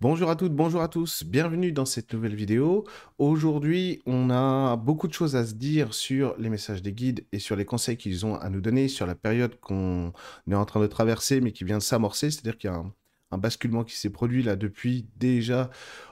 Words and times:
Bonjour 0.00 0.30
à 0.30 0.36
toutes, 0.36 0.54
bonjour 0.54 0.80
à 0.80 0.88
tous, 0.88 1.24
bienvenue 1.24 1.72
dans 1.72 1.84
cette 1.84 2.14
nouvelle 2.14 2.34
vidéo. 2.34 2.86
Aujourd'hui, 3.18 4.00
on 4.06 4.30
a 4.30 4.76
beaucoup 4.76 5.08
de 5.08 5.12
choses 5.12 5.36
à 5.36 5.44
se 5.44 5.52
dire 5.52 5.92
sur 5.92 6.34
les 6.38 6.48
messages 6.48 6.80
des 6.80 6.94
guides 6.94 7.26
et 7.32 7.38
sur 7.38 7.54
les 7.54 7.66
conseils 7.66 7.98
qu'ils 7.98 8.24
ont 8.24 8.34
à 8.34 8.48
nous 8.48 8.62
donner 8.62 8.88
sur 8.88 9.06
la 9.06 9.14
période 9.14 9.60
qu'on 9.60 10.14
est 10.50 10.54
en 10.54 10.64
train 10.64 10.80
de 10.80 10.86
traverser 10.86 11.42
mais 11.42 11.52
qui 11.52 11.64
vient 11.64 11.76
de 11.76 11.82
s'amorcer, 11.82 12.30
c'est-à-dire 12.30 12.56
qu'il 12.56 12.70
y 12.70 12.72
a 12.72 12.82
un, 13.30 13.38
basculement 13.38 13.84
qui 13.84 13.94
s'est 13.94 14.08
produit 14.08 14.42
là 14.42 14.56
depuis 14.56 15.06
déjà, 15.16 15.68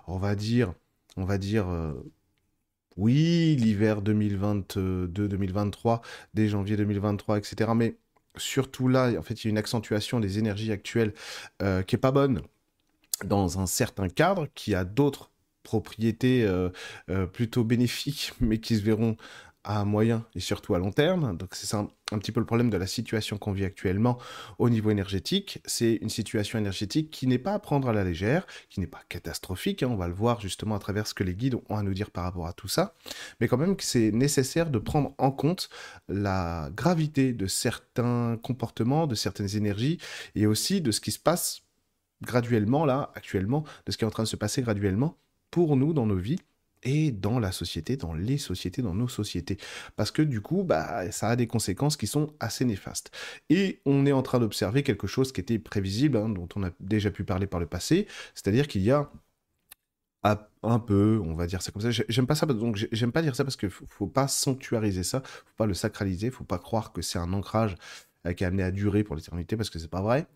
on 0.07 0.18
va 0.18 0.34
dire, 0.34 0.75
on 1.16 1.25
va 1.25 1.39
dire... 1.39 1.66
Euh, 1.68 1.95
oui, 2.98 3.57
l'hiver 3.57 4.02
2022-2023, 4.02 6.02
dès 6.34 6.48
janvier 6.48 6.77
2023, 6.77 7.39
etc. 7.39 7.70
Mais 7.75 7.96
surtout 8.36 8.89
là, 8.89 9.12
en 9.18 9.23
fait, 9.23 9.45
il 9.45 9.46
y 9.46 9.48
a 9.48 9.50
une 9.50 9.59
accentuation 9.59 10.20
des 10.20 10.39
énergies 10.39 10.73
actuelles 10.73 11.14
euh, 11.62 11.82
qui 11.82 11.95
est 11.95 11.98
pas 11.98 12.11
bonne 12.11 12.43
dans 13.24 13.60
un 13.60 13.66
certain 13.66 14.08
cadre, 14.08 14.46
qui 14.54 14.74
a 14.74 14.84
d'autres 14.84 15.30
propriétés 15.62 16.45
euh, 16.45 16.70
euh, 17.10 17.26
plutôt 17.26 17.64
bénéfiques, 17.64 18.32
mais 18.40 18.59
qui 18.59 18.76
se 18.76 18.82
verront 18.82 19.16
à 19.64 19.84
moyen 19.84 20.24
et 20.34 20.40
surtout 20.40 20.74
à 20.74 20.78
long 20.78 20.92
terme. 20.92 21.36
Donc 21.36 21.54
c'est 21.54 21.76
un, 21.76 21.90
un, 22.10 22.18
petit 22.18 22.32
peu 22.32 22.40
le 22.40 22.46
problème 22.46 22.70
de 22.70 22.76
la 22.78 22.86
situation 22.86 23.36
qu'on 23.36 23.52
vit 23.52 23.66
actuellement 23.66 24.18
au 24.59 24.70
niveau 24.70 24.90
énergétique. 24.90 25.60
C'est 25.66 25.96
une 25.96 26.09
situation 26.09 26.59
énergétique 26.59 27.10
qui 27.10 27.26
n'est 27.26 27.38
pas 27.38 27.52
à 27.52 27.59
prendre 27.59 27.88
à 27.88 27.92
la 27.92 28.02
légère, 28.02 28.46
qui 28.70 28.80
n'est 28.80 28.86
pas 28.86 29.02
catastrophique. 29.10 29.82
Hein. 29.82 29.88
on 29.90 29.96
va 29.96 30.09
le 30.09 30.14
voir 30.14 30.40
justement 30.40 30.74
à 30.74 30.78
travers 30.78 31.06
ce 31.06 31.12
que 31.12 31.23
les 31.23 31.34
guides 31.34 31.56
ont 31.68 31.76
à 31.76 31.82
nous 31.82 31.92
dire 31.92 32.10
par 32.10 32.24
rapport 32.24 32.46
à 32.46 32.54
tout 32.54 32.68
ça. 32.68 32.95
Mais 33.40 33.48
quand 33.48 33.59
même 33.59 33.76
que 33.76 33.84
c'est 33.84 34.10
nécessaire 34.10 34.70
de 34.70 34.78
prendre 34.78 35.14
en 35.18 35.30
compte 35.30 35.68
la 36.09 36.70
gravité 36.74 37.34
de 37.34 37.46
certains 37.46 38.38
comportements, 38.42 39.06
de 39.06 39.14
certaines 39.14 39.54
énergies 39.54 39.98
et 40.34 40.46
aussi 40.46 40.80
de 40.80 40.92
ce 40.92 41.00
qui 41.00 41.12
se 41.12 41.18
passe 41.18 41.67
graduellement, 42.22 42.84
là, 42.84 43.10
actuellement, 43.14 43.64
de 43.86 43.92
ce 43.92 43.98
qui 43.98 44.04
est 44.04 44.06
en 44.06 44.10
train 44.10 44.24
de 44.24 44.28
se 44.28 44.36
passer 44.36 44.62
graduellement 44.62 45.16
pour 45.50 45.76
nous 45.76 45.92
dans 45.92 46.06
nos 46.06 46.16
vies 46.16 46.38
et 46.84 47.10
dans 47.10 47.38
la 47.38 47.51
société, 47.52 47.96
dans 47.96 48.15
les 48.15 48.38
sociétés, 48.38 48.82
dans 48.82 48.95
nos 48.95 49.09
sociétés. 49.09 49.59
Parce 49.96 50.10
que 50.10 50.23
du 50.23 50.40
coup, 50.40 50.62
bah, 50.62 51.10
ça 51.10 51.28
a 51.28 51.37
des 51.37 51.46
conséquences 51.46 51.96
qui 51.96 52.06
sont 52.06 52.32
assez 52.40 52.65
néfastes. 52.65 53.10
Et 53.51 53.80
on 53.84 54.06
est 54.06 54.12
en 54.12 54.23
train 54.23 54.38
d'observer 54.38 54.82
quelque 54.82 55.06
chose 55.06 55.32
qui 55.32 55.40
était 55.40 55.59
prévisible, 55.59 56.16
hein, 56.16 56.28
dont 56.28 56.48
on 56.54 56.62
a 56.62 56.70
déjà 56.80 57.10
pu 57.10 57.24
parler 57.24 57.46
par 57.46 57.60
le 57.60 57.66
passé, 57.66 58.06
c'est-à-dire 58.34 58.68
qu'il 58.68 58.82
y 58.82 58.93
a 58.93 59.10
un 60.62 60.78
peu, 60.78 61.21
on 61.24 61.34
va 61.34 61.46
dire 61.46 61.62
ça 61.62 61.73
comme 61.73 61.82
ça. 61.82 61.90
J'aime 61.90 62.26
pas 62.26 62.34
ça, 62.34 62.46
donc 62.46 62.76
j'aime 62.93 63.12
pas 63.12 63.23
dire 63.23 63.37
ça 63.37 63.45
parce 63.45 63.56
faut, 63.56 63.87
faut 63.87 64.06
pas 64.06 64.28
sanctuariser 64.28 65.03
ça, 65.03 65.22
faut 65.25 65.54
pas 65.56 65.66
le 65.66 65.75
sacraliser, 65.75 66.31
faut 66.31 66.44
pas 66.44 66.59
croire 66.59 66.93
que 66.93 67.03
c'est 67.03 67.19
un 67.19 67.32
ancrage 67.32 67.76
euh, 68.26 68.32
qui 68.32 68.44
est 68.44 68.47
amené 68.47 68.62
à 68.62 68.71
durer 68.71 69.04
pour 69.04 69.16
l'éternité 69.16 69.56
parce 69.56 69.71
que 69.71 69.78
c'est 69.78 69.88
pas 69.88 70.03
vrai. 70.03 70.26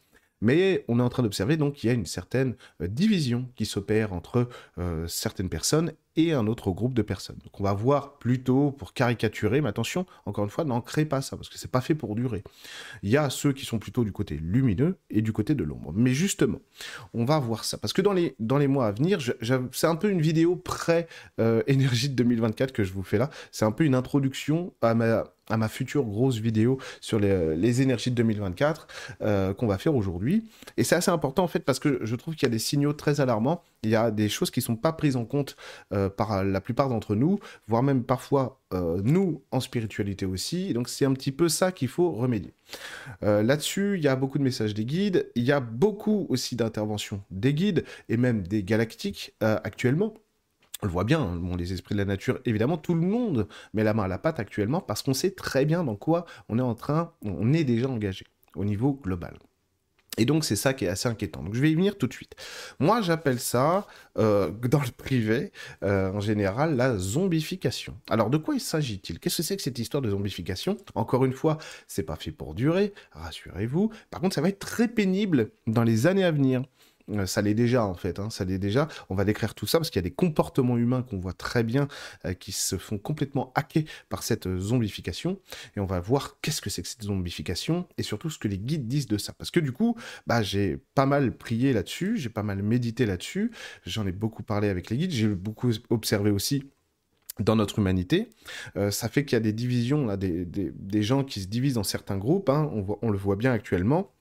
Mais 0.42 0.84
on 0.88 0.98
est 0.98 1.02
en 1.02 1.08
train 1.08 1.22
d'observer 1.22 1.56
donc 1.56 1.74
qu'il 1.74 1.88
y 1.88 1.90
a 1.90 1.94
une 1.94 2.04
certaine 2.04 2.56
euh, 2.82 2.88
division 2.88 3.48
qui 3.54 3.64
s'opère 3.64 4.12
entre 4.12 4.48
euh, 4.76 5.06
certaines 5.06 5.48
personnes 5.48 5.92
et 6.16 6.32
un 6.32 6.46
autre 6.46 6.70
groupe 6.70 6.94
de 6.94 7.02
personnes. 7.02 7.38
Donc 7.42 7.60
on 7.60 7.64
va 7.64 7.72
voir 7.72 8.18
plutôt 8.18 8.70
pour 8.70 8.92
caricaturer, 8.92 9.60
mais 9.60 9.68
attention, 9.68 10.06
encore 10.26 10.44
une 10.44 10.50
fois, 10.50 10.64
n'ancrez 10.64 11.04
pas 11.04 11.22
ça, 11.22 11.36
parce 11.36 11.48
que 11.48 11.58
c'est 11.58 11.70
pas 11.70 11.80
fait 11.80 11.94
pour 11.94 12.14
durer. 12.14 12.42
Il 13.02 13.10
y 13.10 13.16
a 13.16 13.30
ceux 13.30 13.52
qui 13.52 13.64
sont 13.64 13.78
plutôt 13.78 14.04
du 14.04 14.12
côté 14.12 14.36
lumineux 14.36 14.98
et 15.10 15.22
du 15.22 15.32
côté 15.32 15.54
de 15.54 15.64
l'ombre. 15.64 15.92
Mais 15.94 16.14
justement, 16.14 16.60
on 17.14 17.24
va 17.24 17.38
voir 17.38 17.64
ça, 17.64 17.78
parce 17.78 17.92
que 17.92 18.02
dans 18.02 18.12
les, 18.12 18.34
dans 18.38 18.58
les 18.58 18.68
mois 18.68 18.86
à 18.86 18.92
venir, 18.92 19.18
c'est 19.72 19.86
un 19.86 19.96
peu 19.96 20.10
une 20.10 20.20
vidéo 20.20 20.56
pré-énergie 20.56 22.08
de 22.08 22.14
2024 22.14 22.72
que 22.72 22.84
je 22.84 22.92
vous 22.92 23.02
fais 23.02 23.18
là. 23.18 23.30
C'est 23.50 23.64
un 23.64 23.72
peu 23.72 23.84
une 23.84 23.94
introduction 23.94 24.74
à 24.82 24.94
ma, 24.94 25.24
à 25.48 25.56
ma 25.56 25.68
future 25.68 26.04
grosse 26.04 26.38
vidéo 26.38 26.78
sur 27.00 27.18
les, 27.18 27.82
énergies 27.82 28.10
de 28.10 28.16
2024 28.16 28.86
euh, 29.22 29.54
qu'on 29.54 29.66
va 29.66 29.78
faire 29.78 29.94
aujourd'hui. 29.94 30.44
Et 30.76 30.84
c'est 30.84 30.94
assez 30.94 31.10
important 31.10 31.44
en 31.44 31.48
fait 31.48 31.60
parce 31.60 31.78
que 31.78 32.00
je 32.02 32.16
trouve 32.16 32.34
qu'il 32.34 32.44
y 32.44 32.50
a 32.50 32.50
des 32.50 32.58
signaux 32.58 32.92
très 32.92 33.20
alarmants. 33.20 33.62
Il 33.82 33.90
y 33.90 33.96
a 33.96 34.10
des 34.10 34.28
choses 34.28 34.50
qui 34.50 34.60
ne 34.60 34.64
sont 34.64 34.76
pas 34.76 34.92
prises 34.92 35.16
en 35.16 35.24
compte 35.24 35.56
euh, 35.92 36.08
par 36.08 36.44
la 36.44 36.60
plupart 36.60 36.88
d'entre 36.88 37.14
nous, 37.14 37.38
voire 37.66 37.82
même 37.82 38.04
parfois 38.04 38.60
euh, 38.72 39.00
nous 39.04 39.42
en 39.50 39.60
spiritualité 39.60 40.26
aussi. 40.26 40.72
Donc 40.72 40.88
c'est 40.88 41.04
un 41.04 41.12
petit 41.12 41.32
peu 41.32 41.48
ça 41.48 41.72
qu'il 41.72 41.88
faut 41.88 42.12
remédier. 42.12 42.54
Là-dessus, 43.20 43.96
il 43.96 44.02
y 44.02 44.08
a 44.08 44.16
beaucoup 44.16 44.38
de 44.38 44.42
messages 44.42 44.74
des 44.74 44.84
guides. 44.84 45.30
Il 45.34 45.44
y 45.44 45.52
a 45.52 45.60
beaucoup 45.60 46.26
aussi 46.28 46.56
d'interventions 46.56 47.22
des 47.30 47.54
guides 47.54 47.84
et 48.08 48.16
même 48.16 48.46
des 48.46 48.62
galactiques 48.62 49.34
actuellement 49.40 50.14
on 50.82 50.86
le 50.86 50.92
voit 50.92 51.04
bien, 51.04 51.20
hein, 51.20 51.56
les 51.56 51.72
esprits 51.72 51.94
de 51.94 52.00
la 52.00 52.04
nature, 52.04 52.40
évidemment, 52.44 52.76
tout 52.76 52.94
le 52.94 53.00
monde 53.00 53.46
met 53.72 53.84
la 53.84 53.94
main 53.94 54.04
à 54.04 54.08
la 54.08 54.18
pâte 54.18 54.40
actuellement 54.40 54.80
parce 54.80 55.02
qu'on 55.02 55.14
sait 55.14 55.30
très 55.30 55.64
bien 55.64 55.84
dans 55.84 55.96
quoi 55.96 56.26
on 56.48 56.58
est 56.58 56.62
en 56.62 56.74
train, 56.74 57.12
on 57.22 57.52
est 57.52 57.64
déjà 57.64 57.88
engagé 57.88 58.26
au 58.56 58.64
niveau 58.64 58.92
global. 58.92 59.38
Et 60.18 60.26
donc 60.26 60.44
c'est 60.44 60.56
ça 60.56 60.74
qui 60.74 60.84
est 60.84 60.88
assez 60.88 61.08
inquiétant. 61.08 61.42
Donc 61.42 61.54
je 61.54 61.60
vais 61.60 61.70
y 61.70 61.74
venir 61.74 61.96
tout 61.96 62.06
de 62.06 62.12
suite. 62.12 62.34
Moi 62.78 63.00
j'appelle 63.00 63.40
ça, 63.40 63.86
euh, 64.18 64.50
dans 64.50 64.80
le 64.80 64.90
privé, 64.90 65.52
euh, 65.82 66.10
en 66.12 66.20
général, 66.20 66.76
la 66.76 66.98
zombification. 66.98 67.96
Alors 68.10 68.28
de 68.28 68.36
quoi 68.36 68.54
il 68.54 68.60
s'agit-il? 68.60 69.18
Qu'est-ce 69.18 69.38
que 69.38 69.42
c'est 69.42 69.56
que 69.56 69.62
cette 69.62 69.78
histoire 69.78 70.02
de 70.02 70.10
zombification? 70.10 70.76
Encore 70.94 71.24
une 71.24 71.32
fois, 71.32 71.56
c'est 71.88 72.02
pas 72.02 72.16
fait 72.16 72.30
pour 72.30 72.54
durer, 72.54 72.92
rassurez-vous. 73.12 73.90
Par 74.10 74.20
contre, 74.20 74.34
ça 74.34 74.42
va 74.42 74.50
être 74.50 74.58
très 74.58 74.88
pénible 74.88 75.50
dans 75.66 75.82
les 75.82 76.06
années 76.06 76.24
à 76.24 76.30
venir. 76.30 76.62
Euh, 77.10 77.26
ça 77.26 77.42
l'est 77.42 77.54
déjà 77.54 77.84
en 77.84 77.94
fait, 77.94 78.18
hein, 78.18 78.30
ça 78.30 78.44
l'est 78.44 78.58
déjà. 78.58 78.88
On 79.08 79.14
va 79.14 79.24
décrire 79.24 79.54
tout 79.54 79.66
ça 79.66 79.78
parce 79.78 79.90
qu'il 79.90 79.98
y 79.98 80.04
a 80.04 80.08
des 80.08 80.14
comportements 80.14 80.76
humains 80.76 81.02
qu'on 81.02 81.18
voit 81.18 81.32
très 81.32 81.62
bien 81.62 81.88
euh, 82.24 82.34
qui 82.34 82.52
se 82.52 82.76
font 82.76 82.98
complètement 82.98 83.52
hacker 83.54 83.84
par 84.08 84.22
cette 84.22 84.46
euh, 84.46 84.58
zombification. 84.58 85.38
Et 85.76 85.80
on 85.80 85.86
va 85.86 86.00
voir 86.00 86.38
qu'est-ce 86.40 86.60
que 86.60 86.70
c'est 86.70 86.82
que 86.82 86.88
cette 86.88 87.02
zombification 87.02 87.86
et 87.98 88.02
surtout 88.02 88.30
ce 88.30 88.38
que 88.38 88.48
les 88.48 88.58
guides 88.58 88.86
disent 88.86 89.06
de 89.06 89.18
ça. 89.18 89.32
Parce 89.32 89.50
que 89.50 89.60
du 89.60 89.72
coup, 89.72 89.96
bah, 90.26 90.42
j'ai 90.42 90.78
pas 90.94 91.06
mal 91.06 91.36
prié 91.36 91.72
là-dessus, 91.72 92.16
j'ai 92.16 92.28
pas 92.28 92.42
mal 92.42 92.62
médité 92.62 93.06
là-dessus, 93.06 93.50
j'en 93.86 94.06
ai 94.06 94.12
beaucoup 94.12 94.42
parlé 94.42 94.68
avec 94.68 94.90
les 94.90 94.96
guides, 94.96 95.10
j'ai 95.10 95.28
beaucoup 95.28 95.70
observé 95.90 96.30
aussi 96.30 96.64
dans 97.38 97.56
notre 97.56 97.78
humanité. 97.78 98.28
ça 98.90 99.08
fait 99.08 99.24
qu'il 99.24 99.36
y 99.36 99.36
a 99.36 99.40
des 99.40 99.54
divisions, 99.54 100.04
là, 100.04 100.18
des, 100.18 100.44
des, 100.44 101.02
gens 101.02 101.24
qui 101.24 101.40
se 101.40 101.46
divisent 101.46 101.74
dans 101.74 101.82
certains 101.82 102.18
groupes, 102.18 102.50
hein. 102.50 102.70
on, 102.74 102.98
on 103.00 103.10
le 103.10 103.16
voit 103.16 103.36
bien 103.36 103.52
actuellement. 103.52 104.12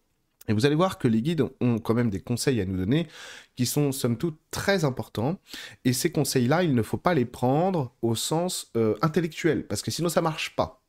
Et 0.48 0.54
vous 0.54 0.66
allez 0.66 0.76
voir 0.76 0.98
que 0.98 1.08
les 1.08 1.22
guides 1.22 1.44
ont 1.62 1.80
quand 1.80 1.94
même 1.94 2.10
des 2.10 2.20
conseils 2.20 2.60
à 2.62 2.66
nous 2.66 2.78
donner 2.78 3.08
qui 3.56 3.66
sont 3.66 3.92
somme 3.92 4.18
toute 4.18 4.40
très 4.50 4.84
importants. 4.84 5.40
Et 5.86 5.94
ces 5.94 6.12
conseils-là, 6.12 6.64
il 6.64 6.74
ne 6.74 6.82
faut 6.82 6.98
pas 6.98 7.14
les 7.14 7.26
prendre 7.26 7.96
au 8.02 8.16
sens 8.16 8.72
euh, 8.76 8.96
intellectuel, 9.02 9.68
parce 9.68 9.82
que 9.82 9.92
sinon 9.92 10.10
ça 10.10 10.22
marche 10.22 10.56
pas. 10.56 10.82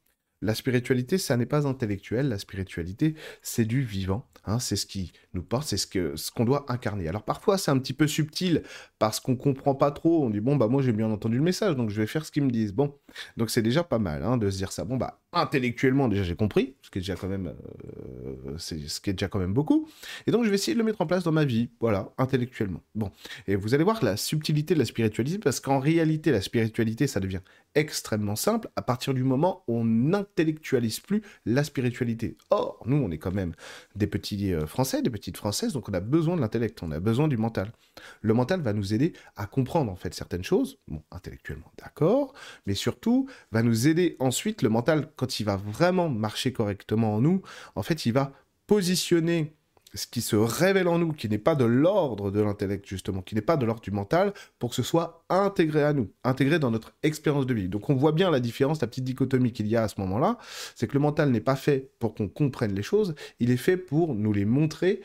La 0.42 0.56
spiritualité, 0.56 1.18
ça 1.18 1.36
n'est 1.36 1.46
pas 1.46 1.68
intellectuel. 1.68 2.28
La 2.28 2.38
spiritualité, 2.38 3.14
c'est 3.42 3.64
du 3.64 3.82
vivant. 3.82 4.26
Hein, 4.44 4.58
c'est 4.58 4.74
ce 4.74 4.86
qui 4.86 5.12
nous 5.34 5.42
porte, 5.42 5.69
c'est 5.69 5.76
ce 5.76 5.86
qu'on 5.86 6.16
ce 6.16 6.42
doit 6.42 6.66
incarner. 6.69 7.06
Alors 7.06 7.22
parfois, 7.22 7.58
c'est 7.58 7.70
un 7.70 7.78
petit 7.78 7.92
peu 7.92 8.08
subtil 8.08 8.64
parce 8.98 9.20
qu'on 9.20 9.36
comprend 9.36 9.76
pas 9.76 9.92
trop. 9.92 10.24
On 10.24 10.30
dit 10.30 10.40
bon 10.40 10.56
bah 10.56 10.66
moi 10.66 10.82
j'ai 10.82 10.92
bien 10.92 11.08
entendu 11.08 11.36
le 11.36 11.44
message, 11.44 11.76
donc 11.76 11.90
je 11.90 12.00
vais 12.00 12.08
faire 12.08 12.26
ce 12.26 12.32
qu'ils 12.32 12.42
me 12.42 12.50
disent. 12.50 12.72
Bon, 12.72 12.98
donc 13.36 13.50
c'est 13.50 13.62
déjà 13.62 13.84
pas 13.84 14.00
mal 14.00 14.24
hein, 14.24 14.36
de 14.36 14.50
se 14.50 14.56
dire 14.56 14.72
ça. 14.72 14.84
Bon 14.84 14.96
bah 14.96 15.22
intellectuellement 15.32 16.09
déjà 16.09 16.22
j'ai 16.22 16.37
compris, 16.37 16.75
ce 16.82 16.91
qui 16.91 16.98
est 16.98 17.03
déjà 17.03 17.16
quand 17.16 17.28
même, 17.28 17.48
euh, 17.48 18.54
c'est 18.59 18.88
ce 18.88 19.00
qui 19.00 19.10
est 19.10 19.15
déjà 19.15 19.28
quand 19.28 19.38
même 19.38 19.54
beaucoup. 19.54 19.88
Et 20.26 20.31
donc 20.31 20.44
je 20.44 20.48
vais 20.48 20.56
essayer 20.56 20.75
de 20.75 20.78
le 20.78 20.84
mettre 20.84 21.00
en 21.00 21.06
place 21.06 21.25
dans 21.25 21.32
ma 21.32 21.44
vie, 21.44 21.70
voilà, 21.81 22.12
intellectuellement. 22.19 22.82
Bon, 22.94 23.10
et 23.47 23.56
vous 23.56 23.75
allez 23.75 23.84
voir 23.84 24.03
la 24.04 24.16
subtilité 24.16 24.75
de 24.75 24.78
la 24.78 24.84
spiritualité 24.84 25.38
parce 25.38 25.60
qu'en 25.60 25.78
réalité 25.78 26.31
la 26.31 26.41
spiritualité 26.41 27.06
ça 27.06 27.20
devient 27.20 27.41
extrêmement 27.75 28.37
simple 28.37 28.69
à 28.76 28.82
partir 28.82 29.15
du 29.15 29.25
moment 29.25 29.65
où 29.66 29.78
on 29.78 29.84
n'intellectualise 29.84 31.00
plus 31.00 31.22
la 31.47 31.64
spiritualité. 31.64 32.37
Or, 32.50 32.82
nous, 32.87 32.97
on 32.97 33.10
est 33.10 33.19
quand 33.19 33.32
même 33.32 33.53
des 33.97 34.06
petits 34.06 34.53
euh, 34.53 34.66
Français, 34.66 35.03
des 35.03 35.10
petites 35.10 35.37
Françaises, 35.37 35.72
donc 35.72 35.88
on 35.88 35.94
a 35.94 36.00
besoin 36.00 36.37
de 36.37 36.41
l'intellect, 36.41 36.82
on 36.82 36.91
a 36.93 37.00
besoin 37.00 37.28
du 37.28 37.37
mental. 37.37 37.72
Le 38.20 38.34
mental 38.34 38.60
va 38.60 38.72
nous 38.72 38.94
aider 38.94 39.12
à 39.37 39.47
comprendre 39.47 39.91
en 39.91 39.97
fait 39.97 40.14
certaines 40.14 40.44
choses, 40.44 40.78
bon, 40.88 41.03
intellectuellement, 41.10 41.70
d'accord, 41.78 42.34
mais 42.66 42.75
surtout 42.75 43.28
va 43.50 43.62
nous 43.62 43.88
aider 43.88 44.16
ensuite, 44.19 44.62
le 44.62 44.69
mental, 44.69 45.10
quand 45.22 45.38
il 45.38 45.44
va 45.44 45.55
vraiment 45.55 46.09
marcher 46.09 46.53
correctement 46.53 47.15
en 47.15 47.21
nous, 47.21 47.43
en 47.77 47.84
fait, 47.84 48.06
il 48.06 48.12
va 48.12 48.33
positionner 48.66 49.55
ce 49.94 50.09
qui 50.09 50.21
se 50.21 50.34
révèle 50.34 50.88
en 50.88 50.99
nous, 50.99 51.12
qui 51.12 51.28
n'est 51.28 51.38
pas 51.38 51.55
de 51.55 51.65
l'ordre 51.65 52.33
de 52.33 52.41
l'intellect, 52.41 52.84
justement, 52.88 53.22
qui 53.22 53.37
n'est 53.37 53.41
pas 53.41 53.56
de 53.56 53.65
l'ordre 53.65 53.82
du 53.82 53.93
mental, 53.93 54.32
pour 54.58 54.70
que 54.70 54.76
ce 54.76 54.82
soit 54.82 55.25
intégré 55.29 55.85
à 55.85 55.93
nous, 55.93 56.11
intégré 56.25 56.58
dans 56.58 56.73
notre 56.73 56.96
expérience 57.05 57.46
de 57.46 57.55
vie. 57.55 57.69
Donc 57.69 57.88
on 57.88 57.94
voit 57.94 58.11
bien 58.11 58.32
la 58.32 58.41
différence, 58.41 58.81
la 58.81 58.88
petite 58.88 59.05
dichotomie 59.05 59.52
qu'il 59.52 59.69
y 59.69 59.76
a 59.76 59.85
à 59.85 59.88
ce 59.88 60.00
moment-là, 60.00 60.38
c'est 60.75 60.88
que 60.88 60.94
le 60.94 61.00
mental 61.00 61.31
n'est 61.31 61.41
pas 61.41 61.55
fait 61.55 61.93
pour 62.00 62.14
qu'on 62.17 62.26
comprenne 62.26 62.75
les 62.75 62.82
choses, 62.82 63.14
il 63.38 63.52
est 63.52 63.56
fait 63.56 63.76
pour 63.76 64.17
nous 64.17 64.32
les 64.32 64.44
montrer 64.44 65.02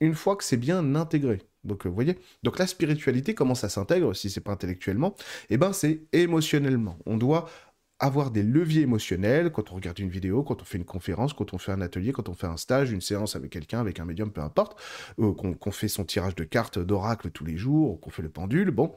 une 0.00 0.14
fois 0.14 0.34
que 0.34 0.42
c'est 0.42 0.56
bien 0.56 0.96
intégré. 0.96 1.38
Donc, 1.62 1.86
vous 1.86 1.94
voyez? 1.94 2.18
Donc, 2.42 2.58
la 2.58 2.66
spiritualité, 2.66 3.34
comment 3.34 3.54
ça 3.54 3.68
s'intègre, 3.68 4.12
si 4.14 4.28
c'est 4.28 4.40
pas 4.40 4.50
intellectuellement? 4.50 5.14
Eh 5.50 5.56
ben, 5.56 5.72
c'est 5.72 6.00
émotionnellement. 6.12 6.98
On 7.06 7.16
doit 7.16 7.48
avoir 8.02 8.32
des 8.32 8.42
leviers 8.42 8.82
émotionnels 8.82 9.52
quand 9.52 9.70
on 9.70 9.76
regarde 9.76 10.00
une 10.00 10.08
vidéo, 10.08 10.42
quand 10.42 10.60
on 10.60 10.64
fait 10.64 10.76
une 10.76 10.84
conférence, 10.84 11.32
quand 11.32 11.54
on 11.54 11.58
fait 11.58 11.70
un 11.70 11.80
atelier, 11.80 12.10
quand 12.10 12.28
on 12.28 12.34
fait 12.34 12.48
un 12.48 12.56
stage, 12.56 12.90
une 12.90 13.00
séance 13.00 13.36
avec 13.36 13.50
quelqu'un, 13.50 13.78
avec 13.78 14.00
un 14.00 14.04
médium, 14.04 14.32
peu 14.32 14.40
importe, 14.40 14.76
euh, 15.20 15.32
qu'on 15.32 15.70
fait 15.70 15.86
son 15.86 16.04
tirage 16.04 16.34
de 16.34 16.42
cartes 16.42 16.80
d'oracle 16.80 17.30
tous 17.30 17.44
les 17.44 17.56
jours, 17.56 18.00
qu'on 18.00 18.10
fait 18.10 18.22
le 18.22 18.28
pendule, 18.28 18.72
bon, 18.72 18.92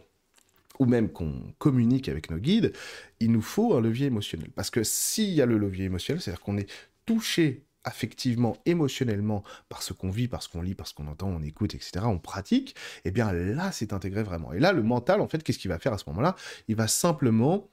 ou 0.79 0.85
même 0.85 1.09
qu'on 1.09 1.53
communique 1.59 2.09
avec 2.09 2.31
nos 2.31 2.39
guides, 2.39 2.73
il 3.19 3.31
nous 3.31 3.43
faut 3.43 3.75
un 3.75 3.79
levier 3.79 4.07
émotionnel. 4.07 4.49
Parce 4.55 4.71
que 4.71 4.83
s'il 4.83 5.29
y 5.29 5.41
a 5.41 5.45
le 5.45 5.59
levier 5.59 5.85
émotionnel, 5.85 6.19
c'est-à-dire 6.19 6.41
qu'on 6.41 6.57
est 6.57 6.69
touché 7.05 7.63
affectivement, 7.83 8.57
émotionnellement, 8.65 9.43
par 9.69 9.83
ce 9.83 9.93
qu'on 9.93 10.09
vit, 10.09 10.27
par 10.27 10.41
ce 10.41 10.49
qu'on 10.49 10.63
lit, 10.63 10.73
par 10.73 10.87
ce 10.87 10.95
qu'on 10.95 11.05
entend, 11.05 11.27
on 11.27 11.43
écoute, 11.43 11.75
etc., 11.75 12.05
on 12.05 12.17
pratique, 12.17 12.75
eh 13.03 13.11
bien 13.11 13.31
là, 13.31 13.71
c'est 13.71 13.93
intégré 13.93 14.23
vraiment. 14.23 14.51
Et 14.51 14.59
là, 14.59 14.73
le 14.73 14.81
mental, 14.81 15.21
en 15.21 15.27
fait, 15.27 15.43
qu'est-ce 15.43 15.59
qu'il 15.59 15.69
va 15.69 15.77
faire 15.77 15.93
à 15.93 15.99
ce 15.99 16.05
moment-là? 16.07 16.35
Il 16.67 16.75
va 16.75 16.87
simplement 16.87 17.69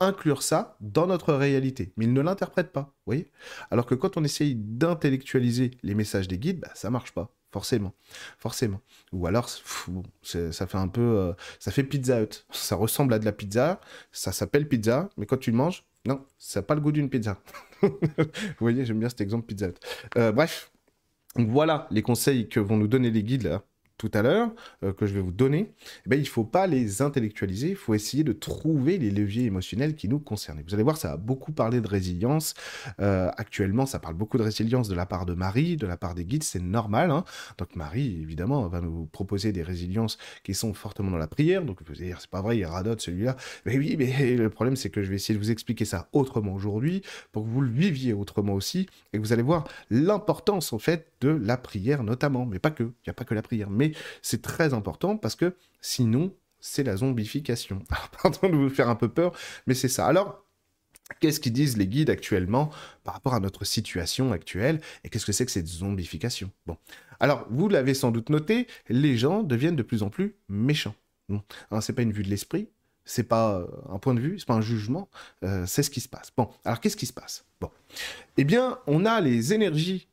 inclure 0.00 0.42
ça 0.42 0.76
dans 0.80 1.06
notre 1.06 1.34
réalité, 1.34 1.92
mais 1.96 2.06
il 2.06 2.12
ne 2.12 2.20
l'interprète 2.20 2.72
pas, 2.72 2.82
vous 2.82 3.12
voyez? 3.12 3.30
Alors 3.70 3.86
que 3.86 3.94
quand 3.94 4.16
on 4.16 4.24
essaye 4.24 4.54
d'intellectualiser 4.54 5.72
les 5.82 5.94
messages 5.94 6.28
des 6.28 6.38
guides, 6.38 6.60
bah, 6.60 6.70
ça 6.74 6.90
marche 6.90 7.12
pas, 7.12 7.34
forcément, 7.52 7.94
forcément. 8.38 8.80
Ou 9.12 9.26
alors, 9.26 9.48
ça 9.48 10.66
fait 10.66 10.78
un 10.78 10.88
peu, 10.88 11.00
euh, 11.00 11.32
ça 11.58 11.70
fait 11.70 11.84
Pizza 11.84 12.22
Hut, 12.22 12.44
ça 12.50 12.76
ressemble 12.76 13.14
à 13.14 13.18
de 13.18 13.24
la 13.24 13.32
pizza, 13.32 13.80
ça 14.10 14.32
s'appelle 14.32 14.66
pizza, 14.68 15.10
mais 15.16 15.26
quand 15.26 15.38
tu 15.38 15.50
le 15.50 15.56
manges, 15.56 15.84
non, 16.06 16.24
ça 16.38 16.60
n'a 16.60 16.64
pas 16.64 16.74
le 16.74 16.80
goût 16.80 16.92
d'une 16.92 17.10
pizza. 17.10 17.38
Vous 17.82 17.90
voyez, 18.58 18.84
j'aime 18.84 19.00
bien 19.00 19.08
cet 19.08 19.20
exemple 19.20 19.46
Pizza 19.46 19.68
Hut. 19.68 19.74
Euh, 20.16 20.32
bref, 20.32 20.72
voilà 21.36 21.86
les 21.90 22.02
conseils 22.02 22.48
que 22.48 22.58
vont 22.60 22.76
nous 22.76 22.88
donner 22.88 23.10
les 23.10 23.22
guides 23.22 23.44
là, 23.44 23.62
tout 24.00 24.10
à 24.14 24.22
l'heure, 24.22 24.50
euh, 24.82 24.94
que 24.94 25.04
je 25.04 25.12
vais 25.12 25.20
vous 25.20 25.30
donner, 25.30 25.74
eh 26.06 26.08
ben, 26.08 26.16
il 26.16 26.22
ne 26.22 26.28
faut 26.28 26.44
pas 26.44 26.66
les 26.66 27.02
intellectualiser, 27.02 27.68
il 27.68 27.76
faut 27.76 27.92
essayer 27.92 28.24
de 28.24 28.32
trouver 28.32 28.96
les 28.96 29.10
leviers 29.10 29.44
émotionnels 29.44 29.94
qui 29.94 30.08
nous 30.08 30.18
concernent. 30.18 30.62
Vous 30.66 30.72
allez 30.72 30.82
voir, 30.82 30.96
ça 30.96 31.12
a 31.12 31.16
beaucoup 31.18 31.52
parlé 31.52 31.82
de 31.82 31.86
résilience. 31.86 32.54
Euh, 33.00 33.30
actuellement, 33.36 33.84
ça 33.84 33.98
parle 33.98 34.14
beaucoup 34.14 34.38
de 34.38 34.42
résilience 34.42 34.88
de 34.88 34.94
la 34.94 35.04
part 35.04 35.26
de 35.26 35.34
Marie, 35.34 35.76
de 35.76 35.86
la 35.86 35.98
part 35.98 36.14
des 36.14 36.24
guides, 36.24 36.44
c'est 36.44 36.62
normal. 36.62 37.10
Hein. 37.10 37.24
Donc 37.58 37.76
Marie, 37.76 38.22
évidemment, 38.22 38.66
va 38.68 38.80
nous 38.80 39.04
proposer 39.04 39.52
des 39.52 39.62
résiliences 39.62 40.16
qui 40.44 40.54
sont 40.54 40.72
fortement 40.72 41.10
dans 41.10 41.18
la 41.18 41.26
prière. 41.26 41.62
Donc 41.62 41.82
vous 41.86 41.92
allez 41.92 42.06
dire, 42.06 42.22
c'est 42.22 42.30
pas 42.30 42.40
vrai, 42.40 42.56
il 42.56 42.64
radote 42.64 43.02
celui-là. 43.02 43.36
Mais 43.66 43.76
oui, 43.76 43.96
mais 43.98 44.34
le 44.36 44.48
problème, 44.48 44.76
c'est 44.76 44.88
que 44.88 45.02
je 45.02 45.10
vais 45.10 45.16
essayer 45.16 45.38
de 45.38 45.44
vous 45.44 45.50
expliquer 45.50 45.84
ça 45.84 46.08
autrement 46.14 46.54
aujourd'hui, 46.54 47.02
pour 47.32 47.44
que 47.44 47.50
vous 47.50 47.60
le 47.60 47.70
viviez 47.70 48.14
autrement 48.14 48.54
aussi, 48.54 48.88
et 49.12 49.18
que 49.18 49.22
vous 49.22 49.34
allez 49.34 49.42
voir 49.42 49.64
l'importance, 49.90 50.72
en 50.72 50.78
fait, 50.78 51.12
de 51.20 51.28
la 51.28 51.58
prière 51.58 52.02
notamment. 52.02 52.46
Mais 52.46 52.58
pas 52.58 52.70
que, 52.70 52.84
il 52.84 53.06
n'y 53.06 53.10
a 53.10 53.14
pas 53.14 53.24
que 53.24 53.34
la 53.34 53.42
prière. 53.42 53.68
Mais 53.68 53.89
c'est 54.22 54.42
très 54.42 54.74
important 54.74 55.16
parce 55.16 55.36
que 55.36 55.54
sinon, 55.80 56.34
c'est 56.60 56.84
la 56.84 56.96
zombification. 56.96 57.82
pardon 58.22 58.48
de 58.48 58.56
vous 58.56 58.70
faire 58.70 58.88
un 58.88 58.96
peu 58.96 59.08
peur, 59.08 59.32
mais 59.66 59.74
c'est 59.74 59.88
ça. 59.88 60.06
Alors, 60.06 60.44
Qu'est-ce 61.18 61.40
qu'ils 61.40 61.52
disent 61.52 61.76
les 61.76 61.88
guides 61.88 62.10
actuellement 62.10 62.70
par 63.02 63.14
rapport 63.14 63.34
à 63.34 63.40
notre 63.40 63.64
situation 63.64 64.32
actuelle 64.32 64.80
et 65.02 65.08
qu'est-ce 65.08 65.26
que 65.26 65.32
c'est 65.32 65.44
que 65.44 65.50
cette 65.50 65.66
zombification? 65.66 66.50
Bon, 66.66 66.76
alors 67.18 67.46
vous 67.50 67.68
l'avez 67.68 67.94
sans 67.94 68.12
doute 68.12 68.30
noté, 68.30 68.68
les 68.88 69.16
gens 69.16 69.42
deviennent 69.42 69.76
de 69.76 69.82
plus 69.82 70.04
en 70.04 70.10
plus 70.10 70.36
méchants. 70.48 70.94
Bon, 71.28 71.42
hein, 71.70 71.80
c'est 71.80 71.94
pas 71.94 72.02
une 72.02 72.12
vue 72.12 72.22
de 72.22 72.28
l'esprit, 72.28 72.68
c'est 73.04 73.24
pas 73.24 73.58
euh, 73.58 73.66
un 73.88 73.98
point 73.98 74.14
de 74.14 74.20
vue, 74.20 74.38
c'est 74.38 74.46
pas 74.46 74.54
un 74.54 74.60
jugement, 74.60 75.08
euh, 75.42 75.64
c'est 75.66 75.82
ce 75.82 75.90
qui 75.90 76.00
se 76.00 76.08
passe. 76.08 76.30
Bon, 76.36 76.48
alors 76.64 76.80
qu'est-ce 76.80 76.96
qui 76.96 77.06
se 77.06 77.12
passe? 77.12 77.44
Bon, 77.60 77.70
eh 78.36 78.44
bien, 78.44 78.78
on 78.86 79.04
a 79.04 79.20
les 79.20 79.52
énergies 79.52 80.08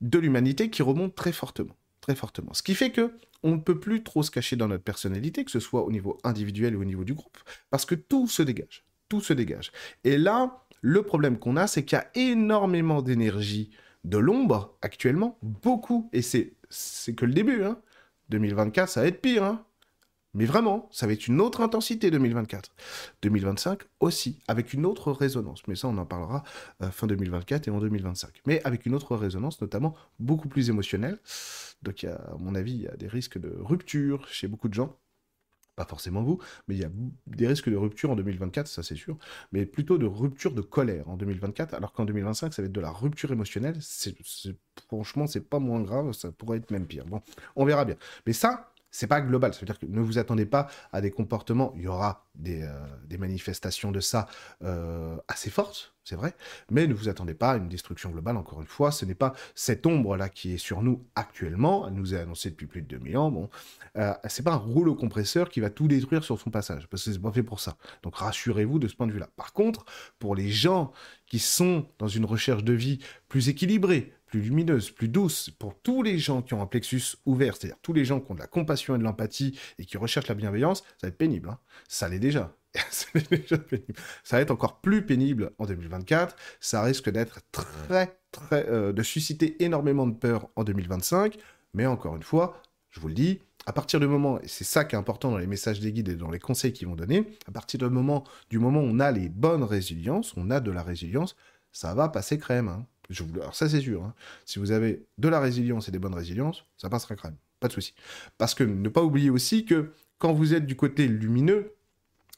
de 0.00 0.18
l'humanité 0.18 0.70
qui 0.70 0.82
remontent 0.82 1.14
très 1.14 1.32
fortement 1.32 1.76
très 2.02 2.14
fortement. 2.14 2.52
Ce 2.52 2.62
qui 2.62 2.74
fait 2.74 2.90
que 2.90 3.14
on 3.42 3.52
ne 3.52 3.60
peut 3.60 3.80
plus 3.80 4.02
trop 4.02 4.22
se 4.22 4.30
cacher 4.30 4.56
dans 4.56 4.68
notre 4.68 4.84
personnalité, 4.84 5.44
que 5.44 5.50
ce 5.50 5.60
soit 5.60 5.82
au 5.82 5.90
niveau 5.90 6.18
individuel 6.22 6.76
ou 6.76 6.82
au 6.82 6.84
niveau 6.84 7.04
du 7.04 7.14
groupe, 7.14 7.38
parce 7.70 7.86
que 7.86 7.94
tout 7.94 8.28
se 8.28 8.42
dégage, 8.42 8.84
tout 9.08 9.22
se 9.22 9.32
dégage. 9.32 9.72
Et 10.04 10.18
là, 10.18 10.64
le 10.82 11.02
problème 11.02 11.38
qu'on 11.38 11.56
a, 11.56 11.66
c'est 11.66 11.84
qu'il 11.84 11.96
y 11.96 12.00
a 12.00 12.10
énormément 12.14 13.00
d'énergie 13.00 13.70
de 14.04 14.18
l'ombre 14.18 14.76
actuellement, 14.82 15.38
beaucoup, 15.42 16.10
et 16.12 16.22
c'est 16.22 16.54
que 17.16 17.24
le 17.24 17.32
début. 17.32 17.62
Hein. 17.62 17.80
2024, 18.28 18.88
ça 18.88 19.02
va 19.02 19.06
être 19.06 19.20
pire. 19.20 19.44
Hein. 19.44 19.64
Mais 20.34 20.46
vraiment, 20.46 20.88
ça 20.90 21.06
va 21.06 21.12
être 21.12 21.26
une 21.28 21.40
autre 21.40 21.60
intensité 21.60 22.10
2024. 22.10 22.74
2025 23.22 23.82
aussi, 24.00 24.38
avec 24.48 24.72
une 24.72 24.86
autre 24.86 25.12
résonance. 25.12 25.62
Mais 25.68 25.74
ça, 25.74 25.88
on 25.88 25.98
en 25.98 26.06
parlera 26.06 26.42
euh, 26.82 26.90
fin 26.90 27.06
2024 27.06 27.68
et 27.68 27.70
en 27.70 27.80
2025. 27.80 28.40
Mais 28.46 28.62
avec 28.64 28.86
une 28.86 28.94
autre 28.94 29.14
résonance, 29.14 29.60
notamment 29.60 29.94
beaucoup 30.18 30.48
plus 30.48 30.70
émotionnelle. 30.70 31.18
Donc, 31.82 32.04
à 32.04 32.34
mon 32.38 32.54
avis, 32.54 32.72
il 32.72 32.82
y 32.82 32.88
a 32.88 32.96
des 32.96 33.08
risques 33.08 33.38
de 33.38 33.54
rupture 33.60 34.26
chez 34.28 34.48
beaucoup 34.48 34.68
de 34.68 34.74
gens. 34.74 34.96
Pas 35.76 35.86
forcément 35.86 36.22
vous, 36.22 36.38
mais 36.68 36.74
il 36.74 36.82
y 36.82 36.84
a 36.84 36.90
des 37.26 37.46
risques 37.46 37.70
de 37.70 37.76
rupture 37.76 38.10
en 38.10 38.16
2024, 38.16 38.66
ça 38.66 38.82
c'est 38.82 38.94
sûr, 38.94 39.16
mais 39.52 39.64
plutôt 39.64 39.96
de 39.96 40.04
rupture 40.04 40.52
de 40.52 40.60
colère 40.60 41.08
en 41.08 41.16
2024, 41.16 41.72
alors 41.72 41.94
qu'en 41.94 42.04
2025, 42.04 42.52
ça 42.52 42.60
va 42.60 42.66
être 42.66 42.72
de 42.72 42.80
la 42.82 42.90
rupture 42.90 43.32
émotionnelle. 43.32 43.76
C'est, 43.80 44.14
franchement, 44.86 45.26
c'est 45.26 45.48
pas 45.48 45.60
moins 45.60 45.80
grave, 45.80 46.12
ça 46.12 46.30
pourrait 46.30 46.58
être 46.58 46.70
même 46.70 46.86
pire. 46.86 47.06
Bon, 47.06 47.22
on 47.56 47.64
verra 47.64 47.86
bien. 47.86 47.96
Mais 48.26 48.34
ça, 48.34 48.71
c'est 48.92 49.06
pas 49.06 49.20
global. 49.20 49.52
Ça 49.54 49.60
veut 49.60 49.66
dire 49.66 49.78
que 49.78 49.86
ne 49.86 50.00
vous 50.00 50.18
attendez 50.18 50.46
pas 50.46 50.68
à 50.92 51.00
des 51.00 51.10
comportements. 51.10 51.72
Il 51.76 51.82
y 51.82 51.88
aura 51.88 52.26
des, 52.36 52.62
euh, 52.62 53.18
manifestations 53.18 53.90
de 53.90 54.00
ça 54.00 54.26
euh, 54.62 55.16
assez 55.28 55.50
fortes, 55.50 55.94
c'est 56.04 56.16
vrai, 56.16 56.34
mais 56.70 56.86
ne 56.86 56.94
vous 56.94 57.08
attendez 57.08 57.34
pas 57.34 57.52
à 57.52 57.56
une 57.56 57.68
destruction 57.68 58.10
globale. 58.10 58.36
Encore 58.36 58.60
une 58.60 58.66
fois, 58.66 58.90
ce 58.90 59.04
n'est 59.04 59.14
pas 59.14 59.32
cette 59.54 59.86
ombre-là 59.86 60.28
qui 60.28 60.54
est 60.54 60.58
sur 60.58 60.82
nous 60.82 61.04
actuellement. 61.14 61.86
Elle 61.86 61.94
nous 61.94 62.14
est 62.14 62.18
annoncée 62.18 62.50
depuis 62.50 62.66
plus 62.66 62.82
de 62.82 62.88
2000 62.88 63.16
ans. 63.16 63.30
Bon, 63.30 63.48
euh, 63.96 64.12
c'est 64.28 64.42
pas 64.42 64.52
un 64.52 64.56
rouleau 64.56 64.94
compresseur 64.94 65.48
qui 65.48 65.60
va 65.60 65.70
tout 65.70 65.88
détruire 65.88 66.24
sur 66.24 66.40
son 66.40 66.50
passage, 66.50 66.88
parce 66.88 67.04
que 67.04 67.12
c'est 67.12 67.18
pas 67.18 67.32
fait 67.32 67.42
pour 67.42 67.60
ça. 67.60 67.76
Donc 68.02 68.16
rassurez-vous 68.16 68.78
de 68.78 68.88
ce 68.88 68.96
point 68.96 69.06
de 69.06 69.12
vue-là. 69.12 69.28
Par 69.36 69.52
contre, 69.52 69.84
pour 70.18 70.34
les 70.34 70.50
gens 70.50 70.92
qui 71.26 71.38
sont 71.38 71.86
dans 71.98 72.08
une 72.08 72.24
recherche 72.24 72.64
de 72.64 72.72
vie 72.72 72.98
plus 73.28 73.48
équilibrée, 73.48 74.12
plus 74.32 74.40
lumineuse, 74.40 74.90
plus 74.90 75.08
douce, 75.08 75.50
pour 75.50 75.78
tous 75.82 76.02
les 76.02 76.18
gens 76.18 76.40
qui 76.40 76.54
ont 76.54 76.62
un 76.62 76.66
plexus 76.66 77.02
ouvert, 77.26 77.54
c'est-à-dire 77.54 77.76
tous 77.82 77.92
les 77.92 78.06
gens 78.06 78.18
qui 78.18 78.32
ont 78.32 78.34
de 78.34 78.40
la 78.40 78.46
compassion 78.46 78.94
et 78.94 78.98
de 78.98 79.02
l'empathie 79.02 79.60
et 79.78 79.84
qui 79.84 79.98
recherchent 79.98 80.28
la 80.28 80.34
bienveillance, 80.34 80.78
ça 80.78 81.02
va 81.02 81.08
être 81.08 81.18
pénible. 81.18 81.50
Hein. 81.50 81.58
Ça 81.86 82.08
l'est 82.08 82.18
déjà. 82.18 82.56
ça 82.90 83.06
déjà 83.30 83.58
pénible. 83.58 83.92
Ça 84.24 84.36
va 84.36 84.42
être 84.42 84.50
encore 84.50 84.80
plus 84.80 85.04
pénible 85.04 85.52
en 85.58 85.66
2024. 85.66 86.34
Ça 86.60 86.82
risque 86.82 87.10
d'être 87.10 87.40
très, 87.52 88.18
très, 88.30 88.66
euh, 88.70 88.94
de 88.94 89.02
susciter 89.02 89.62
énormément 89.62 90.06
de 90.06 90.14
peur 90.14 90.48
en 90.56 90.64
2025. 90.64 91.36
Mais 91.74 91.84
encore 91.84 92.16
une 92.16 92.22
fois, 92.22 92.62
je 92.88 93.00
vous 93.00 93.08
le 93.08 93.14
dis, 93.14 93.42
à 93.66 93.74
partir 93.74 94.00
du 94.00 94.06
moment, 94.06 94.40
et 94.40 94.48
c'est 94.48 94.64
ça 94.64 94.86
qui 94.86 94.94
est 94.94 94.98
important 94.98 95.30
dans 95.30 95.36
les 95.36 95.46
messages 95.46 95.80
des 95.80 95.92
guides 95.92 96.08
et 96.08 96.16
dans 96.16 96.30
les 96.30 96.40
conseils 96.40 96.72
qu'ils 96.72 96.88
vont 96.88 96.96
donner, 96.96 97.36
à 97.46 97.52
partir 97.52 97.80
du 97.80 97.90
moment, 97.90 98.24
du 98.48 98.58
moment 98.58 98.80
où 98.80 98.84
on 98.84 98.98
a 98.98 99.12
les 99.12 99.28
bonnes 99.28 99.62
résiliences, 99.62 100.32
on 100.38 100.48
a 100.48 100.60
de 100.60 100.70
la 100.70 100.82
résilience, 100.82 101.36
ça 101.70 101.94
va 101.94 102.08
passer 102.08 102.38
crème. 102.38 102.68
Hein. 102.68 102.86
Je 103.10 103.22
vous... 103.22 103.40
Alors 103.40 103.54
ça 103.54 103.68
c'est 103.68 103.80
sûr. 103.80 104.02
Hein. 104.02 104.14
Si 104.44 104.58
vous 104.58 104.70
avez 104.70 105.04
de 105.18 105.28
la 105.28 105.40
résilience 105.40 105.88
et 105.88 105.92
des 105.92 105.98
bonnes 105.98 106.14
résiliences, 106.14 106.64
ça 106.76 106.88
passera 106.88 107.16
crème. 107.16 107.36
Pas 107.60 107.68
de 107.68 107.72
souci. 107.72 107.94
Parce 108.38 108.54
que 108.54 108.64
ne 108.64 108.88
pas 108.88 109.02
oublier 109.02 109.30
aussi 109.30 109.64
que 109.64 109.92
quand 110.18 110.32
vous 110.32 110.54
êtes 110.54 110.66
du 110.66 110.76
côté 110.76 111.06
lumineux, 111.06 111.74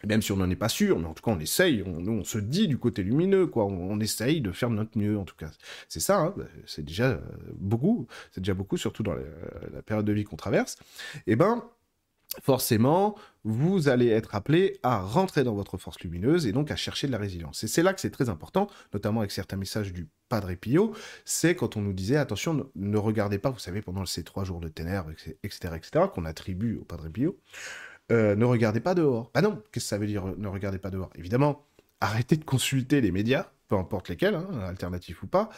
même 0.07 0.23
si 0.23 0.33
on 0.33 0.37
n'en 0.37 0.51
est 0.51 0.57
pas 0.57 0.69
sûr, 0.69 0.99
mais 0.99 1.07
en 1.07 1.15
tout 1.15 1.23
cas 1.23 1.31
on 1.31 1.41
essaye, 1.41 1.83
on, 1.87 2.07
on 2.07 2.25
se 2.25 2.39
dit 2.39 2.69
du 2.69 2.79
côté 2.79 3.03
lumineux, 3.03 3.47
quoi, 3.47 3.65
on, 3.65 3.99
essaye 4.01 4.41
de 4.41 4.53
faire 4.53 4.71
notre 4.71 4.99
mieux 4.99 5.19
en 5.19 5.25
tout 5.25 5.37
cas. 5.37 5.51
C'est 5.89 6.01
ça, 6.01 6.21
hein. 6.21 6.35
c'est 6.67 6.85
déjà 6.85 7.11
euh, 7.11 7.21
beaucoup, 7.57 8.07
c'est 8.33 8.41
déjà 8.41 8.55
beaucoup, 8.55 8.77
surtout 8.77 9.03
dans 9.03 9.15
la, 9.15 9.83
période 9.83 10.05
de 10.05 10.13
vie 10.13 10.25
qu'on 10.25 10.37
traverse. 10.37 10.77
Et 11.27 11.33
eh 11.33 11.37
ben, 11.37 11.65
forcément, 12.43 13.17
vous 13.45 13.89
allez 13.89 14.09
être 14.09 14.35
appelé 14.35 14.79
à 14.83 15.01
rentrer 15.01 15.45
dans 15.45 15.55
votre 15.55 15.77
force 15.77 16.01
lumineuse 16.01 16.47
et 16.47 16.53
donc 16.53 16.71
à 16.71 16.77
chercher 16.77 17.07
de 17.07 17.13
la 17.13 17.19
résilience. 17.19 17.63
Et 17.65 17.69
c'est 17.69 17.83
là 17.83 17.93
que 17.93 18.01
c'est 18.01 18.11
très 18.11 18.29
important, 18.29 18.69
notamment 18.93 19.21
avec 19.21 19.33
certains 19.33 19.57
messages 19.57 19.93
du 19.93 20.09
Padre 20.29 20.55
Pio, 20.55 20.95
c'est 21.25 21.55
quand 21.55 21.77
on 21.77 21.83
nous 21.83 21.93
disait 21.93 22.17
attention, 22.17 22.71
ne, 22.75 22.97
regardez 22.97 23.39
pas, 23.39 23.51
vous 23.51 23.59
savez, 23.59 23.83
pendant 23.83 24.07
ces 24.07 24.25
trois 24.25 24.45
jours 24.45 24.61
de 24.61 24.69
ténèbres, 24.69 25.11
etc., 25.43 25.75
etc., 25.77 26.07
qu'on 26.13 26.25
attribue 26.25 26.77
au 26.77 26.85
Padre 26.85 27.09
Pio, 27.09 27.39
euh, 28.11 28.35
ne 28.35 28.45
regardez 28.45 28.81
pas 28.81 28.95
dehors. 28.95 29.31
Bah 29.35 29.43
non, 29.43 29.63
qu'est-ce 29.73 29.85
que 29.85 29.89
ça 29.89 29.99
veut 29.99 30.07
dire 30.07 30.25
ne 30.37 30.49
regardez 30.49 30.79
pas 30.79 30.91
dehors? 30.91 31.11
Évidemment, 31.17 31.67
arrêtez 32.01 32.37
de 32.37 32.45
consulter 32.45 33.01
les 33.01 33.13
médias, 33.13 33.51
peu 33.75 33.81
importe 33.81 34.09
lesquels, 34.09 34.35
hein, 34.35 34.49
alternatifs 34.61 35.23
ou 35.23 35.27
pas, 35.27 35.49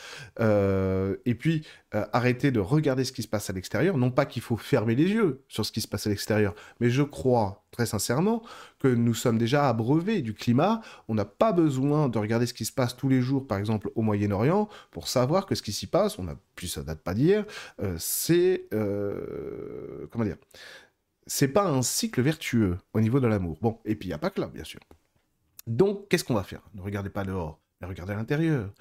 euh, 0.40 1.16
et 1.26 1.34
puis 1.34 1.66
euh, 1.94 2.04
arrêtez 2.12 2.50
de 2.50 2.60
regarder 2.60 3.04
ce 3.04 3.12
qui 3.12 3.22
se 3.22 3.28
passe 3.28 3.50
à 3.50 3.52
l'extérieur. 3.52 3.98
Non 3.98 4.10
pas 4.10 4.24
qu'il 4.24 4.42
faut 4.42 4.56
fermer 4.56 4.94
les 4.94 5.08
yeux 5.08 5.44
sur 5.48 5.66
ce 5.66 5.72
qui 5.72 5.80
se 5.80 5.88
passe 5.88 6.06
à 6.06 6.10
l'extérieur, 6.10 6.54
mais 6.80 6.88
je 6.88 7.02
crois 7.02 7.64
très 7.70 7.86
sincèrement 7.86 8.42
que 8.78 8.88
nous 8.88 9.12
sommes 9.12 9.36
déjà 9.36 9.68
abreuvés 9.68 10.22
du 10.22 10.32
climat. 10.32 10.80
On 11.08 11.14
n'a 11.14 11.26
pas 11.26 11.52
besoin 11.52 12.08
de 12.08 12.18
regarder 12.18 12.46
ce 12.46 12.54
qui 12.54 12.64
se 12.64 12.72
passe 12.72 12.96
tous 12.96 13.08
les 13.08 13.20
jours, 13.20 13.46
par 13.46 13.58
exemple 13.58 13.90
au 13.94 14.02
Moyen-Orient, 14.02 14.68
pour 14.90 15.08
savoir 15.08 15.44
que 15.44 15.54
ce 15.54 15.62
qui 15.62 15.72
s'y 15.72 15.86
passe, 15.86 16.18
on 16.18 16.26
a, 16.28 16.36
puis 16.54 16.68
ça 16.68 16.82
date 16.82 17.00
pas 17.02 17.12
d'hier, 17.12 17.44
c'est 17.98 18.66
comment 18.70 20.24
dire 20.24 20.38
c'est 21.26 21.48
pas 21.48 21.68
un 21.68 21.82
cycle 21.82 22.22
vertueux 22.22 22.78
au 22.94 23.00
niveau 23.00 23.20
de 23.20 23.26
l'amour. 23.26 23.58
Bon, 23.60 23.80
et 23.84 23.96
puis 23.96 24.08
il 24.08 24.10
n'y 24.10 24.14
a 24.14 24.18
pas 24.18 24.30
que 24.30 24.40
là, 24.40 24.46
bien 24.46 24.62
sûr. 24.64 24.80
Donc, 25.66 26.08
qu'est-ce 26.08 26.22
qu'on 26.22 26.34
va 26.34 26.44
faire? 26.44 26.62
Ne 26.74 26.80
regardez 26.82 27.10
pas 27.10 27.24
dehors, 27.24 27.60
mais 27.80 27.86
regardez 27.86 28.12
à 28.12 28.16
l'intérieur. 28.16 28.72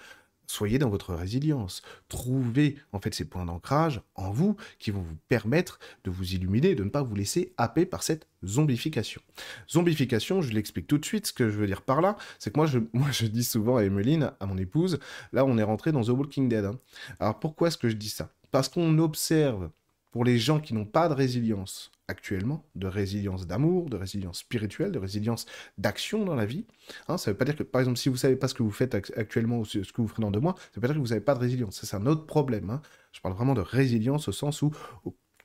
Soyez 0.48 0.78
dans 0.78 0.90
votre 0.90 1.16
résilience. 1.16 1.82
Trouvez 2.08 2.78
en 2.92 3.00
fait 3.00 3.14
ces 3.16 3.26
points 3.26 3.46
d'ancrage 3.46 4.02
en 4.14 4.32
vous 4.32 4.56
qui 4.78 4.92
vont 4.92 5.02
vous 5.02 5.18
permettre 5.28 5.80
de 6.04 6.12
vous 6.12 6.34
illuminer, 6.34 6.76
de 6.76 6.84
ne 6.84 6.90
pas 6.90 7.02
vous 7.02 7.16
laisser 7.16 7.54
happer 7.58 7.86
par 7.86 8.04
cette 8.04 8.28
zombification. 8.46 9.22
Zombification, 9.68 10.42
je 10.42 10.52
l'explique 10.52 10.88
tout 10.88 11.00
de 11.00 11.06
suite. 11.06 11.28
Ce 11.28 11.34
que 11.34 11.50
je 11.50 11.58
veux 11.58 11.68
dire 11.68 11.82
par 11.82 12.02
là, 12.02 12.16
c'est 12.38 12.54
que 12.54 12.60
moi 12.60 12.68
je, 12.68 12.80
moi, 12.94 13.10
je 13.12 13.26
dis 13.26 13.44
souvent 13.44 13.78
à 13.78 13.84
Emeline, 13.84 14.32
à 14.40 14.46
mon 14.46 14.58
épouse, 14.58 15.00
là, 15.34 15.46
on 15.46 15.58
est 15.58 15.64
rentré 15.64 15.92
dans 15.92 16.04
The 16.04 16.10
Walking 16.10 16.48
Dead. 16.48 16.66
Hein. 16.66 16.80
Alors 17.20 17.40
pourquoi 17.40 17.70
est-ce 17.70 17.78
que 17.78 17.90
je 17.90 17.96
dis 17.96 18.10
ça? 18.10 18.30
Parce 18.52 18.70
qu'on 18.70 19.00
observe 19.00 19.72
pour 20.12 20.24
les 20.24 20.38
gens 20.38 20.60
qui 20.60 20.74
n'ont 20.74 20.86
pas 20.86 21.10
de 21.10 21.14
résilience 21.14 21.92
actuellement, 22.08 22.64
de 22.76 22.88
résilience 22.88 23.48
d'amour, 23.48 23.90
de 23.90 23.98
résilience 23.98 24.40
spirituelle, 24.40 24.92
de 24.92 25.00
résilience 25.00 25.46
d'action 25.78 26.24
dans 26.24 26.36
la 26.36 26.46
vie. 26.46 26.66
Hein, 27.08 27.18
ça 27.18 27.32
ne 27.32 27.34
veut 27.34 27.38
pas 27.38 27.46
dire 27.46 27.56
que, 27.56 27.64
par 27.64 27.82
exemple, 27.82 27.98
si 27.98 28.10
vous 28.10 28.16
ne 28.16 28.20
savez 28.20 28.36
pas 28.36 28.48
ce 28.48 28.54
que 28.54 28.64
vous 28.64 28.72
faites 28.72 28.96
actuellement 28.96 29.60
ou 29.60 29.66
ce 29.66 29.80
que 29.80 30.02
vous 30.02 30.08
ferez 30.08 30.22
dans 30.22 30.32
deux 30.32 30.40
mois, 30.40 30.56
ça 30.58 30.64
ne 30.72 30.76
veut 30.76 30.82
pas 30.82 30.88
dire 30.88 30.96
que 30.96 31.02
vous 31.02 31.10
n'avez 31.10 31.22
pas 31.22 31.36
de 31.36 31.40
résilience. 31.40 31.80
C'est 31.84 31.96
un 31.96 32.06
autre 32.06 32.26
problème. 32.26 32.70
Hein. 32.70 32.82
Je 33.12 33.22
parle 33.22 33.34
vraiment 33.34 33.54
de 33.54 33.62
résilience 33.62 34.28
au 34.28 34.32
sens 34.32 34.62
où, 34.62 34.72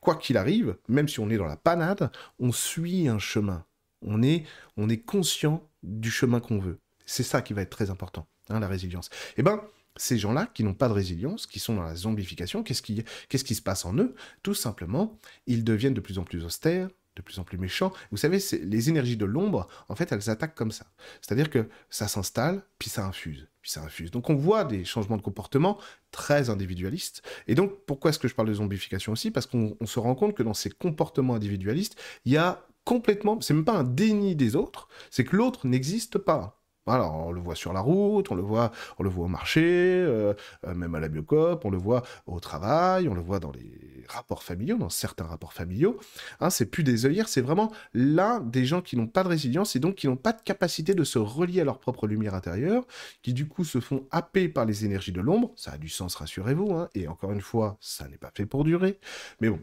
quoi 0.01 0.17
qu'il 0.17 0.37
arrive, 0.37 0.77
même 0.89 1.09
si 1.09 1.21
on 1.21 1.31
est 1.31 1.37
dans 1.37 1.47
la 1.47 1.57
panade, 1.57 2.11
on 2.39 2.53
suit 2.53 3.09
un 3.09 3.19
chemin. 3.19 3.65
On 4.03 4.23
est, 4.23 4.45
on 4.77 4.89
est 4.89 4.99
conscient 4.99 5.69
du 5.83 6.11
chemin 6.11 6.41
qu'on 6.41 6.59
veut. 6.59 6.79
C'est 7.07 7.23
ça 7.23 7.43
qui 7.43 7.53
va 7.53 7.63
être 7.63 7.71
très 7.71 7.91
important, 7.91 8.27
hein, 8.49 8.61
la 8.61 8.69
résilience. 8.69 9.11
Eh 9.37 9.43
bien, 9.43 9.61
ces 10.01 10.19
gens-là 10.19 10.49
qui 10.55 10.65
n'ont 10.65 10.75
pas 10.75 10.89
de 10.89 10.95
résilience, 10.95 11.47
qui 11.47 11.59
sont 11.59 11.75
dans 11.75 11.83
la 11.83 11.95
zombification, 11.95 12.63
qu'est-ce 12.63 12.83
qui, 12.83 13.55
se 13.55 13.63
passe 13.63 13.85
en 13.85 13.95
eux? 13.99 14.15
Tout 14.43 14.55
simplement, 14.55 15.19
ils 15.47 15.63
deviennent 15.63 15.95
de 15.95 16.01
plus 16.01 16.19
en 16.19 16.25
plus 16.25 16.45
austères, 16.45 16.89
de 17.17 17.23
plus 17.23 17.39
en 17.39 17.45
plus 17.45 17.59
méchants. 17.59 17.93
Vous 18.11 18.17
savez, 18.17 18.39
les 18.63 18.89
énergies 18.89 19.17
de 19.17 19.27
l'ombre, 19.27 19.69
en 19.89 19.95
fait, 19.95 20.11
elles 20.11 20.31
attaquent 20.31 20.55
comme 20.55 20.73
ça. 20.73 20.87
C'est-à-dire 21.21 21.51
que 21.51 21.69
ça 21.91 22.09
s'installe, 22.09 22.63
puis 22.79 22.89
ça 22.89 23.05
infuse, 23.05 23.49
puis 23.61 23.71
ça 23.71 23.83
infuse. 23.83 24.11
Donc 24.11 24.31
on 24.31 24.35
voit 24.35 24.65
des 24.65 24.85
changements 24.85 25.19
de 25.19 25.23
comportement 25.23 25.79
très 26.13 26.49
individualistes. 26.49 27.23
Et 27.47 27.55
donc, 27.55 27.85
pourquoi 27.85 28.11
est-ce 28.11 28.19
que 28.19 28.29
je 28.29 28.35
parle 28.35 28.49
de 28.49 28.55
zombification 28.55 29.13
aussi? 29.13 29.31
Parce 29.31 29.47
qu'on 29.47 29.77
se 29.85 29.99
rend 29.99 30.15
compte 30.15 30.35
que 30.35 30.43
dans 30.43 30.55
ces 30.55 30.71
comportements 30.71 31.35
individualistes, 31.35 32.01
il 32.25 32.33
y 32.33 32.37
a 32.39 32.67
complètement, 32.85 33.39
c'est 33.43 33.55
même 33.55 33.67
pas 33.67 33.77
un 33.77 33.85
déni 33.85 34.35
des 34.35 34.57
autres, 34.57 34.89
c'est 35.11 35.25
que 35.25 35.37
l'autre 35.37 35.67
n'existe 35.67 36.17
pas. 36.17 36.60
Alors, 36.91 37.29
on 37.29 37.33
le 37.33 37.41
voit 37.41 37.55
sur 37.55 37.73
la 37.73 37.81
route, 37.81 38.31
on 38.31 38.35
le 38.35 38.43
voit, 38.43 38.73
on 38.99 39.03
le 39.03 39.09
voit 39.09 39.25
au 39.27 39.29
marché, 39.29 39.63
euh, 39.63 40.35
euh, 40.67 40.75
même 40.75 40.95
à 40.95 41.01
la 41.01 41.09
biocop, 41.09 41.65
on 41.65 41.71
le 41.71 41.79
voit 41.79 42.03
au 42.27 42.41
travail, 42.41 43.09
on 43.09 43.15
le 43.15 43.21
voit 43.21 43.39
dans 43.39 43.53
les 43.53 44.05
rapports 44.09 44.43
familiaux, 44.43 44.77
dans 44.77 44.89
certains 44.89 45.25
rapports 45.25 45.53
familiaux. 45.53 45.99
Hein, 46.41 46.51
c'est 46.51 46.67
plus 46.67 46.83
des 46.83 47.07
œillères, 47.07 47.29
c'est 47.29 47.41
vraiment 47.41 47.71
l'un 47.95 48.41
des 48.41 48.65
gens 48.65 48.83
qui 48.83 48.97
n'ont 48.97 49.07
pas 49.07 49.23
de 49.23 49.29
résilience 49.29 49.77
et 49.77 49.79
donc 49.79 49.95
qui 49.95 50.09
n'ont 50.09 50.17
pas 50.17 50.33
de 50.33 50.43
capacité 50.43 50.95
de 50.95 51.05
se 51.05 51.19
relier 51.19 51.61
à 51.61 51.65
leur 51.65 51.79
propre 51.79 52.07
lumière 52.07 52.35
intérieure, 52.35 52.85
qui 53.23 53.33
du 53.33 53.47
coup 53.47 53.65
se 53.65 53.81
font 53.81 54.07
happer 54.11 54.49
par 54.49 54.65
les 54.65 54.85
énergies 54.85 55.13
de 55.13 55.21
l'ombre. 55.21 55.53
Ça 55.57 55.73
a 55.73 55.79
du 55.79 55.89
sens, 55.89 56.15
rassurez-vous. 56.17 56.75
Hein, 56.75 56.89
et 56.95 57.09
encore 57.09 57.33
une 57.33 57.41
fois, 57.41 57.77
ça 57.81 58.09
n'est 58.09 58.19
pas 58.19 58.33
fait 58.35 58.47
pour 58.47 58.65
durer. 58.65 58.99
Mais 59.41 59.49
bon, 59.49 59.61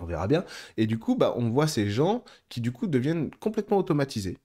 on 0.00 0.04
verra 0.04 0.26
bien. 0.26 0.44
Et 0.76 0.86
du 0.86 0.98
coup, 0.98 1.16
bah, 1.16 1.34
on 1.36 1.50
voit 1.50 1.66
ces 1.66 1.88
gens 1.88 2.24
qui 2.48 2.60
du 2.60 2.72
coup 2.72 2.86
deviennent 2.86 3.30
complètement 3.40 3.78
automatisés 3.78 4.38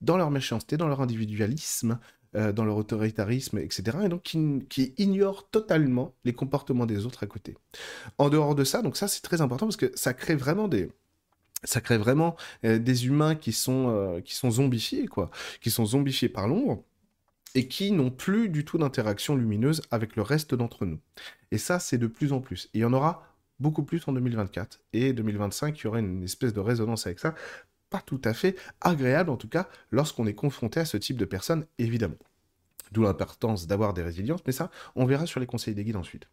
dans 0.00 0.16
leur 0.16 0.30
méchanceté, 0.30 0.76
dans 0.76 0.88
leur 0.88 1.00
individualisme, 1.00 1.98
euh, 2.36 2.52
dans 2.52 2.64
leur 2.64 2.76
autoritarisme, 2.76 3.58
etc. 3.58 3.98
Et 4.04 4.08
donc 4.08 4.22
qui, 4.22 4.94
ignorent 4.98 5.48
totalement 5.50 6.14
les 6.24 6.32
comportements 6.32 6.86
des 6.86 7.06
autres 7.06 7.24
à 7.24 7.26
côté. 7.26 7.56
En 8.18 8.28
dehors 8.28 8.54
de 8.54 8.64
ça, 8.64 8.82
donc 8.82 8.96
ça 8.96 9.08
c'est 9.08 9.22
très 9.22 9.40
important 9.40 9.66
parce 9.66 9.76
que 9.76 9.90
ça 9.94 10.14
crée 10.14 10.36
vraiment 10.36 10.68
des, 10.68 10.90
ça 11.64 11.80
crée 11.80 11.98
vraiment 11.98 12.36
euh, 12.64 12.78
des 12.78 13.06
humains 13.06 13.34
qui 13.34 13.52
sont, 13.52 13.88
euh, 13.88 14.20
qui 14.20 14.34
sont 14.34 14.50
zombifiés, 14.50 15.06
quoi, 15.06 15.30
qui 15.60 15.70
sont 15.70 15.84
zombifiés 15.84 16.28
par 16.28 16.48
l'ombre 16.48 16.84
et 17.54 17.66
qui 17.66 17.90
n'ont 17.90 18.10
plus 18.10 18.48
du 18.48 18.64
tout 18.64 18.78
d'interaction 18.78 19.34
lumineuse 19.34 19.82
avec 19.90 20.14
le 20.14 20.22
reste 20.22 20.54
d'entre 20.54 20.86
nous. 20.86 21.00
Et 21.50 21.58
ça, 21.58 21.80
c'est 21.80 21.98
de 21.98 22.06
plus 22.06 22.32
en 22.32 22.40
plus. 22.40 22.70
Il 22.74 22.80
y 22.80 22.84
en 22.84 22.92
aura 22.92 23.24
beaucoup 23.58 23.82
plus 23.82 24.02
en 24.06 24.12
2024. 24.12 24.80
Et 24.92 25.12
2025, 25.12 25.78
il 25.78 25.84
y 25.84 25.86
aura 25.86 26.00
une 26.00 26.22
espèce 26.24 26.52
de 26.52 26.60
résonance 26.60 27.06
avec 27.06 27.18
ça, 27.18 27.34
pas 27.90 28.00
tout 28.00 28.20
à 28.24 28.32
fait 28.32 28.56
agréable, 28.80 29.30
en 29.30 29.36
tout 29.36 29.48
cas, 29.48 29.68
lorsqu'on 29.90 30.26
est 30.26 30.34
confronté 30.34 30.80
à 30.80 30.84
ce 30.84 30.96
type 30.96 31.16
de 31.16 31.24
personnes, 31.24 31.66
évidemment. 31.78 32.16
D'où 32.92 33.02
l'importance 33.02 33.66
d'avoir 33.66 33.94
des 33.94 34.02
résiliences, 34.02 34.40
mais 34.46 34.52
ça, 34.52 34.70
on 34.96 35.04
verra 35.04 35.26
sur 35.26 35.40
les 35.40 35.46
conseils 35.46 35.74
des 35.74 35.84
guides 35.84 35.96
ensuite. 35.96 36.28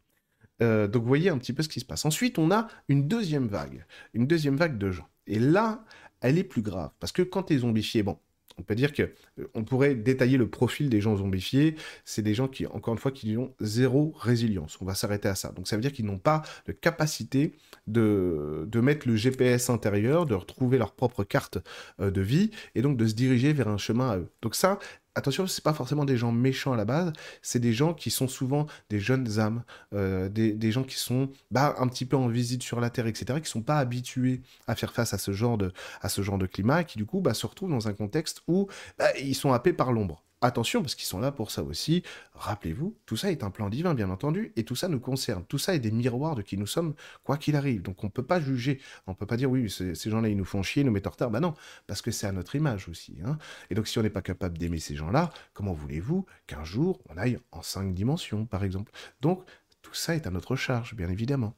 Euh, 0.61 0.87
donc, 0.87 1.03
voyez 1.03 1.29
un 1.29 1.37
petit 1.37 1.53
peu 1.53 1.61
ce 1.61 1.69
qui 1.69 1.79
se 1.79 1.85
passe. 1.85 2.05
Ensuite, 2.05 2.39
on 2.39 2.49
a 2.51 2.67
une 2.87 3.07
deuxième 3.07 3.47
vague, 3.47 3.85
une 4.13 4.25
deuxième 4.25 4.55
vague 4.55 4.77
de 4.77 4.91
gens. 4.91 5.07
Et 5.27 5.39
là, 5.39 5.83
elle 6.21 6.37
est 6.37 6.43
plus 6.43 6.61
grave, 6.61 6.91
parce 6.99 7.11
que 7.11 7.21
quand 7.21 7.49
les 7.49 7.59
zombifiés, 7.59 8.01
bon, 8.01 8.17
on 8.57 8.63
peut 8.63 8.75
dire 8.75 8.93
que 8.93 9.03
euh, 9.39 9.47
on 9.53 9.63
pourrait 9.63 9.95
détailler 9.95 10.37
le 10.37 10.49
profil 10.49 10.89
des 10.89 11.01
gens 11.01 11.15
zombifiés. 11.17 11.75
C'est 12.05 12.21
des 12.21 12.33
gens 12.33 12.47
qui, 12.47 12.65
encore 12.67 12.93
une 12.93 12.99
fois, 12.99 13.11
qui 13.11 13.37
ont 13.37 13.53
zéro 13.59 14.13
résilience. 14.17 14.77
On 14.81 14.85
va 14.85 14.95
s'arrêter 14.95 15.27
à 15.27 15.35
ça. 15.35 15.51
Donc 15.51 15.67
ça 15.67 15.75
veut 15.75 15.81
dire 15.81 15.93
qu'ils 15.93 16.05
n'ont 16.05 16.19
pas 16.19 16.41
de 16.65 16.71
capacité 16.71 17.53
de, 17.87 18.67
mettre 18.75 19.07
le 19.07 19.15
GPS 19.15 19.69
intérieur, 19.69 20.25
de 20.25 20.35
retrouver 20.35 20.77
leur 20.77 20.93
propre 20.93 21.23
carte 21.23 21.57
euh, 21.99 22.11
de 22.11 22.21
vie 22.21 22.51
et 22.75 22.81
donc 22.81 22.95
de 22.97 23.05
se 23.05 23.15
diriger 23.15 23.53
vers 23.53 23.67
un 23.67 23.77
chemin 23.77 24.09
à 24.09 24.17
eux. 24.17 24.29
Donc 24.41 24.55
ça, 24.55 24.79
attention, 25.17 25.47
c'est 25.47 25.63
pas 25.63 25.73
forcément 25.73 26.05
des 26.05 26.15
gens 26.15 26.31
méchants 26.31 26.73
à 26.73 26.77
la 26.77 26.85
base, 26.85 27.11
c'est 27.41 27.59
des 27.59 27.73
gens 27.73 27.93
qui 27.93 28.11
sont 28.11 28.27
souvent 28.27 28.67
des 28.89 28.99
jeunes 28.99 29.39
âmes, 29.39 29.63
euh, 29.93 30.29
des, 30.29 30.71
gens 30.71 30.83
qui 30.83 30.95
sont 30.95 31.29
bah, 31.51 31.75
un 31.79 31.87
petit 31.87 32.05
peu 32.05 32.15
en 32.15 32.27
visite 32.27 32.63
sur 32.63 32.79
la 32.79 32.89
Terre, 32.89 33.07
etc., 33.07 33.39
qui 33.41 33.49
sont 33.49 33.63
pas 33.63 33.79
habitués 33.79 34.41
à 34.67 34.75
faire 34.75 34.93
face 34.93 35.13
à 35.13 35.17
ce 35.17 35.31
genre 35.31 35.57
de, 35.57 35.73
à 36.01 36.09
ce 36.09 36.21
genre 36.21 36.37
de 36.37 36.45
climat, 36.45 36.81
et 36.81 36.85
qui 36.85 36.97
du 36.97 37.05
coup 37.05 37.21
bah, 37.21 37.33
se 37.33 37.47
retrouvent 37.47 37.71
dans 37.71 37.87
un 37.87 37.93
contexte 37.93 38.43
où 38.47 38.67
bah, 38.97 39.07
ils 39.19 39.35
sont 39.35 39.53
happés 39.53 39.73
par 39.73 39.91
l'ombre. 39.91 40.23
Attention, 40.41 40.81
parce 40.81 40.93
qu'ils 40.93 41.07
sont 41.07 41.19
là 41.19 41.31
pour 41.31 41.49
ça 41.49 41.63
aussi. 41.63 42.03
Rappelez-vous, 42.33 42.95
tout 43.07 43.17
ça 43.17 43.31
est 43.31 43.43
un 43.43 43.49
plan 43.49 43.69
divin, 43.69 43.95
bien 43.95 44.11
entendu, 44.11 44.53
et 44.55 44.63
tout 44.63 44.75
ça 44.75 44.87
nous 44.87 44.99
concerne. 44.99 45.43
Tout 45.45 45.57
ça 45.57 45.73
est 45.73 45.79
des 45.79 45.89
miroirs 45.89 46.35
de 46.35 46.43
qui 46.43 46.57
nous 46.57 46.67
sommes, 46.67 46.93
quoi 47.23 47.37
qu'il 47.37 47.55
arrive. 47.55 47.81
Donc 47.81 48.03
on 48.03 48.07
ne 48.07 48.11
peut 48.11 48.25
pas 48.25 48.39
juger, 48.39 48.79
on 49.07 49.11
ne 49.11 49.15
peut 49.15 49.25
pas 49.25 49.35
dire 49.35 49.49
oui, 49.49 49.67
ces 49.69 49.95
gens-là, 49.95 50.29
ils 50.29 50.37
nous 50.37 50.45
font 50.45 50.61
chier, 50.61 50.83
ils 50.83 50.85
nous 50.85 50.91
mettent 50.91 51.07
en 51.07 51.11
retard. 51.11 51.31
Bah 51.31 51.39
non, 51.39 51.55
parce 51.87 52.03
que 52.03 52.11
c'est 52.11 52.27
à 52.27 52.31
notre 52.31 52.55
image 52.55 52.87
aussi. 52.87 53.17
Hein. 53.25 53.39
Et 53.71 53.75
donc 53.75 53.87
si 53.87 53.97
on 53.97 54.03
n'est 54.03 54.11
pas 54.11 54.21
capable 54.21 54.59
d'aimer 54.59 54.79
ces 54.79 54.95
gens-là, 54.95 55.31
comment 55.53 55.73
voulez-vous 55.73 56.27
qu'un 56.45 56.63
jour 56.63 57.01
on 57.09 57.17
aille 57.17 57.39
en 57.51 57.63
cinq 57.63 57.95
dimensions, 57.95 58.45
par 58.45 58.63
exemple? 58.63 58.91
Donc 59.21 59.43
tout 59.81 59.95
ça 59.95 60.15
est 60.15 60.27
à 60.27 60.29
notre 60.29 60.55
charge, 60.55 60.93
bien 60.93 61.09
évidemment. 61.09 61.55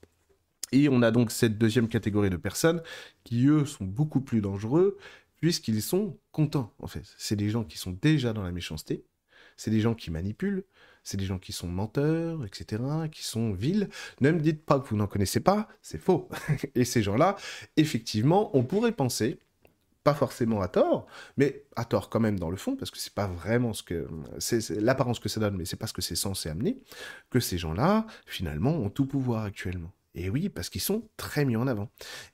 Et 0.71 0.87
on 0.87 1.01
a 1.01 1.11
donc 1.11 1.31
cette 1.31 1.57
deuxième 1.57 1.89
catégorie 1.89 2.29
de 2.29 2.37
personnes 2.37 2.81
qui, 3.23 3.47
eux, 3.47 3.65
sont 3.65 3.85
beaucoup 3.85 4.21
plus 4.21 4.39
dangereux, 4.39 4.97
puisqu'ils 5.39 5.81
sont 5.81 6.17
contents, 6.31 6.73
en 6.79 6.87
fait. 6.87 7.03
C'est 7.17 7.35
des 7.35 7.49
gens 7.49 7.63
qui 7.63 7.77
sont 7.77 7.91
déjà 7.91 8.33
dans 8.33 8.43
la 8.43 8.51
méchanceté, 8.51 9.05
c'est 9.57 9.71
des 9.71 9.81
gens 9.81 9.95
qui 9.95 10.11
manipulent, 10.11 10.63
c'est 11.03 11.17
des 11.17 11.25
gens 11.25 11.39
qui 11.39 11.53
sont 11.53 11.67
menteurs, 11.67 12.45
etc., 12.45 12.81
qui 13.11 13.23
sont 13.23 13.51
vils. 13.51 13.89
Ne 14.21 14.31
me 14.31 14.39
dites 14.39 14.65
pas 14.65 14.79
que 14.79 14.87
vous 14.87 14.95
n'en 14.95 15.07
connaissez 15.07 15.39
pas, 15.39 15.67
c'est 15.81 15.97
faux. 15.97 16.29
Et 16.75 16.85
ces 16.85 17.01
gens-là, 17.01 17.35
effectivement, 17.77 18.55
on 18.55 18.63
pourrait 18.63 18.91
penser, 18.91 19.39
pas 20.03 20.13
forcément 20.13 20.61
à 20.61 20.67
tort, 20.67 21.07
mais 21.37 21.65
à 21.75 21.85
tort 21.85 22.09
quand 22.09 22.19
même 22.19 22.39
dans 22.39 22.49
le 22.49 22.57
fond, 22.57 22.75
parce 22.75 22.91
que 22.91 22.97
c'est 22.97 23.13
pas 23.13 23.27
vraiment 23.27 23.73
ce 23.73 23.83
que 23.83 24.07
c'est 24.39 24.69
l'apparence 24.69 25.19
que 25.19 25.29
ça 25.29 25.39
donne, 25.39 25.57
mais 25.57 25.65
c'est 25.65 25.75
pas 25.77 25.87
ce 25.87 25.93
que 25.93 26.01
c'est 26.01 26.15
censé 26.15 26.49
amener, 26.49 26.77
que 27.29 27.39
ces 27.39 27.57
gens-là, 27.57 28.07
finalement, 28.25 28.71
ont 28.71 28.89
tout 28.89 29.05
pouvoir 29.05 29.43
actuellement. 29.43 29.91
Et 30.15 30.29
oui, 30.29 30.49
parce 30.49 30.69
qu'ils 30.69 30.81
sont 30.81 31.07
très 31.17 31.45
mis 31.45 31.55
en 31.55 31.67
avant. 31.67 31.89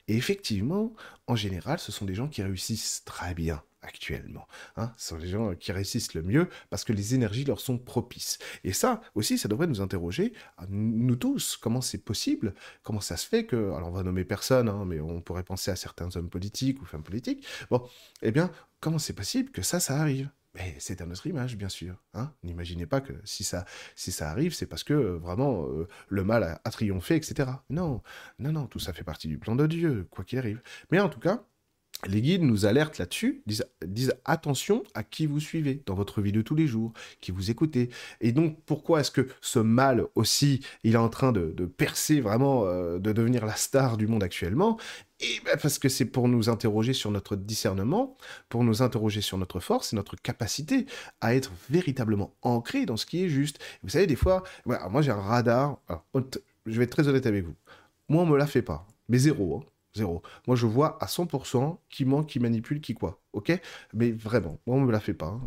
Et 0.08 0.16
effectivement, 0.16 0.94
en 1.26 1.36
général, 1.36 1.78
ce 1.78 1.92
sont 1.92 2.04
des 2.04 2.14
gens 2.14 2.28
qui 2.28 2.42
réussissent 2.42 3.02
très 3.04 3.34
bien 3.34 3.62
actuellement. 3.86 4.46
Hein. 4.76 4.92
Ce 4.96 5.10
sont 5.10 5.18
des 5.18 5.28
gens 5.28 5.54
qui 5.54 5.72
réussissent 5.72 6.14
le 6.14 6.22
mieux 6.22 6.48
parce 6.70 6.84
que 6.84 6.92
les 6.92 7.14
énergies 7.14 7.44
leur 7.44 7.60
sont 7.60 7.78
propices. 7.78 8.38
Et 8.64 8.72
ça 8.72 9.00
aussi, 9.14 9.38
ça 9.38 9.48
devrait 9.48 9.66
nous 9.66 9.80
interroger, 9.80 10.32
nous 10.68 11.16
tous, 11.16 11.56
comment 11.56 11.80
c'est 11.80 11.98
possible, 11.98 12.54
comment 12.82 13.00
ça 13.00 13.16
se 13.16 13.26
fait 13.26 13.46
que, 13.46 13.56
alors 13.72 13.88
on 13.88 13.92
va 13.92 14.02
nommer 14.02 14.24
personne, 14.24 14.68
hein, 14.68 14.84
mais 14.86 15.00
on 15.00 15.20
pourrait 15.20 15.44
penser 15.44 15.70
à 15.70 15.76
certains 15.76 16.14
hommes 16.16 16.30
politiques 16.30 16.82
ou 16.82 16.84
femmes 16.84 17.04
politiques, 17.04 17.46
bon, 17.70 17.86
eh 18.22 18.32
bien, 18.32 18.50
comment 18.80 18.98
c'est 18.98 19.12
possible 19.12 19.50
que 19.50 19.62
ça, 19.62 19.80
ça 19.80 20.00
arrive? 20.00 20.30
C'est 20.78 21.00
à 21.00 21.06
notre 21.06 21.26
image, 21.26 21.56
bien 21.56 21.68
sûr. 21.68 22.02
Hein 22.14 22.32
N'imaginez 22.42 22.86
pas 22.86 23.00
que 23.00 23.12
si 23.24 23.44
ça, 23.44 23.64
si 23.94 24.12
ça 24.12 24.30
arrive, 24.30 24.54
c'est 24.54 24.66
parce 24.66 24.84
que 24.84 24.94
euh, 24.94 25.16
vraiment 25.18 25.66
euh, 25.66 25.88
le 26.08 26.24
mal 26.24 26.42
a, 26.44 26.60
a, 26.64 26.70
triomphé, 26.70 27.16
etc. 27.16 27.50
Non, 27.70 28.02
non, 28.38 28.52
non, 28.52 28.66
tout 28.66 28.78
ça 28.78 28.92
fait 28.92 29.04
partie 29.04 29.28
du 29.28 29.38
plan 29.38 29.56
de 29.56 29.66
Dieu, 29.66 30.06
quoi 30.10 30.24
qu'il 30.24 30.38
arrive. 30.38 30.62
Mais 30.90 31.00
en 31.00 31.08
tout 31.08 31.20
cas, 31.20 31.44
les 32.06 32.20
guides 32.20 32.42
nous 32.42 32.66
alertent 32.66 32.98
là-dessus, 32.98 33.42
disent, 33.84 34.14
attention 34.24 34.82
à 34.94 35.02
qui 35.02 35.26
vous 35.26 35.40
suivez 35.40 35.82
dans 35.86 35.94
votre 35.94 36.20
vie 36.20 36.32
de 36.32 36.42
tous 36.42 36.54
les 36.54 36.66
jours, 36.66 36.92
qui 37.20 37.32
vous 37.32 37.50
écoutez. 37.50 37.90
Et 38.20 38.32
donc, 38.32 38.58
pourquoi 38.66 39.00
est-ce 39.00 39.10
que 39.10 39.28
ce 39.40 39.58
mal 39.58 40.04
aussi, 40.14 40.60
il 40.84 40.94
est 40.94 40.98
en 40.98 41.08
train 41.08 41.32
de, 41.32 41.52
percer 41.66 42.20
vraiment, 42.20 42.66
euh, 42.66 42.98
de 42.98 43.12
devenir 43.12 43.46
la 43.46 43.56
star 43.56 43.96
du 43.96 44.06
monde 44.06 44.22
actuellement? 44.22 44.78
Et 45.20 45.40
ben 45.46 45.56
parce 45.60 45.78
que 45.78 45.88
c'est 45.88 46.04
pour 46.04 46.28
nous 46.28 46.50
interroger 46.50 46.92
sur 46.92 47.10
notre 47.10 47.36
discernement, 47.36 48.18
pour 48.50 48.64
nous 48.64 48.82
interroger 48.82 49.22
sur 49.22 49.38
notre 49.38 49.60
force 49.60 49.94
et 49.94 49.96
notre 49.96 50.14
capacité 50.16 50.84
à 51.22 51.34
être 51.34 51.52
véritablement 51.70 52.34
ancré 52.42 52.84
dans 52.84 52.98
ce 52.98 53.06
qui 53.06 53.24
est 53.24 53.28
juste. 53.30 53.58
Vous 53.82 53.88
savez, 53.88 54.06
des 54.06 54.16
fois, 54.16 54.42
moi 54.66 55.00
j'ai 55.00 55.12
un 55.12 55.20
radar, 55.20 55.80
je 56.66 56.78
vais 56.78 56.84
être 56.84 56.90
très 56.90 57.08
honnête 57.08 57.24
avec 57.24 57.44
vous. 57.44 57.54
Moi, 58.08 58.22
on 58.22 58.26
me 58.26 58.36
la 58.36 58.46
fait 58.46 58.62
pas, 58.62 58.86
mais 59.08 59.18
zéro. 59.18 59.56
Hein. 59.56 59.75
Moi, 60.02 60.56
je 60.56 60.66
vois 60.66 60.98
à 61.02 61.06
100% 61.06 61.78
qui 61.88 62.04
ment, 62.04 62.22
qui 62.24 62.40
manipule, 62.40 62.80
qui 62.80 62.94
quoi. 62.94 63.20
Ok? 63.32 63.52
Mais 63.94 64.12
vraiment, 64.12 64.60
moi, 64.66 64.76
on 64.76 64.80
me 64.80 64.92
la 64.92 65.00
fait 65.00 65.14
pas. 65.14 65.26
Hein. 65.26 65.40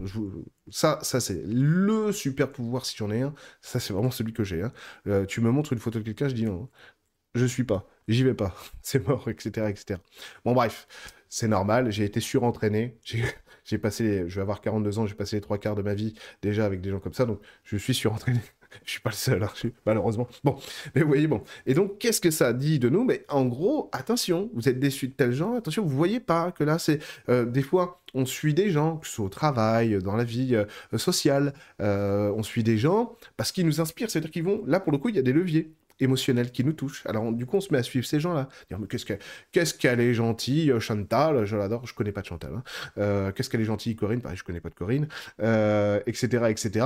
Ça, 0.70 1.00
ça 1.02 1.20
c'est 1.20 1.42
le 1.46 2.12
super 2.12 2.52
pouvoir 2.52 2.86
si 2.86 2.96
j'en 2.98 3.12
ai 3.12 3.22
un. 3.22 3.34
Ça, 3.62 3.80
c'est 3.80 3.94
vraiment 3.94 4.12
celui 4.12 4.34
que 4.34 4.44
j'ai. 4.44 4.62
Hein. 4.62 4.72
Euh, 5.08 5.26
tu 5.26 5.42
me 5.42 5.52
montres 5.52 5.74
une 5.74 5.80
photo 5.80 6.00
de 6.00 6.04
quelqu'un, 6.04 6.28
je 6.28 6.36
dis 6.36 6.46
non. 6.46 6.70
Je 7.36 7.46
suis 7.46 7.64
pas. 7.64 7.88
J'y 8.08 8.24
vais 8.24 8.34
pas. 8.34 8.56
c'est 8.82 9.06
mort, 9.08 9.30
etc., 9.30 9.68
etc. 9.70 10.00
Bon, 10.46 10.54
bref. 10.54 10.88
C'est 11.30 11.48
normal. 11.48 11.92
J'ai 11.92 12.06
été 12.06 12.20
surentraîné. 12.20 12.98
J'ai 13.70 13.78
passé, 13.78 14.24
je 14.28 14.36
vais 14.36 14.42
avoir 14.42 14.62
42 14.62 14.98
ans, 14.98 15.06
j'ai 15.06 15.14
passé 15.14 15.36
les 15.36 15.42
trois 15.42 15.60
quarts 15.60 15.76
de 15.76 15.84
ma 15.84 15.94
vie 15.94 16.16
déjà 16.42 16.66
avec 16.66 16.82
des 16.82 16.90
gens 16.90 17.00
comme 17.00 17.14
ça, 17.14 17.26
donc 17.26 17.40
je 17.64 17.78
suis 17.78 17.94
surentraîné. 17.94 18.40
je 18.86 18.92
suis 18.92 19.00
pas 19.02 19.10
le 19.10 19.16
seul, 19.16 19.44
hein, 19.44 19.50
malheureusement. 19.86 20.28
Bon, 20.44 20.58
mais 20.94 21.02
vous 21.02 21.08
voyez, 21.08 21.28
bon. 21.28 21.44
Et 21.66 21.74
donc, 21.74 21.98
qu'est-ce 22.00 22.22
que 22.22 22.32
ça 22.32 22.54
dit 22.54 22.80
de 22.80 22.90
nous? 22.90 23.04
Mais 23.04 23.26
en 23.30 23.46
gros, 23.46 23.90
attention, 23.92 24.50
vous 24.54 24.70
êtes 24.70 24.80
déçu 24.80 25.08
de 25.08 25.14
tel 25.14 25.32
genre, 25.32 25.56
attention, 25.56 25.84
vous 25.84 25.96
voyez 25.96 26.20
pas 26.20 26.52
que 26.52 26.64
là, 26.64 26.80
c'est 26.80 27.00
euh, 27.30 27.46
des 27.46 27.62
fois, 27.62 28.02
on 28.14 28.26
suit 28.26 28.54
des 28.54 28.70
gens, 28.70 28.98
que 28.98 29.08
ce 29.08 29.14
soit 29.14 29.26
au 29.26 29.30
travail, 29.30 30.00
dans 30.02 30.16
la 30.16 30.24
vie 30.24 30.56
euh, 30.56 30.98
sociale, 30.98 31.54
euh, 31.82 32.32
on 32.36 32.44
suit 32.44 32.64
des 32.64 32.78
gens 32.78 33.16
parce 33.38 33.52
qu'ils 33.52 33.66
nous 33.66 33.82
inspirent, 33.82 34.10
c'est-à-dire 34.10 34.32
qu'ils 34.32 34.44
vont, 34.44 34.64
là, 34.66 34.80
pour 34.80 34.92
le 34.92 34.98
coup, 34.98 35.10
il 35.10 35.16
y 35.16 35.20
a 35.20 35.24
des 35.24 35.34
leviers 35.34 35.72
émotionnels 36.02 36.52
qui 36.52 36.64
nous 36.64 36.72
touchent. 36.72 37.06
Alors, 37.08 37.30
du 37.34 37.46
coup, 37.46 37.58
on 37.58 37.62
se 37.62 37.74
met 37.74 37.80
à 37.80 37.84
suivre 37.84 38.06
ces 38.06 38.22
gens-là. 38.22 38.48
Qu'est-ce 39.52 39.74
qu'elle 39.74 40.00
est 40.00 40.14
gentille, 40.14 40.74
Chantal, 40.80 41.44
je 41.44 41.58
l'adore, 41.58 41.86
je 41.86 41.94
connais 41.94 42.14
pas 42.14 42.22
de 42.22 42.28
Chantal. 42.28 42.52
Hein. 42.96 43.34
qu'est-ce 43.36 43.50
qu'elle 43.50 43.60
est 43.60 43.66
gentille, 43.66 43.98
Corinne, 43.98 44.22
pareil, 44.22 44.38
je 44.38 44.46
connais 44.46 44.62
pas 44.62 44.70
de 44.70 44.76
Corinne, 44.76 45.10
etc., 46.08 46.46
etc. 46.48 46.86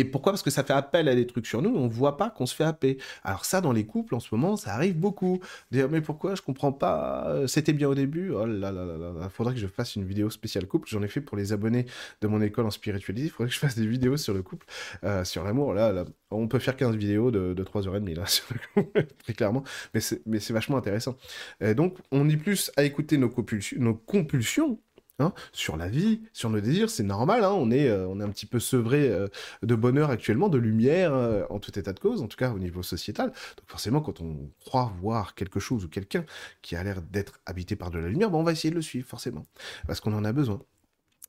Et 0.00 0.04
pourquoi? 0.04 0.32
Parce 0.32 0.42
que 0.42 0.48
ça 0.48 0.64
fait 0.64 0.72
appel 0.72 1.08
à 1.08 1.14
des 1.14 1.26
trucs 1.26 1.46
sur 1.46 1.60
nous, 1.60 1.68
on 1.76 1.84
ne 1.84 1.90
voit 1.90 2.16
pas 2.16 2.30
qu'on 2.30 2.46
se 2.46 2.54
fait 2.54 2.64
happer. 2.64 2.96
Alors 3.22 3.44
ça, 3.44 3.60
dans 3.60 3.72
les 3.72 3.84
couples, 3.84 4.14
en 4.14 4.20
ce 4.20 4.34
moment, 4.34 4.56
ça 4.56 4.72
arrive 4.72 4.96
beaucoup. 4.96 5.40
Mais 5.70 6.00
pourquoi? 6.00 6.34
Je 6.34 6.40
comprends 6.40 6.72
pas. 6.72 7.42
C'était 7.46 7.74
bien 7.74 7.86
au 7.86 7.94
début. 7.94 8.30
Oh 8.30 8.46
là 8.46 8.72
là 8.72 8.86
là 8.86 8.96
là. 8.96 9.28
Faudrait 9.28 9.52
que 9.52 9.60
je 9.60 9.66
fasse 9.66 9.96
une 9.96 10.04
vidéo 10.04 10.30
spéciale 10.30 10.66
couple. 10.66 10.88
J'en 10.88 11.02
ai 11.02 11.08
fait 11.08 11.20
pour 11.20 11.36
les 11.36 11.52
abonnés 11.52 11.84
de 12.22 12.28
mon 12.28 12.40
école 12.40 12.64
en 12.64 12.70
spiritualité. 12.70 13.26
Il 13.26 13.30
faudrait 13.30 13.48
que 13.48 13.54
je 13.54 13.58
fasse 13.58 13.76
des 13.76 13.86
vidéos 13.86 14.16
sur 14.16 14.32
le 14.32 14.42
couple, 14.42 14.66
euh, 15.04 15.22
sur 15.24 15.44
l'amour. 15.44 15.74
Là, 15.74 16.06
on 16.30 16.48
peut 16.48 16.60
faire 16.60 16.76
15 16.76 16.96
vidéos 16.96 17.30
de, 17.30 17.52
de 17.52 17.62
3h30 17.62 18.14
là, 18.14 18.24
sur 18.26 18.46
le 18.54 18.82
couple, 18.82 19.06
très 19.22 19.34
clairement. 19.34 19.64
Mais 19.92 20.00
c'est 20.00 20.52
vachement 20.52 20.78
intéressant. 20.78 21.14
donc, 21.76 21.98
on 22.10 22.26
est 22.30 22.38
plus 22.38 22.70
à 22.78 22.84
écouter 22.84 23.18
nos, 23.18 23.30
nos 23.76 23.94
compulsions 23.94 24.80
Hein, 25.20 25.34
sur 25.52 25.76
la 25.76 25.88
vie, 25.88 26.22
sur 26.32 26.48
nos 26.48 26.60
désirs, 26.60 26.88
c'est 26.88 27.02
normal, 27.02 27.44
hein, 27.44 27.52
on, 27.52 27.70
est, 27.70 27.88
euh, 27.88 28.08
on 28.08 28.20
est 28.20 28.24
un 28.24 28.30
petit 28.30 28.46
peu 28.46 28.58
sevré 28.58 29.10
euh, 29.10 29.28
de 29.62 29.74
bonheur 29.74 30.08
actuellement, 30.08 30.48
de 30.48 30.56
lumière, 30.56 31.12
euh, 31.12 31.44
en 31.50 31.58
tout 31.58 31.78
état 31.78 31.92
de 31.92 32.00
cause, 32.00 32.22
en 32.22 32.26
tout 32.26 32.38
cas 32.38 32.52
au 32.52 32.58
niveau 32.58 32.82
sociétal. 32.82 33.26
Donc 33.28 33.66
forcément, 33.66 34.00
quand 34.00 34.22
on 34.22 34.50
croit 34.64 34.94
voir 35.02 35.34
quelque 35.34 35.60
chose 35.60 35.84
ou 35.84 35.88
quelqu'un 35.88 36.24
qui 36.62 36.74
a 36.74 36.82
l'air 36.82 37.02
d'être 37.02 37.40
habité 37.44 37.76
par 37.76 37.90
de 37.90 37.98
la 37.98 38.08
lumière, 38.08 38.30
ben, 38.30 38.38
on 38.38 38.42
va 38.42 38.52
essayer 38.52 38.70
de 38.70 38.76
le 38.76 38.82
suivre, 38.82 39.06
forcément, 39.06 39.44
parce 39.86 40.00
qu'on 40.00 40.14
en 40.14 40.24
a 40.24 40.32
besoin 40.32 40.62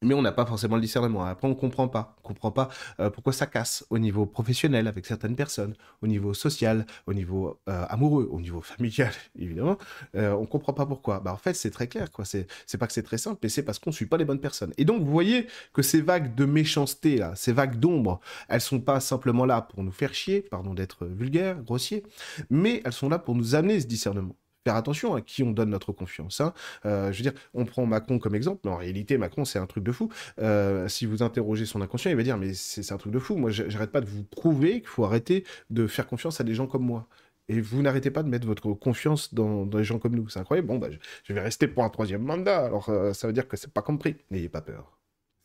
mais 0.02 0.14
on 0.14 0.22
n'a 0.22 0.32
pas 0.32 0.46
forcément 0.46 0.76
le 0.76 0.82
discernement. 0.82 1.24
Après, 1.24 1.48
on 1.48 1.56
comprend 1.56 1.88
pas. 1.88 2.16
On 2.24 2.28
comprend 2.28 2.52
pas 2.52 2.70
euh, 3.00 3.10
pourquoi 3.10 3.34
ça 3.34 3.46
casse 3.46 3.86
au 3.90 4.00
niveau 4.00 4.26
professionnel 4.26 4.88
avec 4.88 5.06
certaines 5.06 5.36
personnes, 5.36 5.76
au 6.02 6.08
niveau 6.08 6.34
social, 6.34 6.86
au 7.08 7.14
niveau 7.14 7.60
euh, 7.70 7.86
amoureux, 7.90 8.28
au 8.32 8.42
niveau 8.42 8.62
familial, 8.62 9.14
évidemment. 9.40 9.78
Euh, 10.16 10.32
on 10.34 10.46
comprend 10.46 10.74
pas 10.74 10.86
pourquoi. 10.86 11.20
Bah, 11.20 11.34
en 11.34 11.38
fait, 11.38 11.54
c'est 11.54 11.72
très 11.72 11.88
clair, 11.88 12.12
quoi. 12.12 12.26
C'est, 12.26 12.48
pas 12.80 12.88
que 12.88 12.94
c'est 12.94 13.04
très 13.04 13.18
simple, 13.18 13.40
mais 13.44 13.50
c'est 13.50 13.64
parce 13.64 13.80
qu'on 13.80 13.92
suit 13.92 14.08
pas 14.08 14.18
les 14.18 14.26
bonnes 14.26 14.40
personnes. 14.40 14.74
Et 14.78 14.86
donc, 14.86 15.04
vous 15.04 15.12
voyez 15.12 15.48
que 15.74 15.82
ces 15.82 16.02
vagues 16.02 16.34
de 16.36 16.46
méchanceté, 16.46 17.18
là, 17.18 17.34
ces 17.36 17.54
vagues 17.54 17.78
d'ombre, 17.78 18.20
elles 18.50 18.62
sont 18.62 18.80
pas 18.80 19.00
simplement 19.00 19.46
là 19.46 19.62
pour 19.62 19.84
nous 19.84 19.92
faire 19.92 20.14
chier, 20.14 20.42
pardon 20.42 20.74
d'être 20.74 21.06
vulgaire, 21.06 21.62
grossier, 21.62 22.04
mais 22.50 22.82
elles 22.86 22.94
sont 22.94 23.10
là 23.10 23.20
pour 23.20 23.36
nous 23.36 23.56
amener 23.56 23.80
ce 23.80 23.88
discernement 23.88 24.36
faire 24.64 24.76
attention 24.76 25.16
à 25.16 25.22
qui 25.22 25.44
on 25.44 25.52
donne 25.52 25.70
notre 25.70 25.92
confiance. 25.92 26.42
Hein. 26.42 26.54
Euh, 26.86 27.12
je 27.12 27.18
veux 27.18 27.30
dire, 27.30 27.40
on 27.54 27.66
prend 27.66 27.86
Macron 27.86 28.20
comme 28.20 28.36
exemple, 28.36 28.62
mais 28.66 28.72
en 28.72 28.78
réalité, 28.78 29.18
Macron, 29.18 29.46
c'est 29.46 29.60
un 29.60 29.66
truc 29.66 29.84
de 29.84 29.92
fou. 29.92 30.10
Euh, 30.40 30.88
si 30.88 31.06
vous 31.06 31.24
interrogez 31.24 31.66
son 31.66 31.82
inconscient, 31.82 32.12
il 32.12 32.18
va 32.18 32.24
dire, 32.24 32.38
mais 32.38 32.54
c'est 32.54 32.92
un 32.92 32.98
truc 32.98 33.14
de 33.14 33.20
fou. 33.20 33.36
Moi, 33.36 33.52
j'arrête 33.52 33.92
pas 33.92 34.02
de 34.02 34.08
vous 34.08 34.24
prouver 34.24 34.82
qu'il 34.82 34.88
faut 34.88 35.06
arrêter 35.06 35.46
de 35.70 35.88
faire 35.88 36.08
confiance 36.08 36.40
à 36.42 36.44
des 36.44 36.54
gens 36.54 36.68
comme 36.68 36.84
moi. 36.84 37.08
Et 37.48 37.60
vous 37.60 37.82
n'arrêtez 37.82 38.12
pas 38.12 38.24
de 38.24 38.30
mettre 38.30 38.48
votre 38.48 38.72
confiance 38.74 39.34
dans, 39.34 39.66
des 39.66 39.84
gens 39.84 40.00
comme 40.00 40.16
nous. 40.16 40.30
C'est 40.30 40.40
incroyable. 40.40 40.68
Bon, 40.68 40.78
bah, 40.78 40.88
je, 41.24 41.34
vais 41.34 41.42
rester 41.42 41.68
pour 41.68 41.84
un 41.84 41.90
troisième 41.90 42.22
mandat. 42.22 42.66
Alors, 42.66 42.90
euh, 42.90 43.14
ça 43.14 43.28
veut 43.28 43.34
dire 43.34 43.48
que 43.48 43.58
c'est 43.58 43.74
pas 43.74 43.82
compris. 43.82 44.16
N'ayez 44.30 44.50
pas 44.50 44.62
peur. 44.62 44.98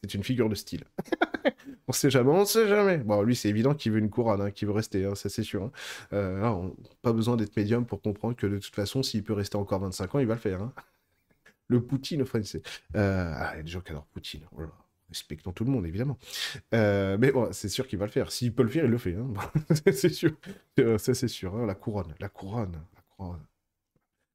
C'est 0.03 0.15
une 0.15 0.23
figure 0.23 0.49
de 0.49 0.55
style. 0.55 0.85
on 1.89 1.93
sait 1.93 2.11
jamais, 2.11 2.31
on 2.31 2.45
sait 2.45 2.69
jamais. 2.69 2.99
Bon, 2.99 3.23
lui, 3.23 3.37
c'est 3.37 3.49
évident 3.49 3.75
qu'il 3.75 3.93
veut 3.93 3.99
une 3.99 4.11
couronne, 4.11 4.41
hein, 4.41 4.51
qu'il 4.51 4.67
veut 4.67 4.75
rester, 4.75 5.05
hein, 5.05 5.15
ça 5.15 5.29
c'est 5.29 5.45
sûr. 5.45 5.65
Hein. 5.65 5.71
Euh, 6.13 6.69
pas 7.03 7.13
besoin 7.13 7.37
d'être 7.37 7.57
médium 7.57 7.87
pour 7.87 8.03
comprendre 8.03 8.35
que 8.35 8.47
de 8.47 8.59
toute 8.59 8.75
façon, 8.75 9.03
s'il 9.03 9.23
peut 9.23 9.33
rester 9.33 9.57
encore 9.57 9.81
25 9.81 10.15
ans, 10.17 10.19
il 10.19 10.27
va 10.27 10.35
le 10.35 10.41
faire. 10.41 10.71
Le 11.69 11.81
Poutine 11.83 12.25
français. 12.25 12.63
Euh, 12.95 13.33
ah, 13.35 13.53
il 13.55 13.57
y 13.57 13.61
a 13.61 13.63
des 13.63 13.71
gens 13.71 13.81
qui 13.81 13.91
adorent 13.91 14.07
Poutine. 14.07 14.43
Oh 14.57 14.63
Respectons 15.09 15.53
tout 15.53 15.65
le 15.65 15.71
monde, 15.71 15.87
évidemment. 15.87 16.19
Euh, 16.75 17.17
mais 17.19 17.31
bon, 17.31 17.49
c'est 17.53 17.69
sûr 17.69 17.87
qu'il 17.87 17.99
va 17.99 18.07
le 18.07 18.11
faire. 18.11 18.33
S'il 18.33 18.53
peut 18.53 18.65
le 18.65 18.69
faire, 18.69 18.85
il 18.85 18.91
le 18.91 18.99
fait. 18.99 19.17
c'est 19.93 20.09
sûr. 20.13 20.33
ça, 20.99 21.15
c'est 21.15 21.29
sûr. 21.29 21.57
La 21.65 21.75
couronne. 21.77 22.13
La 22.19 22.29
couronne. 22.29 22.73
La 22.73 23.03
couronne. 23.17 23.47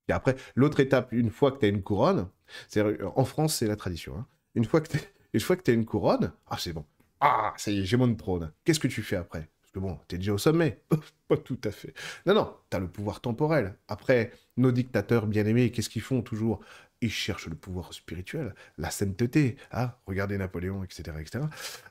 Et 0.08 0.14
après, 0.14 0.36
l'autre 0.56 0.80
étape, 0.80 1.12
une 1.12 1.30
fois 1.30 1.52
que 1.52 1.60
tu 1.60 1.66
as 1.66 1.70
une 1.70 1.84
couronne, 1.84 2.30
c'est 2.70 2.84
en 3.04 3.26
France, 3.26 3.56
c'est 3.56 3.68
la 3.68 3.76
tradition. 3.76 4.26
Une 4.56 4.66
fois 4.66 4.82
que 4.82 4.88
tu 4.90 5.72
as 5.72 5.74
une 5.74 5.86
couronne, 5.86 6.32
ah, 6.50 6.58
c'est 6.58 6.74
bon. 6.74 6.86
Ah, 7.22 7.54
ça 7.58 7.72
y 7.72 7.80
est, 7.80 7.86
j'ai 7.86 7.98
mon 7.98 8.14
trône. 8.16 8.52
Qu'est-ce 8.66 8.80
que 8.80 8.88
tu 8.88 9.04
fais 9.04 9.16
après? 9.16 9.50
Parce 9.62 9.72
que 9.74 9.80
bon, 9.80 10.00
t'es 10.08 10.18
déjà 10.18 10.34
au 10.34 10.38
sommet. 10.38 10.82
Pas 11.28 11.38
tout 11.38 11.60
à 11.64 11.72
fait. 11.72 11.94
Non, 12.26 12.34
non, 12.34 12.56
t'as 12.70 12.80
le 12.80 12.88
pouvoir 12.88 13.22
temporel. 13.22 13.78
Après, 13.88 14.32
nos 14.58 14.72
dictateurs 14.72 15.28
bien-aimés, 15.28 15.72
qu'est-ce 15.72 15.90
qu'ils 15.90 16.02
font 16.02 16.22
toujours? 16.22 16.60
Ils 17.02 17.12
cherchent 17.12 17.48
le 17.48 17.56
pouvoir 17.56 17.94
spirituel, 17.94 18.54
la 18.78 18.92
sainteté. 18.92 19.56
Ah, 19.72 20.00
regardez 20.08 20.38
Napoléon, 20.38 20.84
etc., 20.84 21.18
etc. 21.20 21.46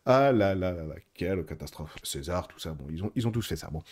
Ah 0.05 0.33
là 0.33 0.55
là 0.55 0.73
là 0.73 0.85
là, 0.85 0.95
quelle 1.15 1.45
catastrophe. 1.45 1.97
César, 2.05 2.49
tout 2.49 2.59
ça, 2.61 2.73
bon, 2.73 2.87
ils 2.91 3.03
ont, 3.03 3.13
ils 3.17 3.27
ont 3.27 3.33
tous 3.33 3.47
fait 3.47 3.57
ça. 3.57 3.69
Bon, 3.71 3.83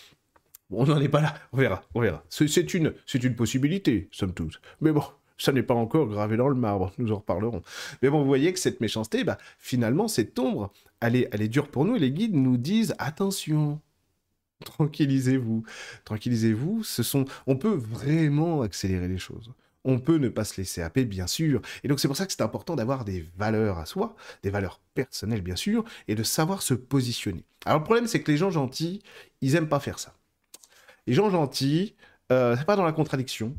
on 0.70 0.84
n'en 0.86 1.00
est 1.00 1.08
pas 1.08 1.20
là. 1.20 1.34
On 1.52 1.56
verra, 1.58 1.82
on 1.94 2.00
verra. 2.00 2.24
C'est 2.28 2.74
une, 2.74 2.94
une 3.14 3.36
possibilité, 3.36 4.08
somme 4.12 4.34
toute. 4.34 4.60
Mais 4.80 4.92
bon, 4.92 5.04
ça 5.38 5.52
n'est 5.52 5.62
pas 5.62 5.74
encore 5.74 6.08
gravé 6.08 6.36
dans 6.36 6.48
le 6.48 6.54
marbre, 6.54 6.92
nous 6.98 7.12
en 7.12 7.16
reparlerons. 7.16 7.62
Mais 8.02 8.10
bon, 8.10 8.20
vous 8.20 8.26
voyez 8.26 8.52
que 8.52 8.58
cette 8.58 8.80
méchanceté, 8.80 9.24
bah, 9.24 9.38
finalement, 9.58 10.08
cette 10.08 10.38
ombre, 10.38 10.72
elle 11.00 11.16
est, 11.16 11.28
elle 11.32 11.42
est 11.42 11.48
dure 11.48 11.68
pour 11.68 11.84
nous, 11.84 11.96
et 11.96 12.00
les 12.00 12.10
guides 12.10 12.34
nous 12.34 12.56
disent, 12.56 12.94
attention, 12.98 13.80
tranquillisez-vous, 14.64 15.62
tranquillisez-vous, 16.04 16.82
ce 16.82 17.02
sont, 17.02 17.24
on 17.46 17.56
peut 17.56 17.74
vraiment 17.74 18.62
accélérer 18.62 19.08
les 19.08 19.18
choses. 19.18 19.52
On 19.84 20.00
peut 20.00 20.16
ne 20.16 20.28
pas 20.28 20.44
se 20.44 20.60
laisser 20.60 20.82
happer, 20.82 21.04
bien 21.04 21.28
sûr. 21.28 21.62
Et 21.82 21.88
donc 21.88 22.00
c'est 22.00 22.08
pour 22.08 22.16
ça 22.16 22.26
que 22.26 22.32
c'est 22.32 22.42
important 22.42 22.74
d'avoir 22.74 23.04
des 23.04 23.26
valeurs 23.38 23.78
à 23.78 23.86
soi, 23.86 24.16
des 24.42 24.50
valeurs 24.50 24.80
personnelles, 24.94 25.40
bien 25.40 25.56
sûr, 25.56 25.84
et 26.08 26.14
de 26.14 26.22
savoir 26.24 26.62
se 26.62 26.74
positionner. 26.74 27.44
Alors 27.64 27.78
le 27.78 27.84
problème, 27.84 28.06
c'est 28.06 28.20
que 28.20 28.30
les 28.30 28.36
gens 28.36 28.50
gentils, 28.50 29.02
ils 29.40 29.54
aiment 29.54 29.68
pas 29.68 29.80
faire 29.80 29.98
ça. 29.98 30.14
Les 31.06 31.14
gens 31.14 31.30
gentils, 31.30 31.94
euh, 32.32 32.56
c'est 32.58 32.66
pas 32.66 32.76
dans 32.76 32.84
la 32.84 32.92
contradiction, 32.92 33.56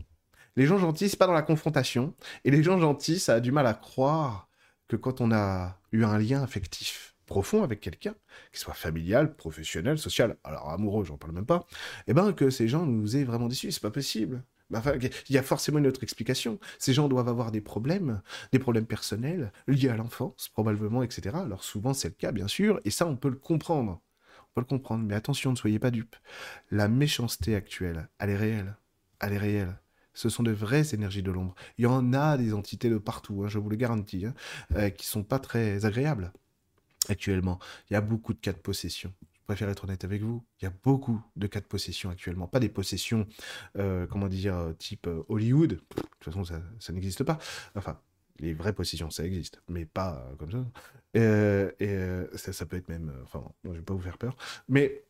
les 0.60 0.66
gens 0.66 0.78
gentils, 0.78 1.08
c'est 1.08 1.18
pas 1.18 1.26
dans 1.26 1.32
la 1.32 1.42
confrontation. 1.42 2.14
Et 2.44 2.52
les 2.52 2.64
gens 2.64 2.78
gentils, 2.78 3.18
ça 3.18 3.36
a 3.36 3.40
du 3.40 3.54
mal 3.54 3.66
à 3.66 3.74
croire 3.74 4.50
que 4.90 4.98
quand 4.98 5.22
on 5.22 5.32
a 5.32 5.80
eu 5.94 6.04
un 6.04 6.18
lien 6.18 6.44
affectif 6.44 7.16
profond 7.28 7.64
avec 7.64 7.80
quelqu'un, 7.80 8.14
qu'il 8.52 8.60
soit 8.60 8.74
familial, 8.74 9.38
professionnel, 9.38 9.98
social, 9.98 10.36
alors 10.44 10.70
amoureux, 10.70 11.06
j'en 11.06 11.16
parle 11.16 11.32
même 11.32 11.46
pas, 11.46 11.66
eh 12.08 12.14
ben 12.14 12.34
que 12.34 12.50
ces 12.50 12.68
gens 12.68 12.86
nous 12.86 13.16
aient 13.16 13.24
vraiment 13.24 13.48
déçus, 13.48 13.72
c'est 13.72 13.82
pas 13.82 13.90
possible. 13.90 14.44
Enfin, 14.74 14.96
il 15.30 15.34
y 15.34 15.38
a 15.38 15.44
forcément 15.44 15.80
une 15.80 15.88
autre 15.88 16.04
explication. 16.04 16.60
Ces 16.78 16.92
gens 16.92 17.08
doivent 17.08 17.30
avoir 17.30 17.52
des 17.52 17.62
problèmes, 17.62 18.22
des 18.52 18.60
problèmes 18.60 18.86
personnels, 18.86 19.54
liés 19.68 19.88
à 19.88 19.96
l'enfance, 19.96 20.50
probablement, 20.50 21.04
etc. 21.04 21.38
Alors 21.38 21.64
souvent 21.64 21.94
c'est 21.94 22.10
le 22.10 22.16
cas, 22.16 22.34
bien 22.34 22.50
sûr, 22.50 22.82
et 22.84 22.92
ça 22.92 23.08
on 23.08 23.16
peut 23.16 23.30
le 23.30 23.38
comprendre. 23.38 24.02
On 24.42 24.54
peut 24.56 24.62
le 24.62 24.66
comprendre, 24.66 25.06
mais 25.06 25.16
attention, 25.16 25.52
ne 25.52 25.56
soyez 25.56 25.80
pas 25.80 25.92
dupes. 25.92 26.18
La 26.70 26.90
méchanceté 26.90 27.56
actuelle, 27.56 28.10
elle 28.20 28.32
est 28.32 28.36
réelle. 28.36 28.76
Elle 29.22 29.34
est 29.34 29.38
réelle 29.38 29.78
ce 30.20 30.28
sont 30.28 30.44
de 30.44 30.52
vraies 30.52 30.94
énergies 30.94 31.24
de 31.24 31.32
l'ombre. 31.32 31.56
Il 31.78 31.84
y 31.84 31.88
en 31.88 32.12
a 32.12 32.38
des 32.38 32.54
entités 32.54 32.90
de 32.90 32.98
partout, 32.98 33.44
hein, 33.44 33.48
je 33.48 33.58
vous 33.58 33.70
le 33.70 33.78
garantis, 33.78 34.26
hein, 34.26 34.34
euh, 34.76 34.90
qui 34.90 35.06
sont 35.06 35.24
pas 35.24 35.40
très 35.40 35.86
agréables 35.86 36.34
actuellement. 37.08 37.58
Il 37.90 37.94
y 37.94 37.96
a 37.96 38.02
beaucoup 38.02 38.34
de 38.34 38.40
cas 38.40 38.52
de 38.52 38.58
possession. 38.58 39.14
Je 39.32 39.40
préfère 39.46 39.70
être 39.70 39.86
honnête 39.86 40.04
avec 40.04 40.22
vous. 40.22 40.44
Il 40.62 40.66
y 40.66 40.68
a 40.68 40.74
beaucoup 40.84 41.22
de 41.38 41.48
cas 41.48 41.62
de 41.62 41.66
possession 41.66 42.10
actuellement. 42.10 42.48
Pas 42.48 42.60
des 42.60 42.68
possessions, 42.68 43.28
euh, 43.78 44.08
comment 44.08 44.28
dire, 44.28 44.74
type 44.78 45.08
euh, 45.08 45.24
Hollywood. 45.30 45.70
de 45.70 45.76
toute 45.76 46.24
façon, 46.26 46.44
ça, 46.44 46.92
n'existe 46.92 47.24
pas. 47.24 47.40
Enfin, 47.76 47.98
les 48.40 48.54
vraies 48.54 48.74
possessions, 48.74 49.10
ça 49.10 49.26
existe, 49.26 49.62
mais 49.70 49.86
pas 49.86 50.30
comme 50.38 50.52
ça. 50.52 50.66
et 51.14 52.26
ça, 52.36 52.66
peut 52.66 52.76
être 52.76 52.90
même. 52.90 53.14
enfin, 53.24 53.42
je 53.64 53.70
vais 53.70 53.82
pas 53.82 53.94
vous 53.94 54.02
faire 54.02 54.18
peur. 54.18 54.36
Mais 54.68 55.06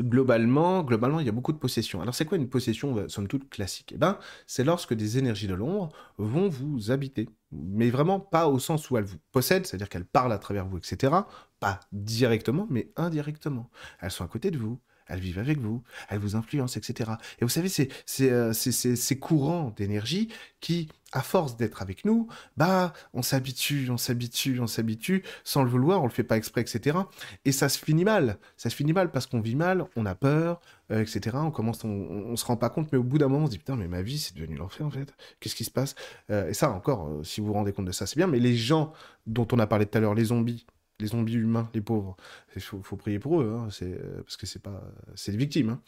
globalement, 0.00 0.82
globalement, 0.82 1.20
il 1.20 1.26
y 1.26 1.28
a 1.28 1.32
beaucoup 1.32 1.52
de 1.52 1.58
possessions. 1.58 2.00
Alors, 2.00 2.14
c'est 2.14 2.24
quoi 2.24 2.38
une 2.38 2.48
possession, 2.48 2.96
euh, 2.96 3.08
somme 3.08 3.28
toute, 3.28 3.48
classique? 3.48 3.92
Eh 3.94 3.98
ben, 3.98 4.18
c'est 4.46 4.64
lorsque 4.64 4.94
des 4.94 5.18
énergies 5.18 5.46
de 5.48 5.54
l'ombre 5.54 5.90
vont 6.18 6.48
vous 6.48 6.90
habiter. 6.90 7.28
Mais 7.52 7.90
vraiment 7.90 8.20
pas 8.20 8.48
au 8.48 8.58
sens 8.58 8.90
où 8.90 8.96
elles 8.98 9.04
vous 9.04 9.18
possèdent, 9.32 9.66
c'est-à-dire 9.66 9.88
qu'elles 9.88 10.04
parlent 10.04 10.32
à 10.32 10.38
travers 10.38 10.66
vous, 10.66 10.78
etc. 10.78 11.14
Pas 11.60 11.80
directement, 11.92 12.66
mais 12.70 12.92
indirectement. 12.96 13.70
Elles 14.00 14.10
sont 14.10 14.24
à 14.24 14.28
côté 14.28 14.50
de 14.50 14.58
vous, 14.58 14.80
elles 15.08 15.20
vivent 15.20 15.38
avec 15.38 15.58
vous, 15.58 15.82
elles 16.08 16.18
vous 16.18 16.36
influencent, 16.36 16.78
etc. 16.78 17.12
Et 17.40 17.44
vous 17.44 17.50
savez, 17.50 17.68
c'est 17.68 17.90
euh, 18.20 18.52
ces 18.52 19.18
courants 19.18 19.72
d'énergie 19.76 20.28
qui, 20.60 20.88
à 21.12 21.22
force 21.22 21.56
d'être 21.56 21.82
avec 21.82 22.04
nous, 22.04 22.28
bah, 22.56 22.92
on 23.14 23.22
s'habitue, 23.22 23.88
on 23.90 23.96
s'habitue, 23.96 24.58
on 24.60 24.66
s'habitue, 24.66 25.22
sans 25.44 25.62
le 25.62 25.70
vouloir, 25.70 26.02
on 26.02 26.06
le 26.06 26.10
fait 26.10 26.24
pas 26.24 26.36
exprès, 26.36 26.62
etc. 26.62 26.98
Et 27.44 27.52
ça 27.52 27.68
se 27.68 27.78
finit 27.78 28.04
mal. 28.04 28.38
Ça 28.56 28.68
se 28.70 28.74
finit 28.74 28.92
mal 28.92 29.10
parce 29.10 29.26
qu'on 29.26 29.40
vit 29.40 29.54
mal, 29.54 29.84
on 29.94 30.06
a 30.06 30.14
peur, 30.14 30.60
euh, 30.90 31.02
etc. 31.02 31.36
On 31.40 31.50
commence, 31.50 31.84
on, 31.84 31.88
on, 31.88 32.36
se 32.36 32.44
rend 32.44 32.56
pas 32.56 32.70
compte, 32.70 32.90
mais 32.92 32.98
au 32.98 33.04
bout 33.04 33.18
d'un 33.18 33.28
moment, 33.28 33.44
on 33.44 33.46
se 33.46 33.52
dit 33.52 33.58
putain, 33.58 33.76
mais 33.76 33.88
ma 33.88 34.02
vie, 34.02 34.18
c'est 34.18 34.34
devenu 34.34 34.56
l'enfer 34.56 34.86
en 34.86 34.90
fait. 34.90 35.14
Qu'est-ce 35.40 35.54
qui 35.54 35.64
se 35.64 35.70
passe? 35.70 35.94
Euh, 36.30 36.48
Et 36.48 36.54
ça, 36.54 36.70
encore, 36.72 37.20
si 37.22 37.40
vous 37.40 37.48
vous 37.48 37.52
rendez 37.52 37.72
compte 37.72 37.86
de 37.86 37.92
ça, 37.92 38.06
c'est 38.06 38.16
bien. 38.16 38.26
Mais 38.26 38.40
les 38.40 38.56
gens 38.56 38.92
dont 39.26 39.46
on 39.52 39.58
a 39.58 39.66
parlé 39.66 39.86
tout 39.86 39.98
à 39.98 40.00
l'heure, 40.00 40.14
les 40.14 40.26
zombies, 40.26 40.66
les 40.98 41.08
zombies 41.08 41.34
humains, 41.34 41.68
les 41.74 41.80
pauvres. 41.80 42.16
Il 42.54 42.62
faut, 42.62 42.96
prier 42.96 43.18
pour 43.18 43.42
eux, 43.42 43.54
hein, 43.58 43.68
c'est, 43.70 44.00
parce 44.22 44.38
que 44.38 44.46
c'est 44.46 44.62
pas, 44.62 44.82
c'est 45.14 45.32
des 45.32 45.38
victimes. 45.38 45.70
Hein. 45.70 45.82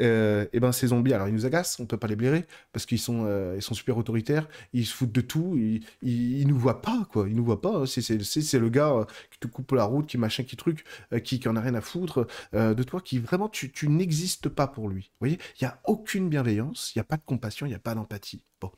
Euh, 0.00 0.46
et 0.52 0.60
ben 0.60 0.70
ces 0.70 0.88
zombies, 0.88 1.12
alors 1.12 1.28
ils 1.28 1.34
nous 1.34 1.46
agacent, 1.46 1.80
on 1.80 1.86
peut 1.86 1.96
pas 1.96 2.06
les 2.06 2.14
blairer 2.14 2.46
parce 2.72 2.86
qu'ils 2.86 3.00
sont, 3.00 3.24
euh, 3.26 3.54
ils 3.56 3.62
sont 3.62 3.74
super 3.74 3.96
autoritaires, 3.96 4.48
ils 4.72 4.86
se 4.86 4.94
foutent 4.94 5.10
de 5.10 5.20
tout, 5.20 5.56
ils, 5.56 5.84
ils, 6.02 6.46
nous 6.46 6.56
voient 6.56 6.80
pas 6.80 7.08
quoi, 7.10 7.28
ils 7.28 7.34
nous 7.34 7.44
voient 7.44 7.60
pas. 7.60 7.86
C'est, 7.86 8.02
c'est, 8.02 8.22
c'est, 8.22 8.58
le 8.58 8.68
gars 8.68 8.92
euh, 8.92 9.04
qui 9.32 9.40
te 9.40 9.48
coupe 9.48 9.72
la 9.72 9.84
route, 9.84 10.06
qui 10.06 10.16
machin, 10.16 10.44
qui 10.44 10.56
truc, 10.56 10.84
qui, 11.24 11.40
qui 11.40 11.48
en 11.48 11.56
a 11.56 11.60
rien 11.60 11.74
à 11.74 11.80
foutre 11.80 12.26
de 12.52 12.82
toi, 12.82 13.00
qui 13.00 13.18
vraiment 13.18 13.48
tu, 13.48 13.72
tu 13.72 13.88
n'existes 13.88 14.48
pas 14.48 14.68
pour 14.68 14.88
lui. 14.88 15.10
Vous 15.14 15.26
voyez, 15.26 15.38
il 15.60 15.64
y 15.64 15.66
a 15.66 15.80
aucune 15.84 16.28
bienveillance, 16.28 16.92
il 16.94 16.98
y 16.98 17.00
a 17.00 17.04
pas 17.04 17.16
de 17.16 17.22
compassion, 17.24 17.66
il 17.66 17.72
y 17.72 17.74
a 17.74 17.80
pas 17.80 17.94
d'empathie. 17.94 18.44
Bon, 18.60 18.70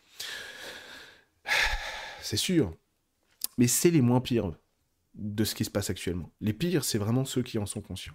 c'est 2.23 2.37
sûr, 2.39 2.73
mais 3.59 3.67
c'est 3.67 3.91
les 3.91 4.01
moins 4.01 4.21
pires 4.21 4.53
de 5.15 5.45
ce 5.45 5.55
qui 5.55 5.65
se 5.65 5.71
passe 5.71 5.91
actuellement. 5.91 6.31
Les 6.41 6.53
pires, 6.53 6.85
c'est 6.85 6.99
vraiment 6.99 7.25
ceux 7.25 7.43
qui 7.43 7.59
en 7.59 7.67
sont 7.67 7.81
conscients. 7.81 8.15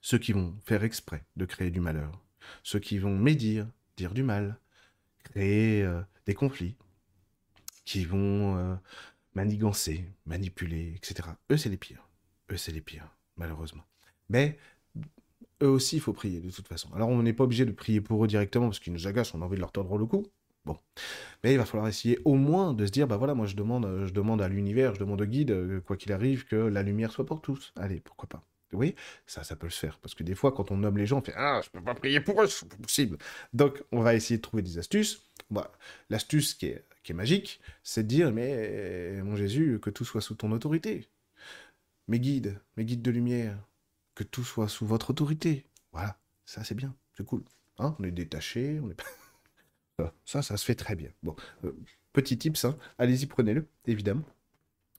Ceux 0.00 0.18
qui 0.18 0.32
vont 0.32 0.54
faire 0.64 0.84
exprès 0.84 1.24
de 1.36 1.44
créer 1.44 1.70
du 1.70 1.80
malheur. 1.80 2.20
Ceux 2.62 2.78
qui 2.78 2.98
vont 2.98 3.16
médire, 3.16 3.66
dire 3.96 4.12
du 4.12 4.22
mal, 4.22 4.58
créer 5.22 5.82
euh, 5.82 6.02
des 6.26 6.34
conflits, 6.34 6.76
qui 7.84 8.04
vont 8.04 8.56
euh, 8.56 8.74
manigancer, 9.34 10.04
manipuler, 10.26 10.94
etc. 10.96 11.30
Eux, 11.50 11.56
c'est 11.56 11.70
les 11.70 11.76
pires. 11.76 12.08
Eux, 12.50 12.56
c'est 12.56 12.72
les 12.72 12.80
pires, 12.80 13.16
malheureusement. 13.36 13.84
Mais 14.28 14.58
eux 15.62 15.68
aussi, 15.68 15.96
il 15.96 16.00
faut 16.00 16.12
prier 16.12 16.40
de 16.40 16.50
toute 16.50 16.68
façon. 16.68 16.92
Alors, 16.94 17.08
on 17.08 17.22
n'est 17.22 17.32
pas 17.32 17.44
obligé 17.44 17.64
de 17.64 17.72
prier 17.72 18.00
pour 18.00 18.24
eux 18.24 18.28
directement 18.28 18.66
parce 18.66 18.80
qu'ils 18.80 18.92
nous 18.92 19.06
agacent, 19.06 19.34
on 19.34 19.42
a 19.42 19.44
envie 19.44 19.56
de 19.56 19.60
leur 19.60 19.72
tordre 19.72 19.96
le 19.96 20.06
cou. 20.06 20.26
Bon. 20.64 20.78
Mais 21.42 21.52
il 21.52 21.58
va 21.58 21.66
falloir 21.66 21.88
essayer 21.88 22.18
au 22.24 22.34
moins 22.34 22.72
de 22.72 22.86
se 22.86 22.90
dire, 22.90 23.06
bah 23.06 23.16
voilà, 23.16 23.34
moi 23.34 23.46
je 23.46 23.54
demande, 23.54 24.06
je 24.06 24.12
demande 24.12 24.40
à 24.40 24.48
l'univers, 24.48 24.94
je 24.94 25.00
demande 25.00 25.20
au 25.20 25.26
guide, 25.26 25.50
euh, 25.50 25.80
quoi 25.80 25.96
qu'il 25.96 26.12
arrive, 26.12 26.46
que 26.46 26.56
la 26.56 26.82
lumière 26.82 27.12
soit 27.12 27.26
pour 27.26 27.42
tous. 27.42 27.72
Allez, 27.76 28.00
pourquoi 28.00 28.28
pas. 28.28 28.42
Oui, 28.72 28.94
ça, 29.26 29.44
ça 29.44 29.54
peut 29.54 29.70
se 29.70 29.78
faire. 29.78 29.98
Parce 29.98 30.14
que 30.14 30.22
des 30.24 30.34
fois, 30.34 30.52
quand 30.52 30.70
on 30.70 30.78
nomme 30.78 30.96
les 30.98 31.06
gens, 31.06 31.18
on 31.18 31.22
fait 31.22 31.34
Ah, 31.36 31.60
je 31.62 31.70
peux 31.70 31.82
pas 31.82 31.94
prier 31.94 32.20
pour 32.20 32.42
eux, 32.42 32.46
c'est 32.46 32.68
pas 32.68 32.76
possible. 32.76 33.18
Donc, 33.52 33.84
on 33.92 34.00
va 34.00 34.14
essayer 34.14 34.38
de 34.38 34.42
trouver 34.42 34.62
des 34.62 34.78
astuces. 34.78 35.22
L'astuce 36.10 36.54
qui 36.54 36.66
est, 36.66 36.84
qui 37.02 37.12
est 37.12 37.14
magique, 37.14 37.60
c'est 37.82 38.02
de 38.02 38.08
dire 38.08 38.32
Mais 38.32 39.20
mon 39.22 39.36
Jésus, 39.36 39.78
que 39.80 39.90
tout 39.90 40.04
soit 40.04 40.22
sous 40.22 40.34
ton 40.34 40.50
autorité. 40.50 41.08
Mes 42.08 42.18
guides, 42.18 42.58
mes 42.76 42.84
guides 42.84 43.02
de 43.02 43.10
lumière, 43.10 43.56
que 44.14 44.24
tout 44.24 44.44
soit 44.44 44.68
sous 44.68 44.86
votre 44.86 45.10
autorité. 45.10 45.66
Voilà, 45.92 46.18
ça 46.44 46.64
c'est 46.64 46.74
bien, 46.74 46.94
c'est 47.16 47.24
cool. 47.24 47.44
Hein? 47.78 47.96
On 47.98 48.04
est 48.04 48.10
détaché, 48.10 48.80
on 48.82 48.90
est 48.90 48.94
pas. 48.94 49.04
Ça, 50.24 50.42
ça 50.42 50.56
se 50.56 50.64
fait 50.64 50.74
très 50.74 50.96
bien. 50.96 51.10
Bon, 51.22 51.36
euh, 51.64 51.72
petit 52.12 52.36
tips, 52.38 52.64
hein. 52.64 52.76
allez-y, 52.98 53.26
prenez-le, 53.26 53.68
évidemment. 53.86 54.24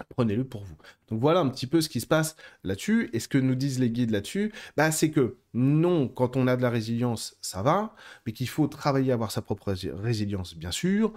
Prenez-le 0.10 0.44
pour 0.44 0.66
vous. 0.66 0.76
Donc 1.08 1.22
voilà 1.22 1.40
un 1.40 1.48
petit 1.48 1.68
peu 1.68 1.80
ce 1.80 1.88
qui 1.88 2.02
se 2.02 2.06
passe 2.06 2.36
là-dessus. 2.64 3.10
Et 3.14 3.20
ce 3.22 3.30
que 3.30 3.38
nous 3.38 3.56
disent 3.56 3.80
les 3.80 3.90
guides 3.90 4.12
là-dessus, 4.12 4.52
bah, 4.76 4.92
c'est 4.92 5.10
que 5.10 5.38
non, 5.54 6.10
quand 6.10 6.36
on 6.36 6.48
a 6.48 6.58
de 6.58 6.62
la 6.62 6.70
résilience, 6.70 7.38
ça 7.42 7.62
va, 7.62 7.96
mais 8.26 8.34
qu'il 8.34 8.50
faut 8.50 8.68
travailler 8.68 9.12
à 9.12 9.14
avoir 9.14 9.32
sa 9.32 9.42
propre 9.42 9.74
résilience, 9.74 10.56
bien 10.56 10.72
sûr, 10.72 11.14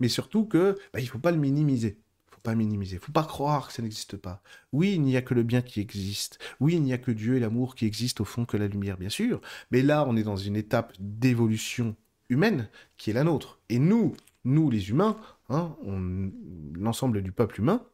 mais 0.00 0.08
surtout 0.08 0.46
que 0.46 0.78
bah, 0.94 1.00
il 1.00 1.04
ne 1.04 1.08
faut 1.08 1.18
pas 1.18 1.30
le 1.30 1.38
minimiser 1.38 1.98
faut 2.30 2.40
pas 2.40 2.54
minimiser. 2.54 2.98
faut 2.98 3.12
pas 3.12 3.24
croire 3.24 3.68
que 3.68 3.72
ça 3.72 3.82
n'existe 3.82 4.16
pas. 4.16 4.42
Oui, 4.72 4.94
il 4.94 5.02
n'y 5.02 5.16
a 5.16 5.22
que 5.22 5.34
le 5.34 5.42
bien 5.42 5.62
qui 5.62 5.80
existe. 5.80 6.38
Oui, 6.60 6.74
il 6.74 6.82
n'y 6.82 6.92
a 6.92 6.98
que 6.98 7.10
Dieu 7.10 7.36
et 7.36 7.40
l'amour 7.40 7.74
qui 7.74 7.86
existent 7.86 8.22
au 8.22 8.24
fond 8.24 8.44
que 8.46 8.56
la 8.56 8.68
lumière, 8.68 8.96
bien 8.96 9.10
sûr. 9.10 9.40
Mais 9.70 9.82
là, 9.82 10.04
on 10.08 10.16
est 10.16 10.22
dans 10.22 10.36
une 10.36 10.56
étape 10.56 10.92
d'évolution 10.98 11.94
humaine 12.32 12.68
qui 12.96 13.10
est 13.10 13.14
la 13.14 13.24
nôtre. 13.24 13.60
Et 13.68 13.78
nous, 13.78 14.14
nous 14.44 14.70
les 14.70 14.90
humains, 14.90 15.16
hein, 15.48 15.76
l'ensemble 16.74 17.22
du 17.22 17.32
peuple 17.32 17.60
humain, 17.60 17.84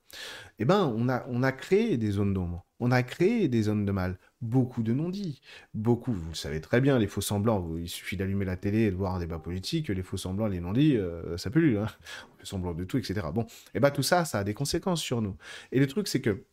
eh 0.59 0.65
ben, 0.65 0.93
on 0.97 1.43
a, 1.43 1.53
créé 1.53 1.99
des 1.99 2.11
zones 2.13 2.33
d'ombre, 2.33 2.65
on 2.81 2.91
a 2.91 3.03
créé 3.03 3.49
des 3.49 3.63
zones 3.63 3.85
de 3.85 3.93
mal, 3.93 4.19
beaucoup 4.41 4.83
de 4.83 4.95
non-dits, 4.95 5.43
beaucoup, 5.75 6.13
vous 6.13 6.31
le 6.31 6.35
savez 6.35 6.61
très 6.61 6.81
bien, 6.81 6.99
les 6.99 7.07
faux 7.07 7.21
semblants, 7.21 7.77
il 7.77 7.89
suffit 7.89 8.17
d'allumer 8.17 8.47
la 8.47 8.57
télé 8.57 8.83
et 8.83 8.91
de 8.91 8.97
voir 8.97 9.17
un 9.17 9.19
débat 9.19 9.39
politique, 9.39 9.89
les 9.89 10.03
faux 10.03 10.17
semblants, 10.17 10.47
les 10.47 10.61
non-dits, 10.61 10.97
euh, 10.97 11.37
ça 11.37 11.51
peut 11.51 11.79
hein. 11.79 11.87
on 12.35 12.39
fait 12.39 12.47
semblant 12.47 12.73
de 12.73 12.85
tout, 12.85 12.97
etc. 12.97 13.27
Bon, 13.35 13.47
eh 13.75 13.81
ben 13.81 13.91
tout 13.91 14.03
ça, 14.03 14.25
ça 14.25 14.39
a 14.39 14.45
des 14.45 14.55
conséquences 14.55 15.03
sur 15.03 15.21
nous. 15.21 15.37
Et 15.73 15.79
le 15.79 15.87
truc, 15.87 16.09
c'est 16.09 16.23
que 16.23 16.45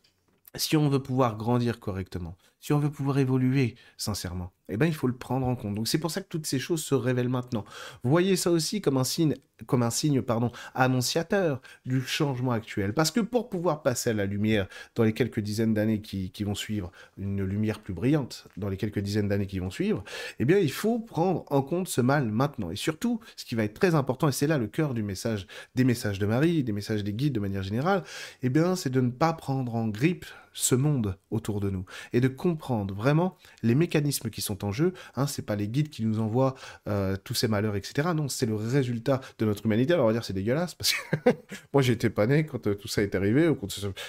si 0.54 0.76
on 0.76 0.88
veut 0.88 1.02
pouvoir 1.02 1.36
grandir 1.36 1.80
correctement, 1.80 2.36
si 2.66 2.72
on 2.72 2.80
veut 2.80 2.90
pouvoir 2.90 3.18
évoluer 3.18 3.76
sincèrement, 3.96 4.50
eh 4.68 4.76
ben, 4.76 4.86
il 4.86 4.94
faut 4.94 5.06
le 5.06 5.14
prendre 5.14 5.46
en 5.46 5.54
compte. 5.54 5.76
Donc 5.76 5.86
c'est 5.86 5.98
pour 5.98 6.10
ça 6.10 6.20
que 6.20 6.26
toutes 6.26 6.48
ces 6.48 6.58
choses 6.58 6.82
se 6.82 6.96
révèlent 6.96 7.28
maintenant. 7.28 7.64
Voyez 8.02 8.34
ça 8.34 8.50
aussi 8.50 8.80
comme 8.80 8.96
un 8.96 9.04
signe, 9.04 9.36
pardon, 10.22 10.50
annonciateur 10.74 11.62
du 11.84 12.00
changement 12.02 12.50
actuel. 12.50 12.92
Parce 12.92 13.12
que 13.12 13.20
pour 13.20 13.50
pouvoir 13.50 13.84
passer 13.84 14.10
à 14.10 14.14
la 14.14 14.26
lumière 14.26 14.66
dans 14.96 15.04
les 15.04 15.12
quelques 15.12 15.38
dizaines 15.38 15.74
d'années 15.74 16.00
qui, 16.00 16.42
vont 16.42 16.56
suivre, 16.56 16.90
une 17.18 17.44
lumière 17.44 17.78
plus 17.78 17.94
brillante 17.94 18.48
dans 18.56 18.68
les 18.68 18.76
quelques 18.76 18.98
dizaines 18.98 19.28
d'années 19.28 19.46
qui 19.46 19.60
vont 19.60 19.70
suivre, 19.70 20.02
eh 20.40 20.44
bien 20.44 20.58
il 20.58 20.72
faut 20.72 20.98
prendre 20.98 21.44
en 21.52 21.62
compte 21.62 21.86
ce 21.86 22.00
mal 22.00 22.32
maintenant. 22.32 22.72
Et 22.72 22.76
surtout, 22.76 23.20
ce 23.36 23.44
qui 23.44 23.54
va 23.54 23.62
être 23.62 23.74
très 23.74 23.94
important, 23.94 24.28
et 24.28 24.32
c'est 24.32 24.48
là 24.48 24.58
le 24.58 24.66
cœur 24.66 24.92
du 24.92 25.04
message, 25.04 25.46
des 25.76 25.84
messages 25.84 26.18
de 26.18 26.26
Marie, 26.26 26.64
des 26.64 26.72
messages 26.72 27.04
des 27.04 27.12
guides 27.12 27.34
de 27.34 27.40
manière 27.40 27.62
générale, 27.62 28.02
eh 28.42 28.48
bien 28.48 28.74
c'est 28.74 28.90
de 28.90 29.00
ne 29.00 29.10
pas 29.10 29.34
prendre 29.34 29.76
en 29.76 29.86
grippe 29.86 30.26
ce 30.56 30.74
monde 30.74 31.16
autour 31.30 31.60
de 31.60 31.70
nous 31.70 31.84
et 32.12 32.20
de 32.20 32.28
comprendre 32.28 32.94
vraiment 32.94 33.36
les 33.62 33.74
mécanismes 33.74 34.30
qui 34.30 34.40
sont 34.40 34.64
en 34.64 34.72
jeu. 34.72 34.94
Hein, 35.14 35.26
c'est 35.26 35.44
pas 35.44 35.54
les 35.54 35.68
guides 35.68 35.90
qui 35.90 36.04
nous 36.04 36.18
envoient 36.18 36.54
euh, 36.88 37.16
tous 37.22 37.34
ces 37.34 37.46
malheurs, 37.46 37.76
etc. 37.76 38.08
Non, 38.16 38.28
c'est 38.28 38.46
le 38.46 38.54
résultat 38.54 39.20
de 39.38 39.44
notre 39.44 39.66
humanité. 39.66 39.92
Alors 39.92 40.06
on 40.06 40.08
va 40.08 40.14
dire 40.14 40.24
c'est 40.24 40.32
dégueulasse 40.32 40.74
parce 40.74 40.94
que 40.94 41.30
moi 41.72 41.82
j'étais 41.82 42.10
pas 42.10 42.26
né 42.26 42.46
quand 42.46 42.66
euh, 42.66 42.74
tout 42.74 42.88
ça 42.88 43.02
est 43.02 43.14
arrivé. 43.14 43.52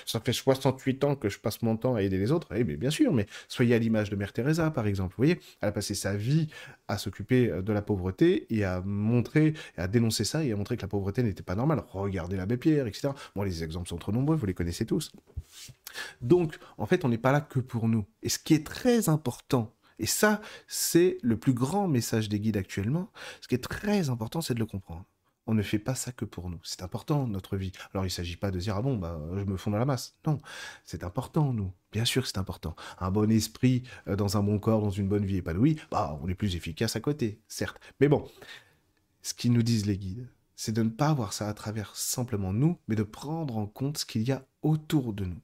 Ça 0.06 0.20
fait 0.22 0.34
68 0.34 1.04
ans 1.04 1.16
que 1.16 1.30
je 1.30 1.38
passe 1.38 1.62
mon 1.62 1.76
temps 1.76 1.96
à 1.96 2.02
aider 2.02 2.18
les 2.18 2.32
autres. 2.32 2.48
Eh 2.56 2.64
bien, 2.64 2.78
bien 2.78 2.92
sûr, 2.92 3.14
mais 3.14 3.28
soyez 3.50 3.76
à 3.76 3.80
l'image 3.80 4.10
de 4.10 4.16
Mère 4.16 4.32
Teresa 4.32 4.72
par 4.72 4.88
exemple. 4.88 5.16
Vous 5.18 5.24
voyez, 5.24 5.40
elle 5.62 5.70
a 5.70 5.72
passé 5.74 5.96
sa 5.96 6.16
vie 6.16 6.48
à 6.88 6.98
s'occuper 6.98 7.50
euh, 7.50 7.62
de 7.62 7.74
la 7.74 7.82
pauvreté 7.82 8.48
et 8.54 8.64
à 8.64 8.82
montrer, 8.82 9.54
à 9.78 9.88
dénoncer 9.88 10.24
ça 10.24 10.44
et 10.44 10.52
à 10.52 10.56
montrer 10.56 10.78
que 10.78 10.82
la 10.82 10.88
pauvreté 10.88 11.24
n'était 11.24 11.44
pas 11.44 11.56
normale. 11.56 11.84
Regardez 11.90 12.38
l'abbé 12.38 12.58
Pierre, 12.58 12.88
etc. 12.88 13.10
Bon, 13.36 13.44
les 13.44 13.64
exemples 13.64 13.90
sont 13.90 13.98
trop 13.98 14.12
nombreux, 14.12 14.36
vous 14.36 14.46
les 14.46 14.54
connaissez 14.54 14.86
tous. 14.86 15.12
Donc, 16.22 16.58
en 16.78 16.86
fait, 16.86 17.06
on 17.06 17.10
n'est 17.10 17.18
pas 17.18 17.32
là 17.32 17.42
que 17.42 17.60
pour 17.60 17.88
nous. 17.88 18.06
Et 18.24 18.30
ce 18.30 18.40
qui 18.40 18.54
est 18.54 18.66
très 18.66 19.10
important, 19.10 19.74
et 20.00 20.06
ça, 20.06 20.42
c'est 20.68 21.18
le 21.22 21.38
plus 21.38 21.54
grand 21.54 21.88
message 21.88 22.30
des 22.30 22.40
guides 22.40 22.58
actuellement, 22.58 23.12
ce 23.42 23.48
qui 23.48 23.56
est 23.56 23.64
très 23.64 24.10
important, 24.10 24.42
c'est 24.42 24.54
de 24.54 24.60
le 24.60 24.66
comprendre. 24.66 25.06
On 25.48 25.54
ne 25.54 25.62
fait 25.62 25.80
pas 25.80 25.96
ça 25.96 26.12
que 26.12 26.26
pour 26.26 26.50
nous. 26.50 26.60
C'est 26.64 26.84
important, 26.84 27.28
notre 27.28 27.58
vie. 27.58 27.72
Alors, 27.94 28.04
il 28.04 28.08
ne 28.08 28.12
s'agit 28.12 28.36
pas 28.36 28.52
de 28.52 28.60
dire, 28.60 28.76
ah 28.76 28.82
bon, 28.82 28.98
bah, 28.98 29.20
je 29.36 29.44
me 29.44 29.58
fonds 29.58 29.72
dans 29.72 29.78
la 29.78 29.86
masse. 29.86 30.16
Non, 30.26 30.40
c'est 30.84 31.04
important, 31.04 31.54
nous. 31.54 31.72
Bien 31.92 32.06
sûr 32.06 32.24
que 32.24 32.28
c'est 32.28 32.38
important. 32.38 32.76
Un 33.00 33.12
bon 33.12 33.32
esprit 33.32 33.84
euh, 34.08 34.16
dans 34.16 34.38
un 34.38 34.44
bon 34.44 34.60
corps, 34.60 34.82
dans 34.82 34.92
une 34.92 35.08
bonne 35.08 35.26
vie 35.26 35.38
épanouie, 35.38 35.80
bah, 35.90 36.20
on 36.22 36.28
est 36.28 36.36
plus 36.36 36.56
efficace 36.56 36.96
à 36.96 37.00
côté, 37.00 37.40
certes. 37.48 37.80
Mais 38.02 38.10
bon, 38.10 38.30
ce 39.22 39.34
qu'ils 39.34 39.54
nous 39.54 39.64
disent 39.64 39.86
les 39.86 39.98
guides, 39.98 40.28
c'est 40.56 40.74
de 40.74 40.84
ne 40.84 40.90
pas 40.90 41.14
voir 41.14 41.34
ça 41.34 41.48
à 41.48 41.54
travers 41.54 41.96
simplement 41.96 42.52
nous, 42.52 42.78
mais 42.88 42.96
de 42.96 43.04
prendre 43.04 43.58
en 43.58 43.68
compte 43.68 44.00
ce 44.00 44.06
qu'il 44.06 44.24
y 44.24 44.32
a 44.32 44.46
autour 44.64 45.14
de 45.14 45.26
nous 45.26 45.42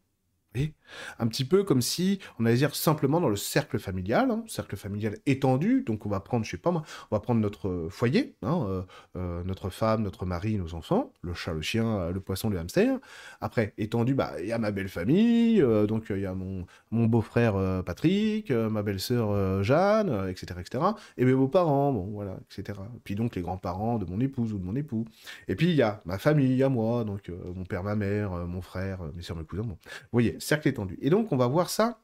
un 1.20 1.28
petit 1.28 1.46
peu 1.46 1.64
comme 1.64 1.82
si 1.82 2.20
on 2.40 2.46
allait 2.46 2.58
dire 2.58 2.76
simplement 2.76 3.20
dans 3.20 3.30
le 3.30 3.36
cercle 3.36 3.80
familial, 3.80 4.32
hein, 4.32 4.44
cercle 4.48 4.76
familial 4.76 5.18
étendu. 5.26 5.84
Donc 5.86 6.06
on 6.06 6.10
va 6.10 6.20
prendre, 6.20 6.46
je 6.46 6.52
sais 6.52 6.58
pas 6.58 6.72
moi, 6.72 6.84
on 7.12 7.16
va 7.16 7.20
prendre 7.20 7.42
notre 7.42 7.88
foyer, 7.90 8.36
hein, 8.42 8.66
euh, 8.68 8.82
euh, 9.16 9.44
notre 9.44 9.70
femme, 9.70 10.04
notre 10.04 10.26
mari, 10.26 10.58
nos 10.58 10.74
enfants, 10.74 11.12
le 11.22 11.34
chat, 11.34 11.54
le 11.54 11.62
chien, 11.62 12.12
le 12.12 12.20
poisson, 12.20 12.50
le 12.50 12.58
hamster. 12.60 13.00
Après 13.42 13.74
étendu, 13.78 14.14
bah 14.14 14.34
il 14.40 14.48
y 14.48 14.52
a 14.52 14.58
ma 14.58 14.72
belle 14.72 14.90
famille, 14.90 15.62
euh, 15.62 15.86
donc 15.88 16.06
il 16.10 16.20
y 16.20 16.26
a 16.26 16.34
mon 16.34 16.66
mon 16.92 17.06
beau-frère 17.06 17.84
Patrick, 17.84 18.52
ma 18.52 18.84
belle-sœur 18.84 19.64
Jeanne, 19.64 20.30
etc., 20.30 20.60
etc. 20.60 20.84
Et 21.18 21.26
mes 21.26 21.34
beaux-parents, 21.34 21.92
bon 21.92 22.06
voilà, 22.12 22.38
etc. 22.50 22.80
Puis 23.04 23.16
donc 23.16 23.36
les 23.36 23.42
grands-parents 23.42 23.98
de 23.98 24.06
mon 24.06 24.20
épouse 24.20 24.54
ou 24.54 24.60
de 24.60 24.64
mon 24.64 24.76
époux. 24.76 25.06
Et 25.48 25.56
puis 25.56 25.70
il 25.70 25.76
y 25.76 25.82
a 25.82 26.02
ma 26.06 26.18
famille, 26.20 26.62
a 26.62 26.70
moi, 26.70 27.04
donc 27.04 27.32
mon 27.56 27.66
père, 27.66 27.84
ma 27.84 27.96
mère, 27.96 28.32
mon 28.48 28.62
frère, 28.62 29.00
mes 29.16 29.24
soeurs, 29.24 29.38
mes 29.38 29.44
cousins. 29.44 29.64
Bon, 29.64 29.78
vous 29.84 30.10
voyez 30.12 30.38
cercle 30.44 30.68
étendu. 30.68 30.98
Et 31.02 31.10
donc, 31.10 31.32
on 31.32 31.38
va 31.38 31.48
voir 31.48 31.70
ça 31.70 32.00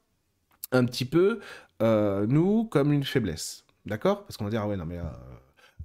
un 0.72 0.86
petit 0.86 1.06
peu, 1.06 1.40
euh, 1.82 2.26
nous, 2.28 2.66
comme 2.66 2.94
une 2.94 3.04
faiblesse. 3.04 3.66
D'accord? 3.86 4.26
Parce 4.26 4.38
qu'on 4.38 4.44
va 4.46 4.50
dire, 4.50 4.62
ah 4.62 4.68
ouais, 4.68 4.78
non, 4.78 4.86
mais 4.86 4.98
euh, 4.98 5.04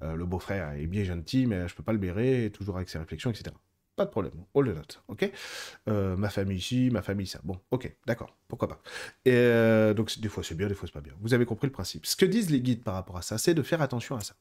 euh, 0.03 0.17
le 0.17 0.25
beau-frère 0.25 0.73
est 0.73 0.87
bien 0.87 1.05
gentil, 1.05 1.47
mais 1.47 1.69
je 1.69 1.75
peux 1.75 1.83
pas 1.83 1.93
le 1.93 1.99
bérer, 1.99 2.51
toujours 2.53 2.77
avec 2.77 2.89
ses 2.89 2.99
réflexions, 2.99 3.31
etc. 3.31 3.55
Pas 3.97 4.05
de 4.05 4.11
problème, 4.11 4.33
all 4.57 4.65
the 4.65 4.75
note, 4.75 5.03
ok? 5.07 5.31
Ma 5.87 6.29
famille 6.29 6.59
ici, 6.59 6.91
ma 6.91 7.01
famille 7.01 7.29
ça. 7.29 7.39
Bon, 7.45 7.61
ok, 7.71 7.95
d'accord, 8.07 8.37
pourquoi 8.49 8.67
pas? 8.67 8.83
Et 9.25 9.95
donc, 9.95 10.19
des 10.19 10.29
fois 10.29 10.43
c'est 10.43 10.57
bien, 10.57 10.67
des 10.67 10.75
fois 10.75 10.89
c'est 10.89 10.93
pas 10.93 11.01
bien. 11.01 11.13
Vous 11.21 11.33
avez 11.33 11.47
compris 11.47 11.69
le 11.69 11.73
principe. 11.73 12.05
Ce 12.05 12.17
que 12.17 12.27
disent 12.27 12.51
les 12.51 12.61
guides 12.61 12.83
par 12.83 12.95
rapport 12.95 13.17
à 13.17 13.23
ça, 13.23 13.39
c'est 13.39 13.55
de 13.55 13.63
faire 13.63 13.83
attention 13.83 14.17
à 14.17 14.21
ça. 14.21 14.35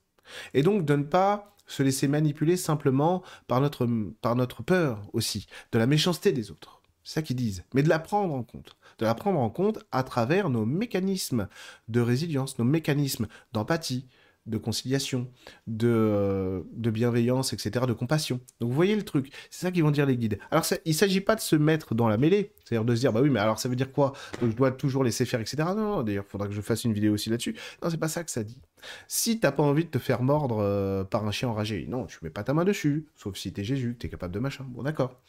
Et 0.55 0.63
donc 0.63 0.85
de 0.85 0.95
ne 0.95 1.03
pas 1.03 1.55
se 1.67 1.83
laisser 1.83 2.07
manipuler 2.07 2.57
simplement 2.57 3.23
par 3.47 3.61
notre, 3.61 3.87
par 4.21 4.35
notre 4.35 4.63
peur 4.63 5.07
aussi, 5.13 5.45
de 5.71 5.77
la 5.77 5.85
méchanceté 5.85 6.31
des 6.31 6.49
autres. 6.49 6.82
C'est 7.03 7.15
ça 7.15 7.21
qu'ils 7.21 7.35
disent. 7.35 7.63
Mais 7.73 7.83
de 7.83 7.89
la 7.89 7.99
prendre 7.99 8.33
en 8.33 8.43
compte. 8.43 8.77
De 8.99 9.05
la 9.05 9.15
prendre 9.15 9.39
en 9.39 9.49
compte 9.49 9.79
à 9.91 10.03
travers 10.03 10.49
nos 10.49 10.65
mécanismes 10.65 11.47
de 11.89 12.01
résilience, 12.01 12.57
nos 12.59 12.65
mécanismes 12.65 13.27
d'empathie, 13.51 14.07
de 14.45 14.57
conciliation, 14.57 15.29
de, 15.67 16.65
bienveillance, 16.75 17.53
etc., 17.53 17.85
de 17.87 17.93
compassion. 17.93 18.39
Donc 18.59 18.69
vous 18.69 18.75
voyez 18.75 18.95
le 18.95 19.03
truc, 19.03 19.31
c'est 19.49 19.65
ça 19.65 19.71
qu'ils 19.71 19.83
vont 19.83 19.91
dire 19.91 20.05
les 20.05 20.17
guides. 20.17 20.37
Alors 20.51 20.65
il 20.85 20.89
ne 20.89 20.93
s'agit 20.93 21.21
pas 21.21 21.35
de 21.35 21.41
se 21.41 21.55
mettre 21.55 21.95
dans 21.95 22.09
la 22.09 22.17
mêlée, 22.17 22.51
c'est-à-dire 22.63 22.85
de 22.85 22.95
se 22.95 22.99
dire, 22.99 23.13
bah 23.13 23.21
oui, 23.21 23.29
mais 23.29 23.39
alors 23.39 23.59
ça 23.59 23.69
veut 23.69 23.75
dire 23.75 23.91
quoi? 23.91 24.13
Donc 24.41 24.51
je 24.51 24.55
dois 24.55 24.71
toujours 24.71 25.03
laisser 25.03 25.25
faire, 25.25 25.39
etc. 25.39 25.63
Non, 25.75 26.03
d'ailleurs, 26.03 26.25
il 26.27 26.31
faudra 26.31 26.47
que 26.47 26.53
je 26.53 26.61
fasse 26.61 26.83
une 26.83 26.93
vidéo 26.93 27.13
aussi 27.13 27.29
là-dessus. 27.29 27.55
Non, 27.81 27.89
c'est 27.89 27.97
pas 27.97 28.09
ça 28.09 28.23
que 28.23 28.31
ça 28.31 28.43
dit. 28.43 28.61
Si 29.07 29.39
t'as 29.39 29.53
pas 29.53 29.63
envie 29.63 29.85
de 29.85 29.89
te 29.89 29.99
faire 29.99 30.21
mordre 30.21 30.57
euh, 30.59 31.05
par 31.05 31.25
un 31.25 31.31
chien 31.31 31.47
enragé, 31.47 31.85
non, 31.87 32.05
tu 32.05 32.17
mets 32.21 32.29
pas 32.29 32.43
ta 32.43 32.53
main 32.53 32.65
dessus, 32.65 33.05
sauf 33.15 33.37
si 33.37 33.53
t'es 33.53 33.63
Jésus, 33.63 33.95
t'es 33.97 34.09
capable 34.09 34.33
de 34.33 34.39
machin. 34.39 34.65
Bon, 34.69 34.83
d'accord. 34.83 35.21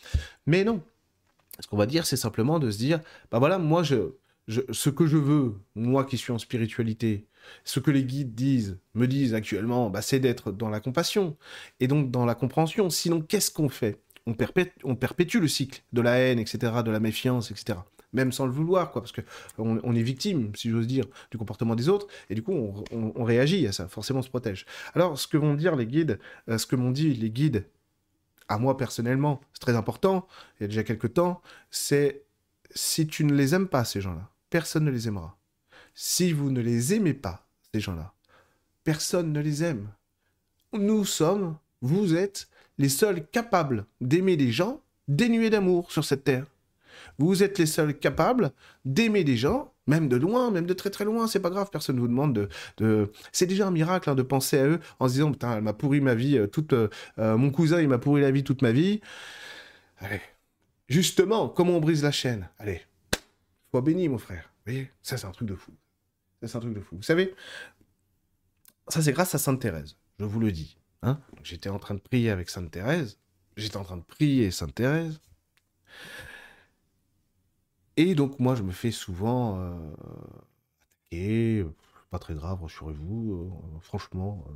Mais 0.46 0.64
non. 0.64 0.82
Ce 1.60 1.66
qu'on 1.66 1.76
va 1.76 1.86
dire, 1.86 2.06
c'est 2.06 2.16
simplement 2.16 2.58
de 2.58 2.70
se 2.70 2.78
dire, 2.78 3.00
bah 3.30 3.38
voilà, 3.38 3.58
moi, 3.58 3.82
je, 3.82 4.12
ce 4.48 4.90
que 4.90 5.06
je 5.06 5.16
veux, 5.16 5.54
moi 5.74 6.04
qui 6.04 6.18
suis 6.18 6.32
en 6.32 6.38
spiritualité, 6.38 7.26
ce 7.64 7.80
que 7.80 7.90
les 7.90 8.04
guides 8.04 8.34
disent, 8.34 8.78
me 8.94 9.06
disent 9.06 9.34
actuellement, 9.34 9.90
bah, 9.90 10.02
c'est 10.02 10.20
d'être 10.20 10.52
dans 10.52 10.68
la 10.68 10.80
compassion 10.80 11.36
et 11.80 11.88
donc 11.88 12.10
dans 12.10 12.24
la 12.24 12.34
compréhension. 12.34 12.90
Sinon, 12.90 13.20
qu'est-ce 13.20 13.50
qu'on 13.50 13.68
fait? 13.68 14.00
On 14.26 14.34
perpétue, 14.34 15.38
le 15.38 15.48
cycle 15.48 15.82
de 15.92 16.00
la 16.00 16.16
haine, 16.16 16.38
etc., 16.38 16.72
de 16.84 16.90
la 16.90 17.00
méfiance, 17.00 17.50
etc. 17.50 17.78
Même 18.14 18.32
sans 18.32 18.46
le 18.46 18.52
vouloir, 18.52 18.90
quoi, 18.90 19.02
parce 19.02 19.12
que 19.12 19.20
on, 19.58 19.94
est 19.94 20.02
victime, 20.02 20.52
si 20.54 20.70
j'ose 20.70 20.86
dire, 20.86 21.04
du 21.30 21.36
comportement 21.36 21.74
des 21.74 21.88
autres, 21.88 22.06
et 22.30 22.34
du 22.34 22.42
coup, 22.42 22.84
on, 22.90 23.24
réagit 23.24 23.66
à 23.66 23.72
ça. 23.72 23.88
Forcément, 23.88 24.20
on 24.20 24.22
se 24.22 24.30
protège. 24.30 24.66
Alors, 24.94 25.18
ce 25.18 25.26
que 25.26 25.36
vont 25.36 25.54
dire 25.54 25.76
les 25.76 25.86
guides, 25.86 26.18
euh, 26.48 26.56
ce 26.56 26.66
que 26.66 26.76
m'ont 26.76 26.92
dit 26.92 27.12
les 27.12 27.30
guides, 27.30 27.66
à 28.48 28.58
moi 28.58 28.76
personnellement, 28.76 29.40
c'est 29.52 29.60
très 29.60 29.76
important. 29.76 30.26
Il 30.58 30.62
y 30.62 30.64
a 30.64 30.68
déjà 30.68 30.84
quelques 30.84 31.14
temps, 31.14 31.42
c'est 31.70 32.22
si 32.74 33.06
tu 33.06 33.24
ne 33.24 33.34
les 33.34 33.54
aimes 33.54 33.68
pas 33.68 33.84
ces 33.84 34.00
gens-là, 34.00 34.28
personne 34.50 34.84
ne 34.84 34.90
les 34.90 35.08
aimera. 35.08 35.36
Si 35.94 36.32
vous 36.32 36.50
ne 36.50 36.60
les 36.60 36.94
aimez 36.94 37.14
pas, 37.14 37.46
ces 37.72 37.80
gens-là, 37.80 38.12
personne 38.82 39.32
ne 39.32 39.40
les 39.40 39.62
aime. 39.62 39.88
Nous 40.72 41.04
sommes, 41.04 41.56
vous 41.82 42.14
êtes, 42.14 42.48
les 42.78 42.88
seuls 42.88 43.26
capables 43.26 43.86
d'aimer 44.00 44.36
des 44.36 44.50
gens 44.50 44.80
dénués 45.08 45.50
d'amour 45.50 45.92
sur 45.92 46.04
cette 46.04 46.24
terre. 46.24 46.46
Vous 47.18 47.42
êtes 47.42 47.58
les 47.58 47.66
seuls 47.66 47.98
capables 47.98 48.52
d'aimer 48.84 49.24
des 49.24 49.36
gens, 49.36 49.72
même 49.86 50.08
de 50.08 50.16
loin, 50.16 50.50
même 50.50 50.66
de 50.66 50.74
très 50.74 50.90
très 50.90 51.04
loin, 51.04 51.26
c'est 51.26 51.40
pas 51.40 51.50
grave, 51.50 51.68
personne 51.70 51.96
ne 51.96 52.00
vous 52.00 52.08
demande 52.08 52.48
de... 52.78 53.12
C'est 53.32 53.46
déjà 53.46 53.66
un 53.66 53.70
miracle 53.70 54.10
hein, 54.10 54.14
de 54.14 54.22
penser 54.22 54.58
à 54.58 54.66
eux 54.66 54.80
en 54.98 55.08
se 55.08 55.14
disant, 55.14 55.32
putain, 55.32 55.56
elle 55.56 55.62
m'a 55.62 55.72
pourri 55.72 56.00
ma 56.00 56.14
vie, 56.14 56.38
euh, 56.38 56.46
toute... 56.46 56.72
Euh, 56.72 56.88
euh, 57.18 57.36
mon 57.36 57.50
cousin, 57.50 57.80
il 57.80 57.88
m'a 57.88 57.98
pourri 57.98 58.22
la 58.22 58.30
vie 58.30 58.44
toute 58.44 58.62
ma 58.62 58.72
vie. 58.72 59.00
Allez, 59.98 60.20
justement, 60.88 61.48
comment 61.48 61.76
on 61.76 61.80
brise 61.80 62.02
la 62.02 62.12
chaîne? 62.12 62.48
Allez, 62.58 62.82
Sois 63.74 63.82
béni, 63.82 64.08
mon 64.08 64.18
frère. 64.18 64.52
Vous 64.64 64.72
voyez? 64.72 64.90
Ça, 65.02 65.16
c'est 65.16 65.26
un 65.26 65.32
truc 65.32 65.48
de 65.48 65.56
fou. 65.56 65.72
Ça, 66.40 66.46
c'est 66.46 66.56
un 66.56 66.60
truc 66.60 66.74
de 66.74 66.80
fou. 66.80 66.94
Vous 66.94 67.02
savez, 67.02 67.34
ça, 68.86 69.02
c'est 69.02 69.12
grâce 69.12 69.34
à 69.34 69.38
Sainte 69.38 69.60
Thérèse. 69.60 69.96
Je 70.20 70.24
vous 70.24 70.38
le 70.38 70.52
dis. 70.52 70.78
Hein 71.02 71.20
J'étais 71.42 71.70
en 71.70 71.80
train 71.80 71.94
de 71.94 72.00
prier 72.00 72.30
avec 72.30 72.50
Sainte 72.50 72.70
Thérèse. 72.70 73.18
J'étais 73.56 73.76
en 73.76 73.82
train 73.82 73.96
de 73.96 74.04
prier 74.04 74.52
Sainte 74.52 74.74
Thérèse. 74.76 75.20
Et 77.96 78.14
donc, 78.14 78.38
moi, 78.40 78.54
je 78.54 78.62
me 78.62 78.72
fais 78.72 78.90
souvent 78.90 79.60
euh, 79.60 79.74
attaquer. 81.10 81.64
Pas 82.10 82.18
très 82.18 82.34
grave, 82.34 82.62
rassurez-vous. 82.62 83.32
Euh, 83.32 83.80
franchement, 83.80 84.44
euh, 84.48 84.52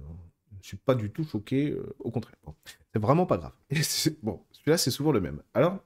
je 0.52 0.58
ne 0.58 0.64
suis 0.64 0.76
pas 0.76 0.94
du 0.94 1.10
tout 1.10 1.24
choqué. 1.24 1.76
au 2.00 2.10
contraire. 2.10 2.36
c'est 2.92 3.00
vraiment 3.00 3.26
pas 3.26 3.38
grave. 3.38 3.52
bon, 4.22 4.42
celui-là, 4.52 4.78
c'est 4.78 4.90
souvent 4.90 5.12
le 5.12 5.20
même. 5.20 5.42
Alors, 5.54 5.78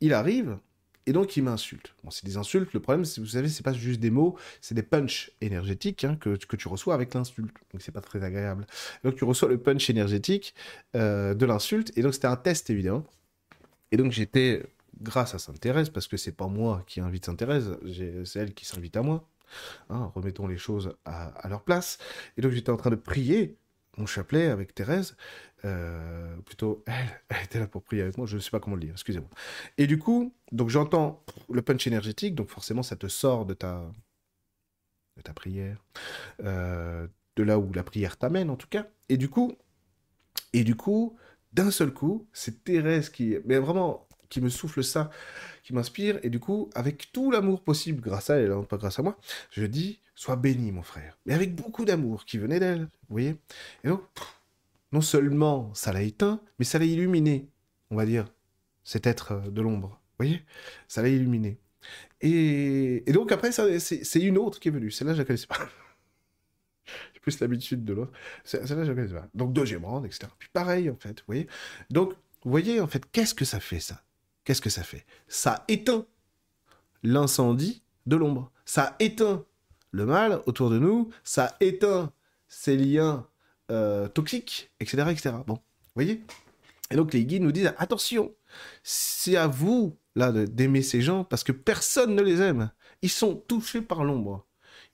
il 0.00 0.14
arrive 0.14 0.58
et 1.06 1.12
donc, 1.12 1.36
il 1.36 1.42
m'insulte. 1.42 1.94
Bon, 2.04 2.10
c'est 2.10 2.24
des 2.24 2.36
insultes. 2.36 2.72
Le 2.72 2.80
problème, 2.80 3.04
vous 3.04 3.26
savez, 3.26 3.48
c'est 3.48 3.64
pas 3.64 3.72
juste 3.72 4.00
des 4.00 4.10
mots, 4.10 4.36
c'est 4.60 4.74
des 4.74 4.82
punchs 4.82 5.32
énergétiques 5.40 6.04
hein, 6.04 6.16
que, 6.16 6.36
tu 6.36 6.68
reçois 6.68 6.94
avec 6.94 7.12
l'insulte. 7.14 7.54
Donc, 7.72 7.82
c'est 7.82 7.92
pas 7.92 8.00
très 8.00 8.22
agréable. 8.22 8.66
Donc, 9.02 9.16
tu 9.16 9.24
reçois 9.24 9.48
le 9.48 9.58
punch 9.58 9.90
énergétique 9.90 10.54
euh, 10.94 11.34
de 11.34 11.44
l'insulte. 11.44 11.92
Et 11.96 12.02
donc, 12.02 12.14
c'était 12.14 12.28
un 12.28 12.36
test, 12.36 12.70
évidemment. 12.70 13.04
Et 13.90 13.96
donc, 13.96 14.12
j'étais, 14.12 14.62
grâce 15.02 15.34
à 15.34 15.38
Sainte 15.38 15.60
Thérèse, 15.60 15.90
parce 15.90 16.08
que 16.08 16.16
c'est 16.16 16.32
pas 16.32 16.48
moi 16.48 16.82
qui 16.86 17.00
invite 17.00 17.26
Sainte 17.26 17.38
Thérèse, 17.38 17.76
c'est 18.24 18.38
elle 18.38 18.54
qui 18.54 18.64
s'invite 18.64 18.96
à 18.96 19.02
moi. 19.02 19.28
Hein, 19.90 20.10
remettons 20.14 20.46
les 20.46 20.56
choses 20.56 20.96
à, 21.04 21.26
à 21.26 21.48
leur 21.48 21.62
place. 21.62 21.98
Et 22.36 22.40
donc, 22.40 22.52
j'étais 22.52 22.70
en 22.70 22.76
train 22.76 22.90
de 22.90 22.96
prier 22.96 23.58
mon 23.98 24.06
chapelet 24.06 24.46
avec 24.46 24.74
Thérèse. 24.74 25.16
Euh, 25.64 26.36
plutôt, 26.38 26.82
elle, 26.86 27.44
était 27.44 27.60
là 27.60 27.66
pour 27.66 27.82
prier 27.82 28.02
avec 28.02 28.18
moi, 28.18 28.26
je 28.26 28.36
ne 28.36 28.40
sais 28.40 28.50
pas 28.50 28.60
comment 28.60 28.76
le 28.76 28.82
dire, 28.82 28.92
excusez-moi. 28.92 29.30
Et 29.78 29.86
du 29.86 29.98
coup, 29.98 30.34
donc 30.50 30.68
j'entends 30.70 31.22
le 31.50 31.62
punch 31.62 31.86
énergétique, 31.86 32.34
donc 32.34 32.48
forcément 32.48 32.82
ça 32.82 32.96
te 32.96 33.06
sort 33.06 33.46
de 33.46 33.54
ta, 33.54 33.90
de 35.16 35.22
ta 35.22 35.32
prière, 35.32 35.84
euh, 36.42 37.06
de 37.36 37.42
là 37.42 37.58
où 37.58 37.72
la 37.72 37.84
prière 37.84 38.16
t'amène 38.16 38.50
en 38.50 38.56
tout 38.56 38.68
cas. 38.68 38.86
Et 39.08 39.16
du 39.16 39.28
coup, 39.28 39.56
et 40.52 40.64
du 40.64 40.74
coup, 40.74 41.16
d'un 41.52 41.70
seul 41.70 41.92
coup, 41.92 42.26
c'est 42.32 42.64
Thérèse 42.64 43.08
qui, 43.08 43.36
mais 43.44 43.58
vraiment, 43.58 44.08
qui 44.32 44.40
me 44.40 44.48
souffle 44.48 44.82
ça, 44.82 45.10
qui 45.62 45.74
m'inspire, 45.74 46.18
et 46.22 46.30
du 46.30 46.40
coup, 46.40 46.70
avec 46.74 47.12
tout 47.12 47.30
l'amour 47.30 47.62
possible, 47.62 48.00
grâce 48.00 48.30
à 48.30 48.36
elle, 48.36 48.50
hein, 48.50 48.64
pas 48.66 48.78
grâce 48.78 48.98
à 48.98 49.02
moi, 49.02 49.18
je 49.50 49.64
dis, 49.66 50.00
sois 50.14 50.36
béni, 50.36 50.72
mon 50.72 50.82
frère, 50.82 51.18
mais 51.26 51.34
avec 51.34 51.54
beaucoup 51.54 51.84
d'amour 51.84 52.24
qui 52.24 52.38
venait 52.38 52.58
d'elle, 52.58 52.80
vous 52.80 53.10
voyez 53.10 53.36
Et 53.84 53.88
donc, 53.88 54.00
non 54.90 55.02
seulement 55.02 55.72
ça 55.74 55.92
l'a 55.92 56.00
éteint, 56.00 56.40
mais 56.58 56.64
ça 56.64 56.78
l'a 56.78 56.86
illuminé, 56.86 57.46
on 57.90 57.96
va 57.96 58.06
dire, 58.06 58.24
cet 58.84 59.06
être 59.06 59.32
euh, 59.32 59.50
de 59.50 59.60
l'ombre. 59.60 59.88
Vous 59.88 60.24
voyez 60.24 60.42
Ça 60.88 61.02
l'a 61.02 61.08
illuminé. 61.08 61.58
Et, 62.22 63.04
donc 63.08 63.32
après, 63.32 63.52
c'est 63.52 64.20
une 64.20 64.38
autre 64.38 64.60
qui 64.60 64.68
est 64.68 64.70
venue. 64.70 64.90
Celle-là, 64.90 65.12
je 65.12 65.18
la 65.18 65.24
connaissais 65.26 65.46
pas. 65.46 65.58
J'ai 67.12 67.20
plus 67.20 67.38
l'habitude 67.40 67.84
de 67.84 67.92
l'autre. 67.92 68.12
Celle-là, 68.44 68.66
je 68.84 68.92
la 68.92 68.94
connaissais 68.94 69.14
pas. 69.14 69.28
Donc 69.34 69.52
deuxième 69.52 69.84
rang, 69.84 70.02
etc. 70.04 70.32
Puis 70.38 70.48
pareil, 70.52 70.88
en 70.88 70.96
fait, 70.96 71.20
vous 71.20 71.26
voyez 71.26 71.48
Donc, 71.90 72.14
vous 72.44 72.50
voyez, 72.50 72.80
en 72.80 72.86
fait, 72.86 73.04
qu'est-ce 73.12 73.34
que 73.34 73.44
ça 73.44 73.60
fait, 73.60 73.80
ça? 73.80 74.02
Qu'est-ce 74.44 74.60
que 74.60 74.70
ça 74.70 74.82
fait? 74.82 75.06
Ça 75.28 75.64
éteint 75.68 76.06
l'incendie 77.02 77.82
de 78.06 78.16
l'ombre. 78.16 78.50
Ça 78.64 78.96
éteint 78.98 79.44
le 79.90 80.06
mal 80.06 80.42
autour 80.46 80.70
de 80.70 80.78
nous. 80.78 81.10
Ça 81.24 81.56
éteint 81.60 82.12
ces 82.48 82.76
liens 82.76 83.26
euh, 83.70 84.08
toxiques, 84.08 84.70
etc., 84.80 85.04
etc. 85.10 85.30
Bon, 85.46 85.54
vous 85.54 85.94
voyez? 85.94 86.24
Et 86.90 86.96
donc 86.96 87.14
les 87.14 87.24
guides 87.24 87.42
nous 87.42 87.52
disent 87.52 87.72
attention, 87.78 88.34
c'est 88.82 89.36
à 89.36 89.46
vous 89.46 89.96
là 90.14 90.30
d'aimer 90.32 90.82
ces 90.82 91.00
gens 91.00 91.24
parce 91.24 91.44
que 91.44 91.52
personne 91.52 92.14
ne 92.14 92.22
les 92.22 92.42
aime. 92.42 92.70
Ils 93.00 93.10
sont 93.10 93.34
touchés 93.34 93.80
par 93.80 94.04
l'ombre. 94.04 94.46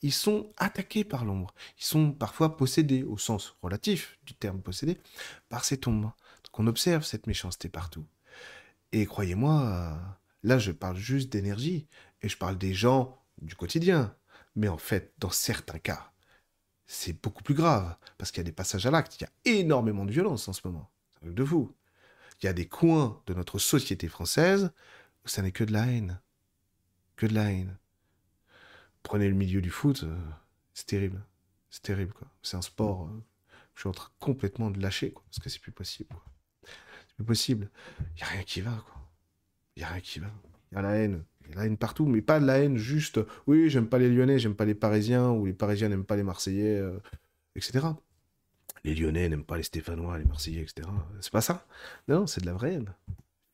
Ils 0.02 0.12
sont 0.12 0.52
attaqués 0.58 1.02
par 1.02 1.24
l'ombre. 1.24 1.52
Ils 1.78 1.84
sont 1.84 2.12
parfois 2.12 2.56
possédés, 2.56 3.02
au 3.02 3.18
sens 3.18 3.56
relatif 3.62 4.18
du 4.24 4.34
terme 4.34 4.60
possédé, 4.60 4.98
par 5.48 5.64
cette 5.64 5.88
ombre. 5.88 6.14
Donc 6.44 6.60
on 6.60 6.66
observe 6.68 7.04
cette 7.04 7.26
méchanceté 7.26 7.68
partout. 7.68 8.06
Et 8.92 9.06
croyez-moi, 9.06 9.98
là 10.42 10.58
je 10.58 10.72
parle 10.72 10.96
juste 10.96 11.30
d'énergie, 11.30 11.86
et 12.22 12.28
je 12.28 12.36
parle 12.36 12.58
des 12.58 12.74
gens 12.74 13.22
du 13.40 13.54
quotidien. 13.54 14.14
Mais 14.56 14.68
en 14.68 14.78
fait, 14.78 15.12
dans 15.18 15.30
certains 15.30 15.78
cas, 15.78 16.12
c'est 16.86 17.20
beaucoup 17.22 17.42
plus 17.42 17.54
grave, 17.54 17.96
parce 18.16 18.30
qu'il 18.30 18.38
y 18.38 18.40
a 18.40 18.44
des 18.44 18.52
passages 18.52 18.86
à 18.86 18.90
l'acte, 18.90 19.20
il 19.20 19.24
y 19.24 19.26
a 19.26 19.58
énormément 19.58 20.04
de 20.04 20.12
violence 20.12 20.48
en 20.48 20.52
ce 20.52 20.66
moment. 20.66 20.90
de 21.22 21.42
vous. 21.42 21.74
Il 22.40 22.46
y 22.46 22.48
a 22.48 22.52
des 22.52 22.68
coins 22.68 23.20
de 23.26 23.34
notre 23.34 23.58
société 23.58 24.08
française 24.08 24.70
où 25.24 25.28
ça 25.28 25.42
n'est 25.42 25.52
que 25.52 25.64
de 25.64 25.72
la 25.72 25.86
haine. 25.86 26.20
Que 27.16 27.26
de 27.26 27.34
la 27.34 27.50
haine. 27.50 27.76
Prenez 29.02 29.28
le 29.28 29.34
milieu 29.34 29.60
du 29.60 29.70
foot, 29.70 30.04
euh, 30.04 30.16
c'est 30.72 30.86
terrible. 30.86 31.24
C'est 31.70 31.82
terrible, 31.82 32.12
quoi. 32.12 32.28
C'est 32.42 32.56
un 32.56 32.62
sport. 32.62 33.06
Euh, 33.06 33.24
je 33.74 33.80
suis 33.80 33.88
en 33.88 33.92
train 33.92 34.10
complètement 34.20 34.70
de 34.70 34.80
lâcher, 34.80 35.12
quoi, 35.12 35.24
parce 35.26 35.40
que 35.40 35.48
c'est 35.48 35.60
plus 35.60 35.72
possible. 35.72 36.14
Plus 37.18 37.24
possible. 37.24 37.68
Il 37.98 38.16
n'y 38.16 38.22
a 38.22 38.26
rien 38.26 38.42
qui 38.42 38.60
va, 38.60 38.70
quoi. 38.70 38.94
Il 39.76 39.80
n'y 39.80 39.84
a 39.84 39.88
rien 39.88 40.00
qui 40.00 40.18
va. 40.20 40.28
Il 40.70 40.76
y 40.76 40.78
a 40.78 40.82
la 40.82 40.94
haine. 40.96 41.24
Il 41.42 41.50
y 41.50 41.52
a 41.54 41.56
la 41.56 41.66
haine 41.66 41.76
partout, 41.76 42.06
mais 42.06 42.22
pas 42.22 42.38
de 42.40 42.46
la 42.46 42.58
haine 42.58 42.76
juste, 42.76 43.20
oui, 43.46 43.70
j'aime 43.70 43.88
pas 43.88 43.98
les 43.98 44.08
Lyonnais, 44.08 44.38
j'aime 44.38 44.54
pas 44.54 44.64
les 44.64 44.74
Parisiens, 44.74 45.30
ou 45.30 45.46
les 45.46 45.52
Parisiens 45.52 45.88
n'aiment 45.88 46.04
pas 46.04 46.16
les 46.16 46.22
Marseillais, 46.22 46.78
euh, 46.78 46.98
etc. 47.56 47.86
Les 48.84 48.94
Lyonnais 48.94 49.28
n'aiment 49.28 49.44
pas 49.44 49.56
les 49.56 49.62
Stéphanois, 49.62 50.18
les 50.18 50.24
Marseillais, 50.24 50.62
etc. 50.62 50.88
C'est 51.20 51.32
pas 51.32 51.40
ça. 51.40 51.66
Non, 52.06 52.26
c'est 52.26 52.40
de 52.40 52.46
la 52.46 52.52
vraie 52.52 52.74
haine. 52.74 52.94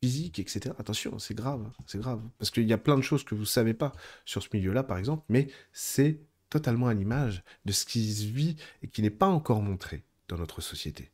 Physique, 0.03 0.39
etc. 0.39 0.75
Attention, 0.79 1.19
c'est 1.19 1.35
grave, 1.35 1.71
c'est 1.87 1.99
grave. 1.99 2.21
Parce 2.39 2.51
qu'il 2.51 2.69
y 2.69 2.73
a 2.75 2.79
plein 2.79 2.97
de 2.97 3.03
choses 3.03 3.25
que 3.25 3.35
vous 3.35 3.47
savez 3.47 3.73
pas 3.73 3.93
sur 4.27 4.43
ce 4.43 4.49
milieu-là, 4.53 4.83
par 4.83 4.99
exemple, 4.99 5.25
mais 5.31 5.49
c'est 5.73 6.21
totalement 6.51 6.89
à 6.89 6.95
l'image 6.95 7.43
de 7.65 7.73
ce 7.73 7.87
qui 7.87 8.13
se 8.13 8.27
vit 8.27 8.57
et 8.83 8.89
qui 8.89 9.01
n'est 9.01 9.11
pas 9.11 9.29
encore 9.29 9.63
montré 9.63 10.05
dans 10.29 10.37
notre 10.37 10.61
société, 10.61 11.11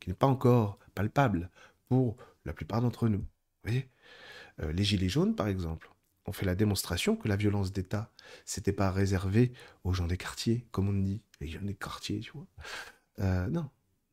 qui 0.00 0.10
n'est 0.10 0.16
pas 0.16 0.26
encore 0.26 0.78
palpable 0.94 1.50
pour 1.92 2.16
la 2.46 2.54
plupart 2.54 2.80
d'entre 2.80 3.06
nous. 3.10 3.22
Vous 3.64 3.74
euh, 4.62 4.72
Les 4.72 4.82
Gilets 4.82 5.10
jaunes, 5.10 5.36
par 5.36 5.46
exemple, 5.46 5.90
ont 6.24 6.32
fait 6.32 6.46
la 6.46 6.54
démonstration 6.54 7.16
que 7.16 7.28
la 7.28 7.36
violence 7.36 7.70
d'État, 7.70 8.10
c'était 8.46 8.72
pas 8.72 8.90
réservé 8.90 9.52
aux 9.84 9.92
gens 9.92 10.06
des 10.06 10.16
quartiers, 10.16 10.66
comme 10.70 10.88
on 10.88 10.94
dit, 10.94 11.20
les 11.42 11.48
gens 11.48 11.60
des 11.60 11.74
quartiers, 11.74 12.20
tu 12.20 12.32
vois. 12.32 12.46
Euh, 13.18 13.46
non, 13.48 13.68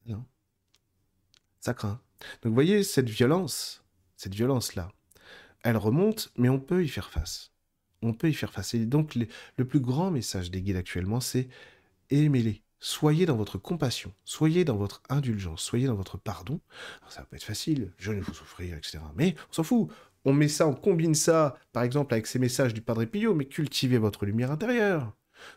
non. 0.07 0.25
Ça 1.61 1.73
craint. 1.73 2.01
Donc 2.41 2.49
vous 2.49 2.53
voyez, 2.53 2.83
cette 2.83 3.09
violence, 3.09 3.81
cette 4.17 4.35
violence-là, 4.35 4.91
elle 5.63 5.77
remonte, 5.77 6.33
mais 6.35 6.49
on 6.49 6.59
peut 6.59 6.83
y 6.83 6.89
faire 6.89 7.11
face. 7.11 7.53
On 8.01 8.13
peut 8.13 8.27
y 8.27 8.33
faire 8.33 8.51
face. 8.51 8.73
Et 8.73 8.85
donc 8.85 9.15
le 9.15 9.65
plus 9.65 9.79
grand 9.79 10.11
message 10.11 10.51
des 10.51 10.61
guides 10.61 10.75
actuellement, 10.75 11.21
c'est 11.21 11.47
aimez-les. 12.09 12.61
Soyez 12.79 13.25
dans 13.25 13.35
votre 13.35 13.57
compassion, 13.57 14.13
soyez 14.23 14.65
dans 14.65 14.77
votre 14.77 15.01
indulgence, 15.09 15.61
soyez 15.61 15.87
dans 15.87 15.95
votre 15.95 16.17
pardon. 16.17 16.59
ça 17.09 17.21
va 17.21 17.25
pas 17.25 17.35
être 17.35 17.43
facile, 17.43 17.91
je 17.97 18.11
ne 18.11 18.21
vous 18.21 18.33
souffrir, 18.33 18.77
etc. 18.77 18.99
Mais 19.15 19.35
on 19.49 19.53
s'en 19.53 19.63
fout. 19.63 19.89
On 20.25 20.33
met 20.33 20.49
ça, 20.49 20.67
on 20.67 20.73
combine 20.73 21.15
ça, 21.15 21.57
par 21.71 21.83
exemple, 21.83 22.13
avec 22.13 22.27
ces 22.27 22.39
messages 22.39 22.73
du 22.73 22.81
Padre 22.81 23.05
Pio, 23.05 23.33
mais 23.33 23.45
cultivez 23.45 23.97
votre 23.97 24.25
lumière 24.25 24.51
intérieure. 24.51 25.13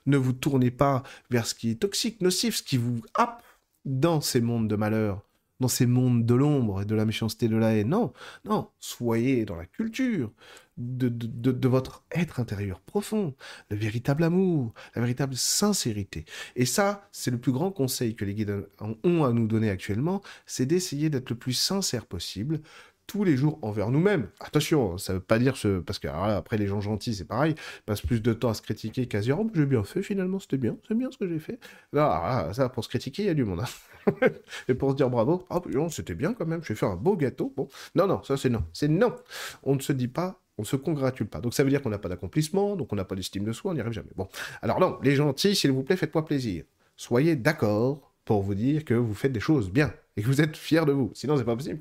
Ne 0.06 0.16
vous 0.16 0.32
tournez 0.32 0.70
pas 0.70 1.02
vers 1.30 1.46
ce 1.46 1.54
qui 1.54 1.70
est 1.70 1.80
toxique, 1.80 2.20
nocif, 2.20 2.56
ce 2.56 2.62
qui 2.62 2.76
vous 2.76 3.00
happe 3.14 3.42
dans 3.85 4.20
ces 4.20 4.40
mondes 4.40 4.68
de 4.68 4.76
malheur, 4.76 5.22
dans 5.58 5.68
ces 5.68 5.87
mondes 5.87 6.24
de 6.24 6.35
l'ombre 6.35 6.82
et 6.82 6.85
de 6.85 6.94
la 6.94 7.04
méchanceté, 7.04 7.48
de 7.48 7.56
la 7.56 7.74
haine. 7.74 7.88
Non, 7.88 8.12
non, 8.44 8.68
soyez 8.78 9.44
dans 9.44 9.56
la 9.56 9.66
culture 9.66 10.30
de, 10.78 11.68
votre 11.68 12.04
être 12.12 12.40
intérieur 12.40 12.80
profond, 12.80 13.35
le 13.70 13.76
véritable 13.76 14.24
amour, 14.24 14.72
la 14.94 15.02
véritable 15.02 15.37
sincérité. 15.37 16.24
Et 16.56 16.66
ça, 16.66 17.08
c'est 17.12 17.30
le 17.30 17.38
plus 17.38 17.52
grand 17.52 17.70
conseil 17.70 18.14
que 18.14 18.24
les 18.24 18.35
guides 18.35 18.66
ont 19.04 19.24
à 19.24 19.32
nous 19.32 19.46
donner 19.46 19.70
actuellement, 19.70 20.22
c'est 20.46 20.66
d'essayer 20.66 21.11
d'être 21.11 21.30
le 21.30 21.37
plus 21.37 21.52
sincère 21.52 22.06
possible, 22.06 22.61
tous 23.06 23.24
les 23.24 23.37
jours 23.37 23.58
envers 23.62 23.90
nous-mêmes. 23.90 24.28
Attention, 24.40 24.96
ça 24.96 25.14
veut 25.14 25.20
pas 25.20 25.38
dire 25.38 25.56
ce... 25.56 25.80
parce 25.80 25.98
que 25.98 26.08
après 26.08 26.56
les 26.56 26.66
gens 26.66 26.80
gentils, 26.80 27.14
c'est 27.14 27.26
pareil, 27.26 27.54
passent 27.85 28.00
plus 28.00 28.22
de 28.22 28.32
temps 28.32 28.50
à 28.50 28.54
se 28.54 28.62
critiquer 28.62 29.06
qu'à 29.06 29.18
se 29.20 29.24
dire 29.24 29.38
oh, 29.38 29.50
j'ai 29.54 29.66
bien 29.66 29.85
fait 29.85 30.02
finalement, 30.02 30.38
c'était 30.38 30.56
bien, 30.56 30.76
c'est 30.88 30.94
bien 30.94 31.11
ce 31.11 31.18
que 31.18 31.28
j'ai 31.28 31.38
fait. 31.38 31.58
Là, 31.92 32.50
ça 32.54 32.68
pour 32.68 32.85
se 32.85 32.88
critiquer, 32.88 33.24
il 33.24 33.26
y 33.26 33.30
a 33.30 33.35
du 33.35 33.44
monde. 33.44 33.61
Hein. 33.61 34.12
Et 34.68 34.74
pour 34.74 34.92
se 34.92 34.96
dire 34.96 35.11
bravo, 35.11 35.46
oh, 35.50 35.88
c'était 35.90 36.14
bien 36.14 36.32
quand 36.32 36.46
même, 36.46 36.62
j'ai 36.64 36.74
fait 36.74 36.87
un 36.87 36.96
beau 36.96 37.16
gâteau. 37.16 37.52
Bon, 37.56 37.68
non, 37.94 38.06
non, 38.06 38.22
ça 38.22 38.37
c'est 38.37 38.50
non, 38.50 38.64
c'est 38.72 38.88
non. 38.88 39.14
On 39.62 39.74
ne 39.74 39.80
se 39.80 39.92
dit 39.92 40.08
pas 40.08 40.41
on 40.58 40.62
ne 40.62 40.66
se 40.66 40.76
congratule 40.76 41.26
pas. 41.26 41.40
Donc 41.40 41.54
ça 41.54 41.64
veut 41.64 41.70
dire 41.70 41.82
qu'on 41.82 41.90
n'a 41.90 41.98
pas 41.98 42.08
d'accomplissement, 42.08 42.76
donc 42.76 42.92
on 42.92 42.96
n'a 42.96 43.04
pas 43.04 43.14
d'estime 43.14 43.44
de 43.44 43.52
soi, 43.52 43.72
on 43.72 43.74
n'y 43.74 43.80
arrive 43.80 43.92
jamais. 43.92 44.10
Bon, 44.16 44.28
alors 44.60 44.80
non, 44.80 44.98
les 45.02 45.14
gentils, 45.14 45.54
s'il 45.54 45.72
vous 45.72 45.82
plaît, 45.82 45.96
faites-moi 45.96 46.24
plaisir. 46.24 46.64
Soyez 46.96 47.36
d'accord 47.36 48.12
pour 48.24 48.42
vous 48.42 48.54
dire 48.54 48.84
que 48.84 48.94
vous 48.94 49.14
faites 49.14 49.32
des 49.32 49.40
choses 49.40 49.70
bien 49.70 49.92
et 50.16 50.22
que 50.22 50.26
vous 50.26 50.40
êtes 50.40 50.56
fier 50.56 50.86
de 50.86 50.92
vous. 50.92 51.10
Sinon, 51.14 51.36
c'est 51.36 51.44
pas 51.44 51.56
possible. 51.56 51.80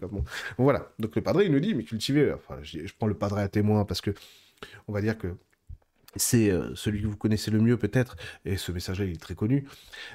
Voilà. 0.57 0.91
Donc 0.99 1.15
le 1.15 1.21
padre, 1.21 1.43
il 1.43 1.51
nous 1.51 1.59
dit, 1.59 1.73
mais 1.73 1.83
cultivez. 1.83 2.33
Enfin, 2.33 2.57
je, 2.63 2.79
prends 2.97 3.07
le 3.07 3.13
padre 3.13 3.37
à 3.37 3.47
témoin 3.47 3.85
parce 3.85 4.01
que 4.01 4.11
on 4.87 4.93
va 4.93 5.01
dire 5.01 5.17
que 5.17 5.35
c'est 6.15 6.49
euh, 6.49 6.73
celui 6.75 7.01
que 7.01 7.07
vous 7.07 7.17
connaissez 7.17 7.51
le 7.51 7.59
mieux 7.59 7.77
peut-être, 7.77 8.15
et 8.45 8.57
ce 8.57 8.71
message-là 8.71 9.05
il 9.05 9.13
est 9.13 9.21
très 9.21 9.35
connu, 9.35 9.67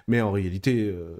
mais 0.08 0.20
en 0.20 0.30
réalité, 0.30 0.90
euh, 0.90 1.16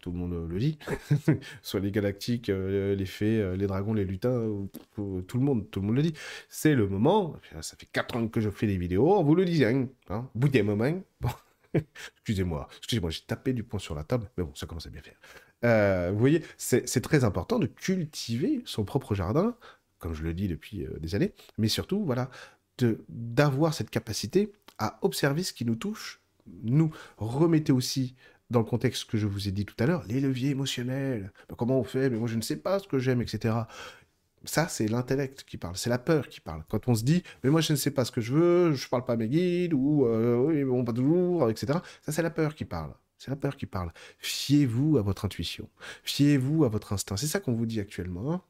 tout 0.00 0.12
le 0.12 0.18
monde 0.18 0.48
le 0.48 0.58
dit, 0.58 0.78
soit 1.62 1.80
les 1.80 1.90
galactiques, 1.90 2.48
euh, 2.48 2.94
les 2.94 3.06
fées, 3.06 3.56
les 3.56 3.66
dragons, 3.66 3.94
les 3.94 4.04
lutins, 4.04 4.48
tout 4.94 5.38
le 5.38 5.44
monde, 5.44 5.70
tout 5.70 5.80
le 5.80 5.86
monde 5.86 5.96
le 5.96 6.02
dit. 6.02 6.14
C'est 6.48 6.74
le 6.74 6.88
moment, 6.88 7.36
ça 7.60 7.76
fait 7.76 7.88
4 7.92 8.16
ans 8.16 8.28
que 8.28 8.40
je 8.40 8.50
fais 8.50 8.66
des 8.66 8.76
vidéos, 8.76 9.14
on 9.14 9.22
vous 9.22 9.34
le 9.34 9.44
dit, 9.44 9.64
hein, 9.64 9.88
hein 10.08 10.28
bout 10.34 10.48
des 10.48 10.62
moments, 10.62 11.02
bon. 11.20 11.30
excusez-moi, 12.16 12.68
excusez-moi, 12.78 13.10
j'ai 13.10 13.22
tapé 13.26 13.52
du 13.52 13.64
poing 13.64 13.80
sur 13.80 13.94
la 13.94 14.04
table, 14.04 14.30
mais 14.36 14.44
bon, 14.44 14.54
ça 14.54 14.66
commence 14.66 14.86
à 14.86 14.90
bien 14.90 15.02
faire. 15.02 15.16
Euh, 15.64 16.10
vous 16.12 16.18
voyez, 16.18 16.42
c'est 16.56 17.00
très 17.00 17.24
important 17.24 17.58
de 17.58 17.66
cultiver 17.66 18.62
son 18.66 18.84
propre 18.84 19.14
jardin, 19.14 19.56
comme 19.98 20.14
je 20.14 20.22
le 20.22 20.34
dis 20.34 20.48
depuis 20.48 20.84
euh, 20.84 20.98
des 21.00 21.14
années, 21.14 21.32
mais 21.56 21.68
surtout, 21.68 22.04
voilà, 22.04 22.30
d'avoir 23.08 23.74
cette 23.74 23.90
capacité 23.90 24.52
à 24.78 24.98
observer 25.02 25.42
ce 25.42 25.52
qui 25.52 25.64
nous 25.64 25.76
touche. 25.76 26.20
Nous 26.62 26.90
remettez 27.16 27.72
aussi 27.72 28.16
dans 28.50 28.60
le 28.60 28.64
contexte 28.64 29.08
que 29.10 29.16
je 29.16 29.26
vous 29.26 29.48
ai 29.48 29.52
dit 29.52 29.64
tout 29.64 29.76
à 29.78 29.86
l'heure, 29.86 30.04
les 30.06 30.20
leviers 30.20 30.50
émotionnels. 30.50 31.32
comment 31.56 31.78
on 31.78 31.84
fait? 31.84 32.10
Mais 32.10 32.18
moi, 32.18 32.28
je 32.28 32.36
ne 32.36 32.42
sais 32.42 32.56
pas 32.56 32.78
ce 32.78 32.86
que 32.86 32.98
j'aime, 32.98 33.22
etc. 33.22 33.54
Ça, 34.44 34.68
c'est 34.68 34.88
l'intellect 34.88 35.44
qui 35.44 35.56
parle, 35.56 35.76
c'est 35.76 35.88
la 35.88 35.98
peur 35.98 36.28
qui 36.28 36.40
parle. 36.40 36.64
Quand 36.68 36.88
on 36.88 36.94
se 36.94 37.02
dit, 37.02 37.22
mais 37.42 37.50
moi, 37.50 37.62
je 37.62 37.72
ne 37.72 37.76
sais 37.76 37.90
pas 37.90 38.04
ce 38.04 38.12
que 38.12 38.20
je 38.20 38.34
veux, 38.34 38.74
je 38.74 38.84
ne 38.84 38.90
parle 38.90 39.04
pas 39.04 39.14
à 39.14 39.16
mes 39.16 39.28
guides, 39.28 39.72
ou 39.72 40.06
euh, 40.06 40.36
oui, 40.36 40.64
bon, 40.64 40.84
pas 40.84 40.92
toujours, 40.92 41.48
etc. 41.48 41.78
Ça, 42.02 42.12
c'est 42.12 42.22
la 42.22 42.30
peur 42.30 42.54
qui 42.54 42.66
parle. 42.66 42.92
C'est 43.16 43.30
la 43.30 43.36
peur 43.36 43.56
qui 43.56 43.64
parle. 43.64 43.90
Fiez-vous 44.18 44.98
à 44.98 45.02
votre 45.02 45.24
intuition. 45.24 45.70
Fiez-vous 46.02 46.64
à 46.64 46.68
votre 46.68 46.92
instinct. 46.92 47.16
C'est 47.16 47.26
ça 47.26 47.40
qu'on 47.40 47.54
vous 47.54 47.64
dit 47.64 47.80
actuellement. 47.80 48.44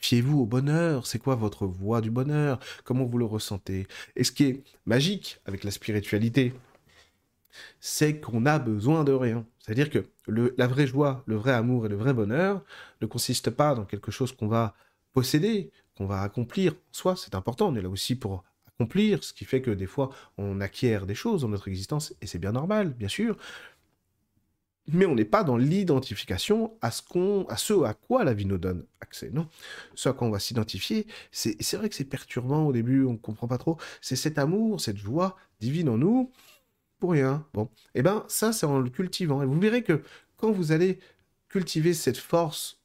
Fiez-vous 0.00 0.40
au 0.40 0.46
bonheur. 0.46 1.06
C'est 1.06 1.18
quoi 1.18 1.34
votre 1.34 1.66
voie 1.66 2.00
du 2.00 2.10
bonheur? 2.10 2.58
Comment 2.84 3.04
vous 3.04 3.18
le 3.18 3.24
ressentez? 3.24 3.86
Et 4.16 4.24
ce 4.24 4.32
qui 4.32 4.44
est 4.44 4.62
magique 4.86 5.40
avec 5.46 5.64
la 5.64 5.70
spiritualité, 5.70 6.54
c'est 7.80 8.20
qu'on 8.20 8.46
a 8.46 8.58
besoin 8.58 9.04
de 9.04 9.12
rien. 9.12 9.44
C'est-à-dire 9.58 9.90
que 9.90 10.06
la 10.56 10.66
vraie 10.66 10.86
joie, 10.86 11.22
le 11.26 11.36
vrai 11.36 11.52
amour 11.52 11.86
et 11.86 11.88
le 11.88 11.96
vrai 11.96 12.14
bonheur 12.14 12.62
ne 13.00 13.06
consistent 13.06 13.50
pas 13.50 13.74
dans 13.74 13.84
quelque 13.84 14.10
chose 14.10 14.32
qu'on 14.32 14.48
va 14.48 14.74
posséder, 15.12 15.70
qu'on 15.96 16.06
va 16.06 16.22
accomplir. 16.22 16.74
Soit 16.92 17.16
c'est 17.16 17.34
important, 17.34 17.68
on 17.68 17.74
est 17.74 17.82
là 17.82 17.88
aussi 17.88 18.14
pour 18.14 18.44
accomplir, 18.66 19.24
ce 19.24 19.32
qui 19.32 19.44
fait 19.44 19.60
que 19.60 19.72
des 19.72 19.86
fois 19.86 20.10
on 20.36 20.60
acquiert 20.60 21.04
des 21.06 21.16
choses 21.16 21.42
dans 21.42 21.48
notre 21.48 21.68
existence, 21.68 22.14
et 22.20 22.26
c'est 22.26 22.38
bien 22.38 22.52
normal, 22.52 22.90
bien 22.90 23.08
sûr 23.08 23.36
mais 24.88 25.06
on 25.06 25.14
n'est 25.14 25.24
pas 25.24 25.44
dans 25.44 25.56
l'identification 25.56 26.76
à 26.80 26.90
ce 26.90 27.02
qu'on, 27.02 27.44
à 27.48 27.56
ce 27.56 27.82
à 27.84 27.94
quoi 27.94 28.24
la 28.24 28.34
vie 28.34 28.46
nous 28.46 28.58
donne 28.58 28.84
accès, 29.00 29.30
non? 29.30 29.48
Ce 29.94 30.08
à 30.08 30.12
quoi 30.12 30.26
on 30.26 30.30
va 30.30 30.38
s'identifier, 30.38 31.06
c'est, 31.30 31.74
vrai 31.74 31.88
que 31.88 31.94
c'est 31.94 32.04
perturbant 32.04 32.66
au 32.66 32.72
début, 32.72 33.04
on 33.04 33.12
ne 33.12 33.18
comprend 33.18 33.48
pas 33.48 33.58
trop. 33.58 33.76
C'est 34.00 34.16
cet 34.16 34.38
amour, 34.38 34.80
cette 34.80 34.96
joie 34.96 35.36
divine 35.60 35.88
en 35.88 35.98
nous, 35.98 36.32
pour 36.98 37.12
rien. 37.12 37.46
Bon, 37.54 37.64
et 37.94 38.00
eh 38.00 38.02
ben 38.02 38.24
ça, 38.28 38.52
c'est 38.52 38.66
en 38.66 38.80
le 38.80 38.90
cultivant. 38.90 39.42
Et 39.42 39.46
vous 39.46 39.60
verrez 39.60 39.82
que 39.82 40.02
quand 40.36 40.50
vous 40.50 40.72
allez 40.72 40.98
cultiver 41.48 41.94
cette 41.94 42.16
force 42.16 42.80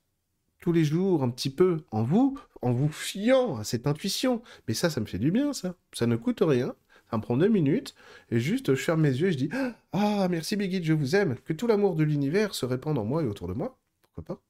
tous 0.60 0.72
les 0.72 0.86
jours, 0.86 1.24
un 1.24 1.30
petit 1.30 1.50
peu 1.50 1.84
en 1.92 2.04
vous, 2.04 2.40
en 2.62 2.72
vous 2.72 2.90
fiant 2.90 3.58
à 3.58 3.64
cette 3.64 3.88
intuition, 3.88 4.42
mais 4.68 4.74
ça, 4.74 4.90
ça 4.90 5.02
me 5.02 5.06
fait 5.06 5.20
du 5.20 5.32
bien, 5.32 5.52
ça. 5.54 5.76
Ça 5.94 6.08
ne 6.08 6.16
coûte 6.16 6.42
rien. 6.42 6.76
Ça 7.14 7.18
me 7.18 7.22
prend 7.22 7.38
deux 7.38 7.48
minutes, 7.48 7.94
et 8.32 8.40
juste 8.40 8.74
je 8.74 8.82
ferme 8.82 9.02
mes 9.02 9.12
yeux 9.12 9.28
et 9.28 9.32
je 9.34 9.38
dis 9.38 9.50
Ah, 9.92 10.28
merci 10.32 10.56
Biggie, 10.56 10.84
je 10.84 10.94
vous 10.94 11.16
aime, 11.16 11.36
que 11.46 11.54
tout 11.54 11.68
l'amour 11.68 11.94
de 11.94 12.04
l'univers 12.04 12.56
se 12.56 12.66
répande 12.66 12.98
en 12.98 13.06
moi 13.06 13.22
et 13.22 13.28
autour 13.28 13.48
de 13.48 13.54
moi. 13.54 13.78
Pourquoi 14.02 14.24
pas? 14.24 14.42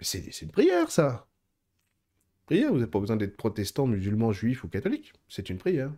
Mais 0.00 0.06
c'est 0.06 0.40
une 0.40 0.50
prière, 0.50 0.90
ça 0.90 1.26
Prière, 2.46 2.70
vous 2.70 2.78
n'avez 2.78 2.90
pas 2.90 3.00
besoin 3.00 3.16
d'être 3.16 3.36
protestant, 3.36 3.86
musulman, 3.86 4.32
juif 4.32 4.64
ou 4.64 4.68
catholique. 4.68 5.12
C'est 5.28 5.50
une 5.50 5.58
prière. 5.58 5.92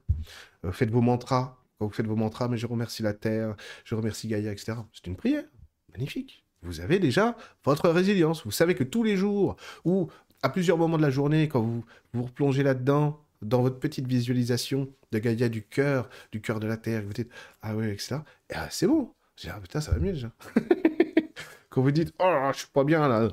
Euh, 0.65 0.73
faites 0.73 0.91
vos 0.91 1.03
mantras. 1.03 1.57
Quand 1.79 1.87
vous 1.87 1.93
faites 1.93 2.09
vos 2.09 2.17
mantras, 2.17 2.49
mais 2.49 2.57
je 2.57 2.67
remercie 2.67 3.05
la 3.05 3.13
terre, 3.13 3.55
je 3.85 3.95
remercie 3.95 4.27
Gaïa, 4.27 4.51
etc. 4.51 4.73
C'est 4.93 5.07
une 5.07 5.15
prière. 5.15 5.45
Magnifique. 5.93 6.45
Vous 6.63 6.81
avez 6.81 6.99
déjà 6.99 7.37
votre 7.63 7.89
résilience. 7.91 8.45
Vous 8.45 8.51
savez 8.51 8.75
que 8.75 8.83
tous 8.83 9.05
les 9.05 9.17
jours, 9.17 9.55
ou 9.85 10.09
à 10.43 10.49
plusieurs 10.49 10.79
moments 10.79 10.97
de 10.97 11.03
la 11.03 11.11
journée, 11.11 11.47
quand 11.47 11.61
vous 11.61 11.85
vous 12.13 12.25
replongez 12.25 12.65
là-dedans, 12.65 13.23
dans 13.43 13.63
votre 13.63 13.79
petite 13.79 14.07
visualisation 14.07 14.89
de 15.13 15.19
Gaïa 15.19 15.49
du 15.49 15.63
cœur, 15.63 16.09
du 16.33 16.41
cœur 16.41 16.61
de 16.61 16.67
la 16.67 16.77
terre, 16.77 17.03
vous 17.07 17.13
dites 17.13 17.31
ah 17.63 17.75
ouais, 17.77 17.93
etc. 17.93 18.17
Et 18.51 18.55
ah, 18.55 18.69
c'est 18.71 18.87
bon. 18.87 19.13
Je 19.37 19.49
ah 19.51 19.61
putain, 19.61 19.81
ça 19.81 19.93
va 19.93 19.99
mieux. 19.99 20.15
Quand 21.71 21.83
vous 21.83 21.91
dites 21.91 22.13
oh, 22.19 22.51
je 22.53 22.59
suis 22.59 22.69
pas 22.69 22.85
bien 22.85 23.07
là, 23.09 23.29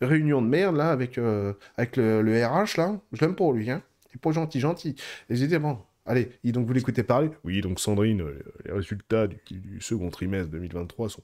réunion 0.00 0.42
de 0.42 0.46
merde 0.46 0.76
là 0.76 0.90
avec, 0.90 1.18
euh, 1.18 1.52
avec 1.76 1.96
le, 1.96 2.20
RH 2.22 2.76
là, 2.76 3.00
je 3.12 3.20
l'aime 3.20 3.34
pas 3.34 3.52
lui, 3.52 3.70
hein. 3.70 3.82
Il 4.10 4.16
est 4.16 4.20
pas 4.20 4.32
gentil, 4.32 4.60
gentil. 4.60 4.94
Et 5.28 5.36
j'ai 5.36 5.46
dit 5.46 5.58
bon, 5.58 5.78
Allez, 6.08 6.30
donc 6.42 6.66
vous 6.66 6.72
l'écoutez 6.72 7.02
parler 7.02 7.28
Oui, 7.44 7.60
donc 7.60 7.78
Sandrine, 7.78 8.22
euh, 8.22 8.42
les 8.64 8.72
résultats 8.72 9.26
du, 9.26 9.78
second 9.80 10.08
trimestre 10.08 10.50
2023 10.50 11.10
sont, 11.10 11.22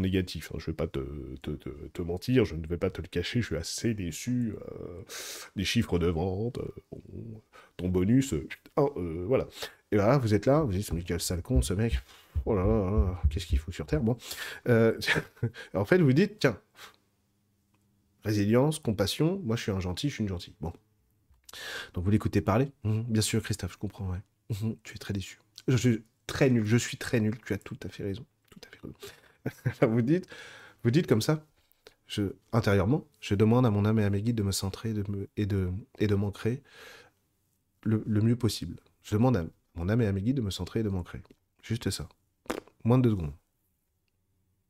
négatifs. 0.00 0.50
Hein. 0.52 0.56
Je 0.58 0.70
ne 0.70 0.72
vais 0.72 0.76
pas 0.76 0.86
te, 0.86 2.02
mentir, 2.02 2.46
je 2.46 2.54
ne 2.54 2.66
vais 2.66 2.78
pas 2.78 2.88
te 2.88 3.02
le 3.02 3.08
cacher, 3.08 3.42
je 3.42 3.46
suis 3.46 3.56
assez 3.56 3.92
déçu 3.92 4.54
euh, 4.54 5.02
des 5.54 5.64
chiffres 5.64 5.98
de 5.98 6.06
vente. 6.06 6.58
Euh, 6.58 6.98
ton 7.76 7.88
bonus, 7.88 8.34
voilà. 8.76 9.46
Et 9.90 9.96
là, 9.96 10.16
vous 10.16 10.32
êtes 10.32 10.46
là, 10.46 10.62
vous 10.62 10.72
dites, 10.72 10.90
mais 10.94 11.02
quel 11.02 11.20
sale 11.20 11.42
con 11.42 11.60
ce 11.60 11.74
mec. 11.74 12.00
Oh 12.46 12.54
là 12.54 12.64
là, 12.64 12.90
là 12.90 13.22
qu'est-ce 13.28 13.44
qu'il 13.44 13.58
fout 13.58 13.74
sur 13.74 13.84
Terre 13.84 14.00
Bon. 14.00 14.16
en 15.74 15.84
fait, 15.84 15.98
vous 15.98 16.12
dites, 16.14 16.38
tiens, 16.38 16.58
résilience, 18.24 18.78
compassion, 18.78 19.42
moi 19.44 19.56
je 19.56 19.62
suis 19.62 19.72
un 19.72 19.80
gentil, 19.80 20.08
je 20.08 20.14
suis 20.14 20.22
une 20.22 20.28
gentille. 20.28 20.54
Bon. 20.58 20.72
Donc 21.94 22.04
vous 22.04 22.10
l'écoutez 22.10 22.40
parler 22.40 22.72
mhm. 22.84 23.04
Bien 23.04 23.22
sûr, 23.22 23.42
Christophe, 23.42 23.72
je 23.72 23.78
comprends, 23.78 24.10
ouais. 24.10 24.22
Mhm. 24.50 24.76
tu 24.82 24.94
es 24.94 24.98
très 24.98 25.12
déçu. 25.12 25.40
Je 25.68 25.76
suis 25.76 26.02
très 26.26 26.50
nul, 26.50 26.64
je 26.64 26.76
suis 26.76 26.96
très 26.96 27.20
nul, 27.20 27.38
tu 27.44 27.52
as 27.52 27.58
tout 27.58 27.78
à 27.82 27.88
fait 27.88 28.02
raison. 28.02 28.24
Tout 28.50 28.60
à 28.64 28.70
fait 28.70 28.80
raison. 28.82 29.92
vous 29.92 30.02
dites, 30.02 30.26
vous 30.84 30.90
dites 30.90 31.06
comme 31.06 31.22
ça, 31.22 31.44
je, 32.06 32.34
intérieurement, 32.52 33.06
je 33.20 33.34
demande 33.34 33.64
à 33.66 33.70
mon 33.70 33.84
âme 33.84 33.98
et 33.98 34.04
à 34.04 34.10
mes 34.10 34.22
guides 34.22 34.36
de 34.36 34.42
me 34.42 34.52
centrer 34.52 34.92
de 34.92 35.04
me, 35.10 35.28
et 35.36 35.46
de, 35.46 35.70
et 35.98 36.06
de 36.06 36.14
m'ancrer 36.14 36.62
le, 37.84 38.02
le, 38.06 38.20
mieux 38.20 38.36
possible. 38.36 38.76
Je 39.02 39.14
demande 39.14 39.36
à 39.36 39.44
mon 39.74 39.88
âme 39.88 40.02
et 40.02 40.06
à 40.06 40.12
mes 40.12 40.22
guides 40.22 40.36
de 40.36 40.42
me 40.42 40.50
centrer 40.50 40.80
et 40.80 40.82
de 40.82 40.88
m'ancrer. 40.88 41.22
Juste 41.62 41.90
ça. 41.90 42.08
Moins 42.84 42.98
de 42.98 43.04
deux 43.04 43.10
secondes. 43.10 43.32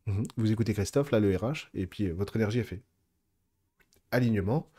Mhm. 0.06 0.24
Vous 0.36 0.52
écoutez 0.52 0.74
Christophe, 0.74 1.10
là, 1.10 1.20
le 1.20 1.36
RH, 1.36 1.68
et 1.74 1.86
puis 1.86 2.08
euh, 2.08 2.14
votre 2.14 2.36
énergie 2.36 2.58
est 2.58 2.64
fait. 2.64 2.82
Alignement. 4.10 4.70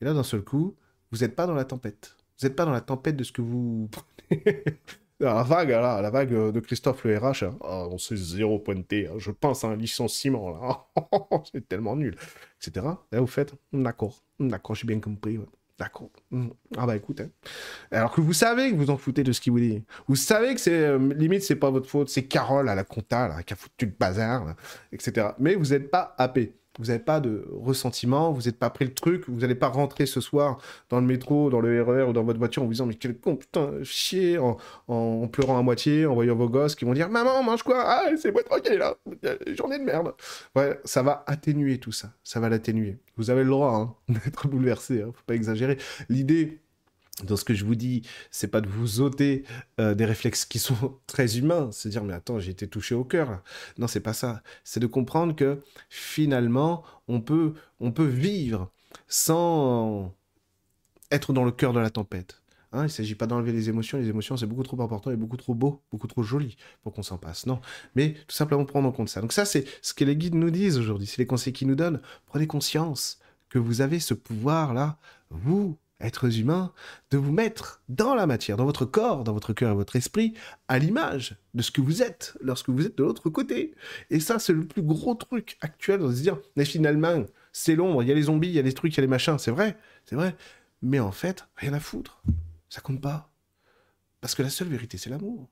Et 0.00 0.04
là, 0.04 0.14
d'un 0.14 0.22
seul 0.22 0.42
coup, 0.42 0.76
vous 1.10 1.18
n'êtes 1.18 1.34
pas 1.34 1.46
dans 1.46 1.54
la 1.54 1.64
tempête. 1.64 2.16
Vous 2.38 2.46
n'êtes 2.46 2.56
pas 2.56 2.64
dans 2.64 2.72
la 2.72 2.80
tempête 2.80 3.16
de 3.16 3.24
ce 3.24 3.32
que 3.32 3.42
vous 3.42 3.88
la 5.20 5.42
vague, 5.42 5.70
là, 5.70 6.00
la 6.00 6.10
vague 6.10 6.52
de 6.52 6.60
Christophe 6.60 7.04
le 7.04 7.18
RH, 7.18 7.44
hein. 7.44 7.58
ah, 7.62 7.86
on 7.88 7.98
zéro 7.98 8.58
pointé. 8.58 9.06
Hein. 9.06 9.14
Je 9.18 9.30
pense 9.30 9.64
à 9.64 9.68
un 9.68 9.76
licenciement, 9.76 10.88
c'est 11.52 11.68
tellement 11.68 11.96
nul, 11.96 12.16
etc. 12.60 12.86
Là, 13.12 13.20
vous 13.20 13.26
faites, 13.26 13.52
d'accord, 13.72 14.22
d'accord, 14.38 14.74
j'ai 14.74 14.86
bien 14.86 15.00
compris. 15.00 15.38
D'accord. 15.78 16.10
Hmm. 16.30 16.48
Ah 16.76 16.84
bah 16.84 16.94
écoute. 16.94 17.22
Hein. 17.22 17.30
Alors 17.90 18.12
que 18.12 18.20
vous 18.20 18.34
savez 18.34 18.70
que 18.70 18.76
vous 18.76 18.90
en 18.90 18.98
foutez 18.98 19.22
de 19.22 19.32
ce 19.32 19.40
qu'il 19.40 19.52
vous 19.52 19.60
dit. 19.60 19.82
Vous 20.08 20.16
savez 20.16 20.54
que 20.54 20.60
c'est 20.60 20.74
euh, 20.74 21.14
limite 21.14 21.42
c'est 21.42 21.56
pas 21.56 21.70
votre 21.70 21.88
faute, 21.88 22.10
c'est 22.10 22.24
Carole 22.24 22.68
à 22.68 22.74
la 22.74 22.84
compta 22.84 23.28
là, 23.28 23.42
qui 23.42 23.54
a 23.54 23.56
foutu 23.56 23.86
le 23.86 23.92
bazar, 23.98 24.56
etc. 24.92 25.28
Mais 25.38 25.54
vous 25.54 25.70
n'êtes 25.70 25.90
pas 25.90 26.14
happé 26.18 26.52
vous 26.80 26.86
n'avez 26.86 26.98
pas 26.98 27.20
de 27.20 27.46
ressentiment, 27.52 28.32
vous 28.32 28.42
n'êtes 28.42 28.58
pas 28.58 28.70
pris 28.70 28.86
le 28.86 28.94
truc, 28.94 29.28
vous 29.28 29.40
n'allez 29.40 29.54
pas 29.54 29.68
rentrer 29.68 30.06
ce 30.06 30.20
soir 30.20 30.58
dans 30.88 30.98
le 30.98 31.06
métro, 31.06 31.50
dans 31.50 31.60
le 31.60 31.82
RER 31.82 32.04
ou 32.04 32.12
dans 32.12 32.24
votre 32.24 32.38
voiture 32.38 32.62
en 32.62 32.64
vous 32.64 32.72
disant 32.72 32.86
mais 32.86 32.94
quel 32.94 33.18
con, 33.18 33.36
putain, 33.36 33.70
chier, 33.82 34.38
en, 34.38 35.28
pleurant 35.28 35.58
à 35.58 35.62
moitié, 35.62 36.06
en 36.06 36.14
voyant 36.14 36.34
vos 36.34 36.48
gosses 36.48 36.74
qui 36.74 36.86
vont 36.86 36.94
dire 36.94 37.10
maman, 37.10 37.42
mange 37.42 37.62
quoi? 37.62 37.82
Ah, 37.84 38.04
c'est 38.16 38.32
moi 38.32 38.42
tranquille 38.42 38.78
là, 38.78 38.96
journée 39.54 39.78
de 39.78 39.84
merde. 39.84 40.14
Ouais, 40.56 40.80
ça 40.84 41.02
va 41.02 41.22
atténuer 41.26 41.78
tout 41.78 41.92
ça, 41.92 42.12
ça 42.24 42.40
va 42.40 42.48
l'atténuer. 42.48 42.98
Vous 43.16 43.28
avez 43.28 43.44
le 43.44 43.50
droit 43.50 43.74
hein, 43.74 43.94
d'être 44.24 44.48
bouleversé, 44.48 45.02
hein, 45.02 45.12
faut 45.14 45.24
pas 45.26 45.34
exagérer. 45.34 45.76
L'idée, 46.08 46.60
dans 47.24 47.36
ce 47.36 47.44
que 47.44 47.54
je 47.54 47.64
vous 47.64 47.74
dis, 47.74 48.02
c'est 48.30 48.48
pas 48.48 48.60
de 48.60 48.68
vous 48.68 49.00
ôter 49.00 49.44
euh, 49.78 49.94
des 49.94 50.04
réflexes 50.04 50.44
qui 50.44 50.58
sont 50.58 50.98
très 51.06 51.38
humains, 51.38 51.70
c'est 51.72 51.88
dire 51.88 52.04
mais 52.04 52.14
attends 52.14 52.38
j'ai 52.38 52.50
été 52.50 52.68
touché 52.68 52.94
au 52.94 53.04
cœur. 53.04 53.42
Non 53.78 53.86
c'est 53.86 54.00
pas 54.00 54.14
ça. 54.14 54.42
C'est 54.64 54.80
de 54.80 54.86
comprendre 54.86 55.34
que 55.34 55.62
finalement 55.88 56.82
on 57.08 57.20
peut 57.20 57.54
on 57.78 57.92
peut 57.92 58.06
vivre 58.06 58.70
sans 59.08 60.14
être 61.10 61.32
dans 61.32 61.44
le 61.44 61.52
cœur 61.52 61.72
de 61.72 61.80
la 61.80 61.90
tempête. 61.90 62.40
Hein, 62.72 62.82
il 62.82 62.84
ne 62.84 62.88
s'agit 62.88 63.16
pas 63.16 63.26
d'enlever 63.26 63.52
les 63.52 63.68
émotions. 63.68 63.98
Les 63.98 64.08
émotions, 64.08 64.36
c'est 64.36 64.46
beaucoup 64.46 64.62
trop 64.62 64.80
important 64.80 65.10
et 65.10 65.16
beaucoup 65.16 65.36
trop 65.36 65.54
beau, 65.54 65.82
beaucoup 65.90 66.06
trop 66.06 66.22
joli 66.22 66.56
pour 66.82 66.92
qu'on 66.92 67.02
s'en 67.02 67.18
passe. 67.18 67.46
Non, 67.46 67.60
mais 67.96 68.12
tout 68.28 68.34
simplement 68.36 68.64
prendre 68.64 68.88
en 68.88 68.92
compte 68.92 69.08
ça. 69.08 69.20
Donc 69.20 69.32
ça, 69.32 69.44
c'est 69.44 69.64
ce 69.82 69.92
que 69.92 70.04
les 70.04 70.16
guides 70.16 70.36
nous 70.36 70.50
disent 70.50 70.78
aujourd'hui. 70.78 71.06
C'est 71.08 71.18
les 71.18 71.26
conseils 71.26 71.52
qu'ils 71.52 71.66
nous 71.66 71.74
donnent. 71.74 72.00
Prenez 72.26 72.46
conscience 72.46 73.18
que 73.48 73.58
vous 73.58 73.80
avez 73.80 73.98
ce 73.98 74.14
pouvoir-là, 74.14 74.98
vous, 75.30 75.78
êtres 76.00 76.38
humains, 76.38 76.72
de 77.10 77.18
vous 77.18 77.32
mettre 77.32 77.82
dans 77.88 78.14
la 78.14 78.26
matière, 78.26 78.56
dans 78.56 78.64
votre 78.64 78.84
corps, 78.84 79.24
dans 79.24 79.32
votre 79.32 79.52
cœur 79.52 79.72
et 79.72 79.74
votre 79.74 79.96
esprit, 79.96 80.34
à 80.68 80.78
l'image 80.78 81.36
de 81.54 81.62
ce 81.62 81.70
que 81.70 81.80
vous 81.80 82.02
êtes 82.02 82.36
lorsque 82.40 82.68
vous 82.68 82.86
êtes 82.86 82.98
de 82.98 83.04
l'autre 83.04 83.30
côté. 83.30 83.74
Et 84.10 84.20
ça, 84.20 84.38
c'est 84.38 84.52
le 84.52 84.66
plus 84.66 84.82
gros 84.82 85.14
truc 85.14 85.58
actuel, 85.60 86.00
de 86.00 86.12
se 86.12 86.22
dire, 86.22 86.38
mais 86.56 86.64
finalement, 86.64 87.24
c'est 87.52 87.74
l'ombre, 87.74 88.02
il 88.02 88.08
y 88.08 88.12
a 88.12 88.14
les 88.14 88.22
zombies, 88.22 88.48
il 88.48 88.54
y 88.54 88.58
a 88.58 88.62
les 88.62 88.72
trucs, 88.72 88.94
il 88.94 88.96
y 88.96 89.00
a 89.00 89.02
les 89.02 89.08
machins, 89.08 89.38
c'est 89.38 89.50
vrai, 89.50 89.76
c'est 90.04 90.16
vrai. 90.16 90.36
Mais 90.82 91.00
en 91.00 91.12
fait, 91.12 91.46
rien 91.56 91.72
à 91.74 91.80
foutre. 91.80 92.22
Ça 92.68 92.80
compte 92.80 93.00
pas. 93.00 93.30
Parce 94.20 94.34
que 94.34 94.42
la 94.42 94.50
seule 94.50 94.68
vérité, 94.68 94.98
c'est 94.98 95.10
l'amour. 95.10 95.48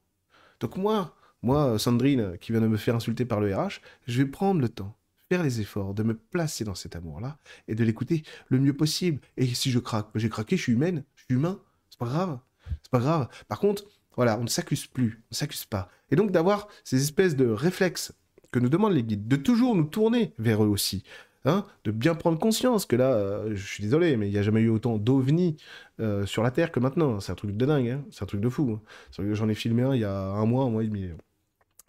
Donc 0.61 0.76
moi, 0.76 1.16
moi, 1.42 1.78
Sandrine, 1.78 2.36
qui 2.38 2.53
vient 2.53 2.61
de 2.61 2.66
me 2.66 2.76
faire 2.76 2.94
insulter 2.94 3.24
par 3.24 3.40
le 3.40 3.55
RH, 3.55 3.80
je 4.07 4.22
vais 4.22 4.28
prendre 4.28 4.61
le 4.61 4.68
temps 4.68 4.96
faire 5.29 5.43
les 5.43 5.61
efforts, 5.61 5.95
de 5.95 6.03
me 6.03 6.14
placer 6.14 6.64
dans 6.64 6.74
cet 6.74 6.97
amour-là 6.97 7.39
et 7.68 7.74
de 7.74 7.85
l'écouter 7.85 8.22
le 8.49 8.59
mieux 8.59 8.72
possible. 8.74 9.20
Et 9.37 9.47
si 9.47 9.70
je 9.70 9.79
craque, 9.79 10.09
j'ai 10.14 10.29
craqué, 10.29 10.57
je 10.57 10.62
suis 10.62 10.72
humaine, 10.72 11.05
je 11.14 11.24
suis 11.24 11.35
humain, 11.35 11.61
c'est 11.91 11.99
pas 11.99 12.07
grave, 12.07 12.39
c'est 12.83 12.91
pas 12.91 13.01
grave. 13.01 13.29
Par 13.49 13.61
contre, 13.61 13.85
voilà, 14.16 14.39
on 14.39 14.43
ne 14.43 14.49
s'accuse 14.49 14.87
plus, 14.87 15.22
on 15.24 15.33
ne 15.33 15.37
s'accuse 15.37 15.64
pas. 15.64 15.91
Et 16.11 16.16
donc 16.16 16.33
d'avoir 16.33 16.68
ces 16.85 17.03
espèces 17.03 17.37
de 17.37 17.47
réflexes 17.47 18.12
que 18.51 18.59
nous 18.59 18.68
demandent 18.68 18.95
les 18.95 19.05
guides, 19.05 19.29
de 19.29 19.37
toujours 19.37 19.74
nous 19.74 19.85
tourner 19.85 20.33
vers 20.39 20.64
eux 20.64 20.68
aussi. 20.68 21.05
Hein, 21.45 21.64
de 21.85 21.93
bien 21.93 22.16
prendre 22.16 22.39
conscience 22.39 22.85
que 22.85 22.97
là, 22.97 23.12
euh, 23.12 23.55
je 23.55 23.64
suis 23.64 23.83
désolé, 23.83 24.16
mais 24.16 24.29
il 24.29 24.33
n'y 24.33 24.39
a 24.39 24.43
jamais 24.43 24.61
eu 24.61 24.68
autant 24.68 24.99
d'ovnis 24.99 25.57
euh, 26.01 26.26
sur 26.26 26.43
la 26.43 26.51
Terre 26.51 26.72
que 26.72 26.81
maintenant. 26.81 27.20
C'est 27.20 27.31
un 27.33 27.37
truc 27.37 27.57
de 27.57 27.64
dingue, 27.64 27.89
hein. 27.89 28.05
c'est 28.11 28.24
un 28.24 28.26
truc 28.26 28.41
de 28.41 28.49
fou. 28.49 28.76
Hein. 28.76 29.24
J'en 29.33 29.49
ai 29.49 29.55
filmé 29.55 29.83
un 29.83 29.95
il 29.95 30.01
y 30.01 30.05
a 30.05 30.12
un 30.12 30.47
mois, 30.47 30.64
un 30.64 30.70
mois 30.70 30.83
et 30.83 30.89
demi. 30.89 31.09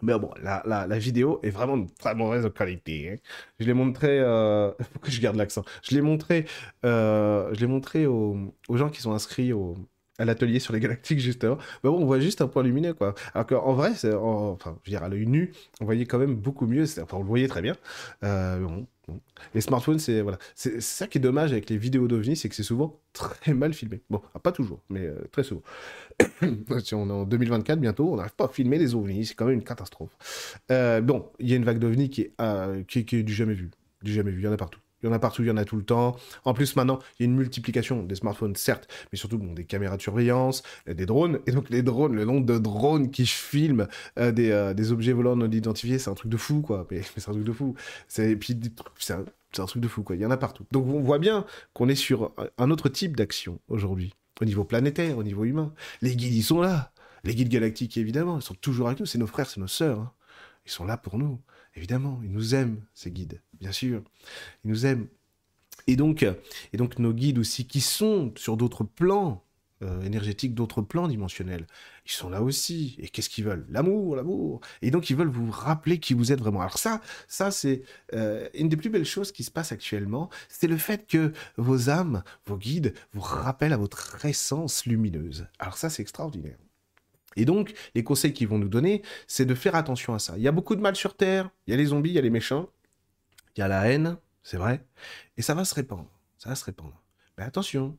Mais 0.02 0.18
bon, 0.18 0.30
la, 0.42 0.62
la, 0.66 0.86
la, 0.86 0.98
vidéo 0.98 1.40
est 1.42 1.50
vraiment 1.50 1.76
de 1.76 1.88
très 1.98 2.14
mauvaise 2.14 2.48
qualité. 2.54 3.10
Hein. 3.12 3.16
Je 3.58 3.66
l'ai 3.66 3.74
montré. 3.74 4.18
Euh... 4.20 4.72
Pourquoi 4.92 5.10
je 5.10 5.20
garde 5.20 5.36
l'accent? 5.36 5.64
Je 5.82 5.94
l'ai 5.94 6.00
montré, 6.00 6.46
euh... 6.84 7.52
je 7.52 7.66
montré 7.66 8.06
aux... 8.06 8.36
aux, 8.68 8.76
gens 8.76 8.88
qui 8.88 9.00
sont 9.00 9.12
inscrits 9.12 9.52
au... 9.52 9.76
à 10.20 10.24
l'atelier 10.24 10.60
sur 10.60 10.72
les 10.72 10.80
galactiques, 10.80 11.20
justement. 11.20 11.58
Bon, 11.82 11.90
on 11.90 12.04
voit 12.04 12.20
juste 12.20 12.40
un 12.40 12.46
point 12.46 12.62
lumineux, 12.62 12.94
quoi. 12.94 13.14
Alors 13.34 13.46
qu'en 13.46 13.72
vrai, 13.72 13.92
enfin, 14.14 14.78
je 14.84 14.96
à 14.96 15.08
l'œil 15.08 15.26
nu, 15.26 15.52
on 15.80 15.84
voyait 15.84 16.06
quand 16.06 16.18
même 16.18 16.34
beaucoup 16.34 16.66
mieux. 16.66 16.84
Enfin, 16.84 17.16
on 17.16 17.20
le 17.20 17.26
voyait 17.26 17.48
très 17.48 17.62
bien. 17.62 17.76
Euh, 18.24 18.66
les 19.54 19.60
smartphones, 19.60 19.98
c'est 19.98 20.20
voilà, 20.20 20.38
ça 20.54 21.06
qui 21.06 21.18
est 21.18 21.20
dommage 21.20 21.52
avec 21.52 21.68
les 21.70 21.76
vidéos 21.76 22.08
d'OVNI, 22.08 22.36
c'est 22.36 22.48
que 22.48 22.54
c'est 22.54 22.62
souvent 22.62 23.00
très 23.12 23.54
mal 23.54 23.72
filmé. 23.72 24.00
Bon, 24.10 24.20
ah, 24.34 24.38
pas 24.38 24.52
toujours, 24.52 24.80
mais 24.88 25.06
euh, 25.06 25.16
très 25.32 25.42
souvent. 25.42 25.62
si 26.84 26.94
on 26.94 27.08
est 27.08 27.12
en 27.12 27.24
2024 27.24 27.80
bientôt, 27.80 28.12
on 28.12 28.16
n'arrive 28.16 28.34
pas 28.34 28.44
à 28.44 28.48
filmer 28.48 28.78
les 28.78 28.94
ovnis, 28.94 29.26
c'est 29.26 29.34
quand 29.34 29.46
même 29.46 29.54
une 29.54 29.64
catastrophe. 29.64 30.60
Euh, 30.70 31.00
bon, 31.00 31.30
il 31.38 31.48
y 31.48 31.52
a 31.54 31.56
une 31.56 31.64
vague 31.64 31.78
d'ovnis 31.78 32.10
qui, 32.10 32.28
euh, 32.40 32.82
qui, 32.84 33.04
qui 33.04 33.16
est 33.16 33.22
du 33.22 33.34
jamais 33.34 33.54
vu, 33.54 33.70
du 34.02 34.12
jamais 34.12 34.30
vu, 34.30 34.40
il 34.40 34.44
y 34.44 34.48
en 34.48 34.52
a 34.52 34.56
partout. 34.56 34.80
Il 35.02 35.06
y 35.06 35.08
en 35.08 35.12
a 35.12 35.18
partout, 35.18 35.42
il 35.42 35.48
y 35.48 35.50
en 35.50 35.56
a 35.56 35.64
tout 35.64 35.76
le 35.76 35.82
temps. 35.82 36.16
En 36.44 36.54
plus, 36.54 36.76
maintenant, 36.76 36.98
il 37.18 37.22
y 37.22 37.24
a 37.24 37.30
une 37.30 37.36
multiplication 37.36 38.02
des 38.02 38.14
smartphones, 38.14 38.56
certes, 38.56 38.88
mais 39.12 39.18
surtout 39.18 39.38
des 39.38 39.64
caméras 39.64 39.96
de 39.96 40.02
surveillance, 40.02 40.62
des 40.86 41.06
drones. 41.06 41.40
Et 41.46 41.52
donc, 41.52 41.70
les 41.70 41.82
drones, 41.82 42.14
le 42.14 42.24
nombre 42.24 42.46
de 42.46 42.58
drones 42.58 43.10
qui 43.10 43.26
filment 43.26 43.88
euh, 44.18 44.32
des, 44.32 44.50
euh, 44.50 44.74
des, 44.74 44.92
objets 44.92 45.12
volants 45.12 45.36
non 45.36 45.50
identifiés, 45.50 45.98
c'est 45.98 46.10
un 46.10 46.14
truc 46.14 46.30
de 46.30 46.36
fou, 46.36 46.60
quoi. 46.60 46.86
Mais, 46.90 47.02
c'est 47.02 47.28
un 47.28 47.32
truc 47.32 47.44
de 47.44 47.52
fou. 47.52 47.74
Et 48.18 48.36
puis, 48.36 48.58
c'est 48.98 49.14
un, 49.14 49.24
un, 49.58 49.66
truc 49.66 49.82
de 49.82 49.88
fou, 49.88 50.02
quoi. 50.02 50.16
Il 50.16 50.22
y 50.22 50.26
en 50.26 50.30
a 50.30 50.36
partout. 50.36 50.64
Donc, 50.72 50.86
on 50.86 51.00
voit 51.00 51.18
bien 51.18 51.44
qu'on 51.72 51.88
est 51.88 51.94
sur 51.94 52.32
un 52.58 52.70
autre 52.70 52.88
type 52.88 53.16
d'action 53.16 53.60
aujourd'hui, 53.68 54.14
au 54.40 54.44
niveau 54.44 54.64
planétaire, 54.64 55.16
au 55.18 55.22
niveau 55.22 55.44
humain. 55.44 55.72
Les 56.02 56.16
guides, 56.16 56.34
ils 56.34 56.42
sont 56.42 56.60
là. 56.60 56.92
Les 57.24 57.34
guides 57.34 57.48
galactiques, 57.48 57.96
évidemment, 57.96 58.38
ils 58.38 58.42
sont 58.42 58.54
toujours 58.54 58.88
avec 58.88 59.00
nous. 59.00 59.06
C'est 59.06 59.18
nos 59.18 59.26
frères, 59.26 59.48
c'est 59.48 59.60
nos 59.60 59.66
sœurs. 59.66 60.00
Hein. 60.00 60.12
Ils 60.66 60.70
sont 60.70 60.84
là 60.84 60.96
pour 60.96 61.18
nous. 61.18 61.40
Évidemment, 61.76 62.20
ils 62.22 62.32
nous 62.32 62.54
aiment, 62.54 62.82
ces 62.94 63.10
guides, 63.10 63.40
bien 63.60 63.72
sûr. 63.72 64.02
Ils 64.64 64.70
nous 64.70 64.86
aiment. 64.86 65.08
Et 65.86 65.96
donc, 65.96 66.22
et 66.22 66.76
donc 66.76 66.98
nos 66.98 67.12
guides 67.12 67.38
aussi, 67.38 67.66
qui 67.66 67.80
sont 67.80 68.32
sur 68.36 68.56
d'autres 68.56 68.84
plans 68.84 69.44
euh, 69.82 70.02
énergétiques, 70.02 70.54
d'autres 70.54 70.82
plans 70.82 71.08
dimensionnels, 71.08 71.66
ils 72.04 72.12
sont 72.12 72.28
là 72.28 72.42
aussi. 72.42 72.96
Et 72.98 73.08
qu'est-ce 73.08 73.30
qu'ils 73.30 73.44
veulent? 73.44 73.66
L'amour, 73.70 74.14
l'amour. 74.14 74.60
Et 74.82 74.90
donc, 74.90 75.08
ils 75.08 75.16
veulent 75.16 75.30
vous 75.30 75.50
rappeler 75.50 75.98
qui 75.98 76.12
vous 76.12 76.32
êtes 76.32 76.38
vraiment. 76.38 76.60
Alors 76.60 76.76
ça, 76.76 77.00
ça 77.28 77.50
c'est 77.50 77.82
euh, 78.12 78.46
une 78.52 78.68
des 78.68 78.76
plus 78.76 78.90
belles 78.90 79.06
choses 79.06 79.32
qui 79.32 79.42
se 79.42 79.50
passe 79.50 79.72
actuellement, 79.72 80.28
c'est 80.50 80.66
le 80.66 80.76
fait 80.76 81.06
que 81.06 81.32
vos 81.56 81.88
âmes, 81.88 82.22
vos 82.44 82.58
guides, 82.58 82.92
vous 83.14 83.22
rappellent 83.22 83.72
à 83.72 83.78
votre 83.78 84.24
essence 84.26 84.84
lumineuse. 84.84 85.46
Alors 85.58 85.78
ça, 85.78 85.88
c'est 85.88 86.02
extraordinaire. 86.02 86.58
Et 87.36 87.46
donc, 87.46 87.72
les 87.94 88.04
conseils 88.04 88.34
qu'ils 88.34 88.48
vont 88.48 88.58
nous 88.58 88.68
donner, 88.68 89.02
c'est 89.26 89.46
de 89.46 89.54
faire 89.54 89.76
attention 89.76 90.12
à 90.12 90.18
ça. 90.18 90.34
Il 90.36 90.42
y 90.42 90.48
a 90.48 90.52
beaucoup 90.52 90.76
de 90.76 90.82
mal 90.82 90.94
sur 90.94 91.16
Terre, 91.16 91.48
il 91.66 91.70
y 91.70 91.74
a 91.74 91.76
les 91.76 91.86
zombies, 91.86 92.10
il 92.10 92.16
y 92.16 92.18
a 92.18 92.22
les 92.22 92.28
méchants, 92.28 92.68
il 93.56 93.60
y 93.60 93.62
a 93.62 93.68
la 93.68 93.90
haine, 93.90 94.16
c'est 94.42 94.56
vrai, 94.56 94.84
et 95.36 95.42
ça 95.42 95.54
va 95.54 95.64
se 95.64 95.74
répandre, 95.74 96.08
ça 96.38 96.48
va 96.48 96.54
se 96.54 96.64
répandre. 96.64 97.00
Mais 97.38 97.44
attention, 97.44 97.96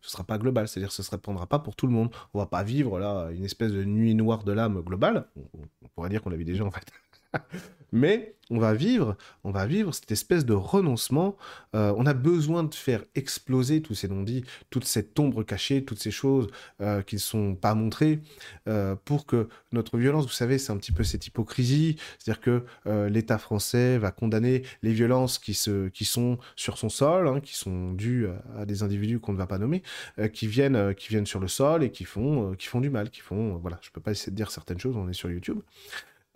ce 0.00 0.08
ne 0.08 0.10
sera 0.10 0.24
pas 0.24 0.38
global, 0.38 0.66
c'est-à-dire 0.66 0.88
que 0.88 0.94
ce 0.94 1.02
ne 1.02 1.06
se 1.06 1.10
répandra 1.10 1.46
pas 1.46 1.58
pour 1.58 1.76
tout 1.76 1.86
le 1.86 1.92
monde. 1.92 2.10
On 2.32 2.38
va 2.38 2.46
pas 2.46 2.62
vivre 2.62 2.98
là 2.98 3.30
une 3.30 3.44
espèce 3.44 3.72
de 3.72 3.84
nuit 3.84 4.14
noire 4.14 4.44
de 4.44 4.52
l'âme 4.52 4.80
globale, 4.80 5.26
on, 5.36 5.88
pourrait 5.94 6.08
dire 6.08 6.22
qu'on 6.22 6.30
la 6.30 6.36
vit 6.36 6.44
déjà 6.44 6.64
en 6.64 6.70
fait. 6.70 6.86
Mais 7.92 8.34
on 8.50 8.58
va 8.58 8.74
vivre, 8.74 9.16
on 9.44 9.52
va 9.52 9.66
vivre 9.66 9.94
cette 9.94 10.10
espèce 10.10 10.44
de 10.44 10.52
renoncement. 10.52 11.36
Euh, 11.74 11.94
on 11.96 12.06
a 12.06 12.14
besoin 12.14 12.64
de 12.64 12.74
faire 12.74 13.04
exploser 13.14 13.80
tous 13.80 13.94
ces 13.94 14.08
non-dits, 14.08 14.44
toute 14.70 14.84
cette 14.84 15.18
ombre 15.18 15.44
cachée, 15.44 15.84
toutes 15.84 16.00
ces 16.00 16.10
choses 16.10 16.48
euh, 16.80 17.02
qui 17.02 17.14
ne 17.16 17.20
sont 17.20 17.54
pas 17.54 17.74
montrées, 17.74 18.20
euh, 18.68 18.96
pour 19.04 19.24
que 19.26 19.48
notre 19.72 19.98
violence, 19.98 20.26
vous 20.26 20.32
savez, 20.32 20.58
c'est 20.58 20.72
un 20.72 20.76
petit 20.76 20.92
peu 20.92 21.04
cette 21.04 21.26
hypocrisie, 21.26 21.96
c'est-à-dire 22.18 22.40
que 22.40 22.64
l'État 23.08 23.38
français 23.38 23.98
va 23.98 24.10
condamner 24.10 24.62
les 24.82 24.92
violences 24.92 25.38
qui, 25.38 25.54
se, 25.54 25.88
qui 25.88 26.04
sont 26.04 26.38
sur 26.56 26.76
son 26.78 26.88
sol, 26.88 27.28
hein, 27.28 27.40
qui 27.40 27.54
sont 27.54 27.92
dues 27.92 28.26
à, 28.56 28.66
des 28.66 28.82
individus 28.82 29.20
qu'on 29.20 29.32
ne 29.32 29.38
va 29.38 29.46
pas 29.46 29.58
nommer, 29.58 29.82
qui 30.32 30.46
viennent, 30.46 30.94
qui 30.94 31.08
viennent 31.08 31.26
sur 31.26 31.40
le 31.40 31.48
sol 31.48 31.84
et 31.84 31.90
qui 31.90 32.04
font, 32.04 32.54
qui 32.54 32.66
font 32.66 32.80
du 32.80 32.90
mal, 32.90 33.10
qui 33.10 33.20
font, 33.20 33.56
voilà, 33.58 33.78
je 33.82 33.90
peux 33.90 34.00
pas 34.00 34.10
essayer 34.10 34.32
de 34.32 34.36
dire 34.36 34.50
certaines 34.50 34.78
choses, 34.78 34.96
on 34.96 35.08
est 35.08 35.14
sur 35.14 35.30
YouTube. 35.30 35.60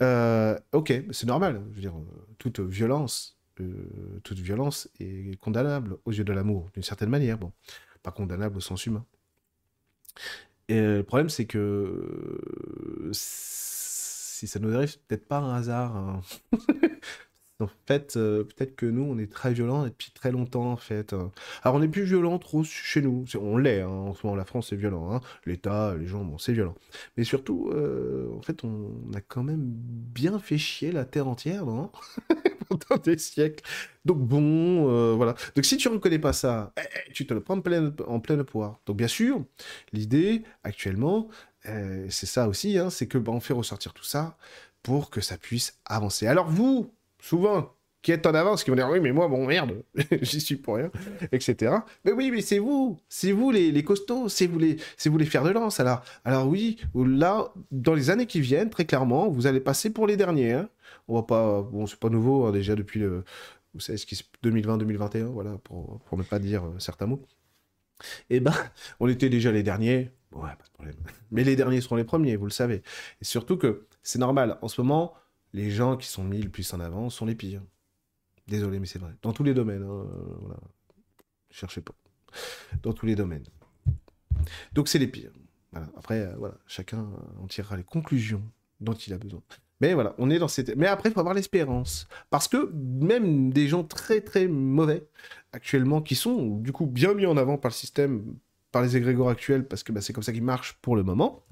Euh, 0.03 0.59
ok, 0.73 0.93
c'est 1.11 1.27
normal. 1.27 1.63
Je 1.71 1.75
veux 1.75 1.81
dire, 1.81 1.95
toute 2.39 2.61
violence, 2.61 3.39
euh, 3.61 4.21
toute 4.23 4.39
violence 4.39 4.89
est 5.01 5.39
condamnable 5.41 5.99
aux 6.05 6.13
yeux 6.13 6.25
de 6.25 6.33
l'amour, 6.33 6.71
d'une 6.75 6.83
certaine 6.83 7.11
manière. 7.11 7.39
Bon, 7.39 7.53
pas 8.03 8.11
condamnable 8.11 8.57
au 8.57 8.61
sens 8.61 8.87
humain. 8.87 9.05
Et 10.69 10.81
le 10.81 11.03
problème, 11.03 11.29
c'est 11.29 11.47
que 11.47 13.11
si 13.13 14.47
ça 14.47 14.59
nous 14.59 14.75
arrive, 14.75 14.99
peut-être 15.07 15.27
pas 15.27 15.39
un 15.39 15.55
hasard. 15.55 15.97
Hein. 15.97 16.21
En 17.61 17.69
fait, 17.87 18.17
euh, 18.17 18.43
peut-être 18.43 18.75
que 18.75 18.87
nous, 18.87 19.05
on 19.05 19.17
est 19.17 19.31
très 19.31 19.53
violents 19.53 19.85
depuis 19.85 20.11
très 20.11 20.33
longtemps, 20.33 20.73
en 20.73 20.77
fait. 20.77 21.13
Hein. 21.13 21.31
Alors, 21.63 21.77
on 21.77 21.81
n'est 21.81 21.89
plus 21.89 22.03
violent 22.03 22.37
trop 22.41 22.65
chez 22.65 23.01
nous. 23.01 23.25
On 23.41 23.57
l'est, 23.57 23.81
hein. 23.81 23.89
En 23.89 24.13
ce 24.13 24.27
moment, 24.27 24.37
la 24.37 24.45
France, 24.45 24.69
c'est 24.71 24.77
violent. 24.77 25.13
Hein. 25.13 25.21
L'État, 25.47 25.95
les 25.97 26.07
gens, 26.07 26.25
bon, 26.25 26.37
c'est 26.37 26.53
violent. 26.53 26.75
Mais 27.17 27.23
surtout, 27.23 27.71
euh, 27.73 28.29
en 28.37 28.43
fait, 28.43 28.65
on 28.65 28.91
a 29.15 29.21
quand 29.21 29.45
même 29.45 29.61
bien 29.63 30.41
fait 30.41 30.59
chier 30.59 30.91
la 30.91 31.05
Terre 31.05 31.29
entière, 31.29 31.65
Pendant 32.69 33.01
des 33.05 33.19
siècles. 33.19 33.63
Donc, 34.05 34.19
bon, 34.19 34.91
euh, 34.91 35.13
voilà. 35.15 35.37
Donc, 35.55 35.65
si 35.65 35.77
tu 35.77 35.89
ne 35.89 35.95
reconnais 35.95 36.19
pas 36.19 36.33
ça, 36.33 36.73
eh, 36.77 36.81
eh, 36.83 37.13
tu 37.13 37.25
te 37.25 37.35
le 37.35 37.41
prends 37.41 37.59
en 37.59 37.61
pleine, 37.61 37.95
en 38.09 38.21
poire. 38.45 38.81
Donc, 38.87 38.97
bien 38.97 39.07
sûr, 39.07 39.45
l'idée, 39.93 40.43
actuellement, 40.65 41.29
c'est 42.09 42.27
ça 42.27 42.49
aussi, 42.49 42.79
c'est 42.91 43.07
que 43.07 43.17
bah, 43.17 43.33
on 43.33 43.41
fait 43.41 43.55
ressortir 43.55 43.95
tout 43.95 44.05
ça 44.05 44.37
pour 44.83 45.09
que 45.11 45.21
ça 45.21 45.39
puisse 45.39 45.79
avancer. 45.87 46.27
Alors, 46.27 46.51
vous, 46.51 46.93
souvent, 47.25 47.75
qui 48.03 48.13
êtes 48.13 48.27
en 48.27 48.35
avance, 48.35 48.63
qui 48.63 48.71
vont 48.71 48.77
dire 48.77 48.89
oui, 48.91 49.01
mais 49.01 49.13
moi, 49.13 49.29
bon, 49.29 49.47
merde, 49.47 49.83
j'y 50.21 50.41
suis 50.41 50.57
pour 50.57 50.77
rien, 50.77 50.91
etc. 51.33 51.77
Mais 52.05 52.13
oui, 52.13 52.31
mais 52.31 52.43
c'est 52.43 52.59
vous, 52.59 52.99
c'est 53.09 53.33
vous 53.33 53.51
les, 53.51 53.83
costauds, 53.83 54.29
c'est 54.29 54.47
vous 54.47 54.59
les, 54.59 54.77
c'est 54.99 55.09
vous 55.09 55.17
les 55.17 55.25
de 55.25 55.51
lance. 55.51 55.81
Alors, 55.81 56.03
alors 56.25 56.47
oui, 56.47 56.79
là, 56.95 57.51
dans 57.71 57.95
les 57.95 58.11
années 58.11 58.27
qui 58.27 58.41
viennent, 58.41 58.69
très 58.69 58.85
clairement, 58.85 59.29
vous 59.31 59.47
allez 59.47 59.61
passer 59.61 59.91
pour 59.91 60.07
les 60.07 60.19
derniers. 60.19 60.53
Hein. 60.53 60.69
On 61.09 61.15
va 61.15 61.23
pas, 61.23 61.63
bon, 61.63 61.87
c'est 61.87 61.99
pas 61.99 62.11
nouveau 62.11 62.45
hein, 62.45 62.53
déjà 62.53 62.75
depuis 62.75 63.01
le, 63.01 63.25
vous 63.73 63.81
savez 63.81 63.97
ce 63.97 64.05
qui 64.05 64.23
2020-2021, 64.45 65.25
voilà, 65.25 65.59
pour, 65.65 66.01
pour, 66.01 66.19
ne 66.19 66.23
pas 66.23 66.39
dire 66.39 66.65
euh, 66.65 66.79
certains 66.79 67.07
mots. 67.07 67.23
Eh 68.29 68.41
ben, 68.41 68.55
on 69.01 69.09
était 69.09 69.31
déjà 69.31 69.51
les 69.51 69.63
derniers. 69.63 70.11
Ouais, 70.33 70.51
pas 70.51 70.65
de 70.65 70.73
problème. 70.75 70.97
Mais 71.31 71.43
les 71.43 71.57
derniers 71.57 71.81
seront 71.81 71.97
les 71.97 72.05
premiers, 72.05 72.37
vous 72.37 72.45
le 72.45 72.51
savez. 72.51 72.83
Et 73.23 73.25
surtout 73.25 73.57
que 73.57 73.87
c'est 74.03 74.19
normal. 74.19 74.59
En 74.61 74.69
ce 74.69 74.81
moment, 74.83 75.15
les 75.55 75.71
gens 75.71 75.97
qui 75.97 76.09
sont 76.09 76.25
mis 76.25 76.43
le 76.43 76.51
plus 76.51 76.75
en 76.75 76.81
avant 76.81 77.09
sont 77.09 77.25
les 77.25 77.37
pires. 77.37 77.63
Désolé, 78.49 78.81
mais 78.81 78.87
c'est 78.87 78.99
vrai. 78.99 79.13
Dans 79.23 79.33
tous 79.33 79.45
les 79.45 79.55
domaines. 79.55 79.85
Hein, 79.85 80.05
voilà. 80.41 80.59
Cherchez 81.49 81.81
pas. 81.81 81.95
Dans 82.83 82.93
tous 82.93 83.07
les 83.07 83.15
domaines. 83.15 83.47
Donc 84.73 84.89
c'est 84.89 84.99
les 84.99 85.07
pires. 85.07 85.33
Après, 85.97 86.21
euh, 86.21 86.35
voilà, 86.37 86.57
chacun 86.67 87.09
en 87.41 87.47
tirera 87.47 87.77
les 87.77 87.85
conclusions 87.85 88.43
dont 88.81 88.93
il 88.93 89.13
a 89.13 89.19
besoin. 89.19 89.41
Mais 89.81 89.95
voilà, 89.95 90.15
on 90.19 90.29
est 90.29 90.39
dans 90.39 90.49
cette. 90.49 90.77
Mais 90.77 90.87
après, 90.87 91.09
il 91.09 91.13
faut 91.13 91.21
avoir 91.21 91.35
l'espérance. 91.35 92.09
Parce 92.31 92.49
que 92.49 92.71
même 92.73 93.53
des 93.53 93.69
gens 93.69 93.85
très 93.85 94.21
très 94.21 94.49
mauvais 94.49 95.07
actuellement, 95.53 96.03
qui 96.03 96.17
sont 96.17 96.59
du 96.59 96.73
coup 96.73 96.87
bien 96.87 97.15
mis 97.15 97.27
en 97.27 97.37
avant 97.37 97.59
par 97.59 97.71
le 97.71 97.75
système, 97.75 98.37
par 98.73 98.83
les 98.83 98.97
égrégores 98.97 99.31
actuels, 99.31 99.67
parce 99.67 99.85
que 99.85 99.93
bah, 99.93 100.01
c'est 100.01 100.13
comme 100.13 100.23
ça 100.25 100.33
qu'ils 100.33 100.43
marchent 100.43 100.75
pour 100.83 100.97
le 100.97 101.05
moment, 101.05 101.45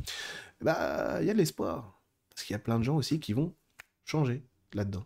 bah 0.61 1.19
il 1.21 1.27
y 1.27 1.31
a 1.31 1.33
de 1.33 1.39
l'espoir. 1.39 2.01
Parce 2.31 2.45
qu'il 2.45 2.55
y 2.55 2.57
a 2.57 2.61
plein 2.61 2.79
de 2.79 2.85
gens 2.85 2.97
aussi 2.97 3.21
qui 3.21 3.33
vont 3.33 3.55
changer 4.05 4.43
là-dedans. 4.75 5.05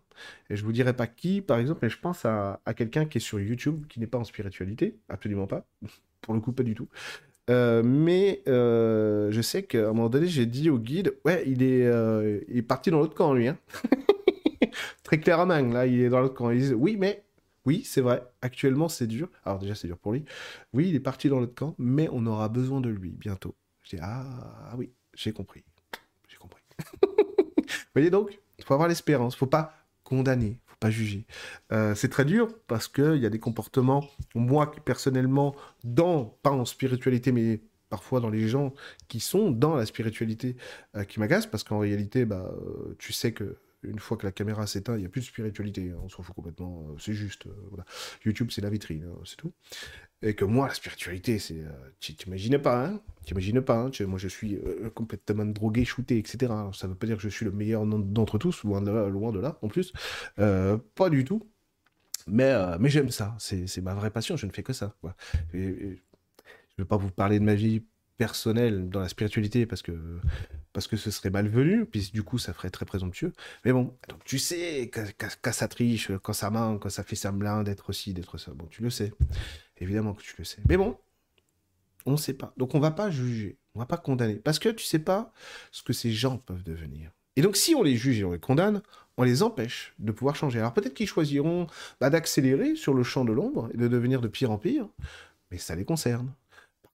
Et 0.51 0.57
je 0.57 0.65
vous 0.65 0.73
dirai 0.73 0.95
pas 0.95 1.07
qui, 1.07 1.41
par 1.41 1.59
exemple, 1.59 1.81
mais 1.83 1.91
je 1.91 1.99
pense 1.99 2.25
à, 2.25 2.61
quelqu'un 2.77 3.07
qui 3.07 3.19
est 3.19 3.21
sur 3.21 3.41
YouTube, 3.41 3.87
qui 3.89 4.01
n'est 4.01 4.07
pas 4.07 4.19
en 4.19 4.25
spiritualité, 4.25 4.99
absolument 5.09 5.47
pas, 5.47 5.67
pour 6.21 6.35
le 6.35 6.41
coup 6.41 6.53
pas 6.53 6.63
du 6.63 6.75
tout. 6.75 6.89
Euh, 7.49 7.83
mais 7.85 8.43
euh, 8.49 9.31
je 9.31 9.41
sais 9.41 9.63
qu'à 9.63 9.85
un 9.85 9.93
moment 9.93 10.09
donné, 10.09 10.27
j'ai 10.27 10.47
dit 10.47 10.69
au 10.69 10.79
guide, 10.79 11.15
ouais, 11.25 11.45
il 11.47 11.63
est, 11.63 11.87
euh, 11.87 12.41
il 12.49 12.59
est 12.59 12.63
parti 12.63 12.91
dans 12.91 12.99
l'autre 12.99 13.15
camp, 13.15 13.35
lui. 13.35 13.49
Hein. 13.49 13.59
Très 15.05 15.21
clairement, 15.21 15.61
là, 15.61 15.87
il 15.87 16.01
est 16.01 16.09
dans 16.09 16.21
l'autre 16.21 16.35
camp. 16.35 16.51
Il 16.51 16.61
dit, 16.61 16.75
oui, 16.75 16.97
mais, 16.99 17.25
oui, 17.65 17.83
c'est 17.85 18.01
vrai, 18.01 18.23
actuellement, 18.43 18.89
c'est 18.89 19.07
dur. 19.07 19.29
Alors 19.45 19.61
déjà, 19.61 19.77
c'est 19.77 19.87
dur 19.87 19.99
pour 19.99 20.13
lui. 20.13 20.25
Oui, 20.73 20.89
il 20.89 20.97
est 20.97 21.01
parti 21.01 21.29
dans 21.29 21.39
l'autre 21.39 21.55
camp, 21.55 21.77
mais 21.79 22.09
on 22.11 22.27
aura 22.27 22.49
besoin 22.49 22.81
de 22.81 22.89
lui 22.89 23.11
bientôt. 23.11 23.55
Je 23.85 23.97
dis, 23.97 24.03
ah, 24.03 24.75
oui, 24.77 24.91
j'ai 25.15 25.33
compris. 25.33 25.63
J'ai 26.29 26.39
compris. 26.39 26.63
Vous 27.03 27.93
voyez 27.95 28.11
donc? 28.11 28.41
Il 28.59 28.65
faut 28.65 28.75
avoir 28.75 28.89
l'espérance, 28.89 29.35
il 29.35 29.39
faut 29.39 29.47
pas 29.47 29.75
condamner, 30.05 30.61
faut 30.67 30.77
pas 30.79 30.91
juger. 30.91 31.27
Euh, 31.73 31.95
c'est 31.95 32.09
très 32.09 32.25
dur 32.25 32.49
parce 32.69 32.89
qu'il 32.89 33.17
y 33.17 33.27
a 33.27 33.31
des 33.31 33.41
comportements, 33.41 34.09
moi 34.35 34.73
personnellement, 34.85 35.55
dans, 35.85 36.25
pas 36.25 36.51
en 36.51 36.65
spiritualité, 36.65 37.33
mais 37.33 37.61
parfois 37.89 38.21
dans 38.21 38.31
les 38.31 38.49
gens 38.49 38.73
qui 39.09 39.21
sont 39.21 39.51
dans 39.51 39.77
la 39.77 39.87
spiritualité, 39.87 40.57
euh, 40.97 41.05
qui 41.05 41.21
m'agacent 41.21 41.47
parce 41.47 41.65
qu'en 41.65 41.79
réalité, 41.79 42.25
bah, 42.25 42.51
euh, 42.53 42.95
tu 42.99 43.13
sais 43.13 43.33
que 43.33 43.57
une 43.83 43.99
fois 43.99 44.17
que 44.17 44.27
la 44.27 44.33
caméra 44.33 44.67
s'éteint, 44.67 44.97
il 44.97 45.01
n'y 45.01 45.07
a 45.07 45.09
plus 45.09 45.21
de 45.21 45.27
spiritualité, 45.27 45.93
hein, 45.95 46.01
on 46.03 46.09
s'en 46.09 46.23
fout 46.23 46.35
complètement, 46.35 46.97
c'est 46.99 47.13
juste, 47.13 47.47
voilà. 47.69 47.85
YouTube 48.25 48.51
c'est 48.51 48.61
la 48.61 48.71
vitrine, 48.71 49.05
hein, 49.05 49.19
c'est 49.25 49.37
tout. 49.37 49.53
Et 50.23 50.35
que 50.35 50.45
moi, 50.45 50.69
la 50.69 50.75
spiritualité, 50.75 51.39
c'est. 51.39 51.61
Euh, 51.61 51.71
tu 52.01 52.15
t'imagines 52.15 52.59
pas, 52.59 52.87
hein 52.87 53.01
T'imagines 53.27 53.61
pas, 53.61 53.77
hein 53.77 53.91
Moi, 54.07 54.19
je 54.19 54.29
suis 54.29 54.57
euh, 54.57 54.89
complètement 54.91 55.45
drogué, 55.45 55.85
shooté, 55.85 56.17
etc. 56.19 56.53
ça 56.73 56.87
veut 56.87 56.95
pas 56.95 57.07
dire 57.07 57.17
que 57.17 57.23
je 57.23 57.29
suis 57.29 57.45
le 57.45 57.53
meilleur 57.53 57.85
d'entre 57.87 58.39
tous, 58.39 58.65
loin 58.65 58.81
de 58.81 58.91
là, 58.91 59.09
loin 59.09 59.31
de 59.33 59.41
là 59.41 59.59
en 59.63 59.69
plus. 59.69 59.93
Euh, 60.39 60.79
pas 60.95 61.11
du 61.11 61.25
tout. 61.25 61.47
Mais, 62.27 62.53
mais 62.81 62.89
j'aime 62.89 63.11
ça. 63.11 63.37
C'est 63.39 63.81
ma 63.83 63.95
vraie 63.95 64.11
passion. 64.11 64.37
Je 64.37 64.47
ne 64.47 64.53
fais 64.53 64.63
que 64.63 64.73
ça. 64.73 64.97
Je 65.53 65.59
ne 65.59 65.97
vais 66.79 66.85
pas 66.85 66.97
vous 66.97 67.11
parler 67.11 67.39
de 67.39 67.45
ma 67.45 67.55
vie 67.55 67.85
personnelle 68.17 68.89
dans 68.89 69.01
la 69.01 69.09
spiritualité 69.09 69.67
parce 69.67 69.83
que 69.83 69.93
parce 70.73 70.87
que 70.87 70.97
ce 70.97 71.11
serait 71.11 71.31
malvenu 71.31 71.87
puis 71.87 72.11
du 72.13 72.23
coup 72.23 72.39
ça 72.39 72.53
ferait 72.53 72.71
très 72.71 72.87
présomptueux 72.87 73.33
mais 73.65 73.73
bon 73.73 73.95
donc 74.09 74.25
tu 74.25 74.39
sais 74.39 74.91
quand, 74.91 75.53
ça 75.53 75.69
triche 75.69 76.11
quand 76.23 76.33
ça 76.33 76.51
manque 76.51 76.83
quand 76.83 76.91
ça 76.91 77.03
fait 77.03 77.17
semblant 77.17 77.63
d'être 77.63 77.91
aussi 77.91 78.15
d'être 78.15 78.39
ça 78.39 78.53
bon 78.53 78.67
tu 78.67 78.83
le 78.83 78.91
sais 78.91 79.13
Évidemment 79.79 80.15
que 80.15 80.23
tu 80.23 80.35
le 80.39 80.45
sais. 80.45 80.59
Mais 80.69 80.77
bon, 80.77 80.97
on 82.07 82.13
ne 82.13 82.17
sait 82.17 82.35
pas. 82.35 82.53
Donc 82.57 82.75
on 82.75 82.81
va 82.81 82.91
pas 82.91 83.11
juger, 83.11 83.59
on 83.75 83.79
va 83.79 83.87
pas 83.87 83.99
condamner. 83.99 84.37
Parce 84.37 84.59
que 84.59 84.69
tu 84.69 84.85
sais 84.85 84.99
pas 84.99 85.33
ce 85.71 85.83
que 85.83 85.93
ces 85.93 86.13
gens 86.13 86.39
peuvent 86.39 86.63
devenir. 86.63 87.11
Et 87.37 87.43
donc 87.43 87.57
si 87.57 87.75
on 87.75 87.83
les 87.83 87.97
juge 87.97 88.21
et 88.21 88.25
on 88.25 88.33
les 88.33 88.39
condamne, 88.39 88.81
on 89.19 89.23
les 89.23 89.43
empêche 89.43 89.95
de 89.99 90.13
pouvoir 90.13 90.37
changer. 90.37 90.59
Alors 90.59 90.73
peut-être 90.73 90.95
qu'ils 90.95 91.09
choisiront 91.09 91.67
bah, 92.01 92.09
d'accélérer 92.09 92.77
sur 92.77 92.95
le 92.95 93.03
champ 93.03 93.25
de 93.25 93.33
l'ombre 93.33 93.69
et 93.75 93.77
de 93.77 93.89
devenir 93.89 94.21
de 94.23 94.29
pire 94.29 94.51
en 94.51 94.59
pire, 94.59 94.89
mais 95.51 95.59
ça 95.59 95.77
les 95.77 95.85
concerne. 95.85 96.33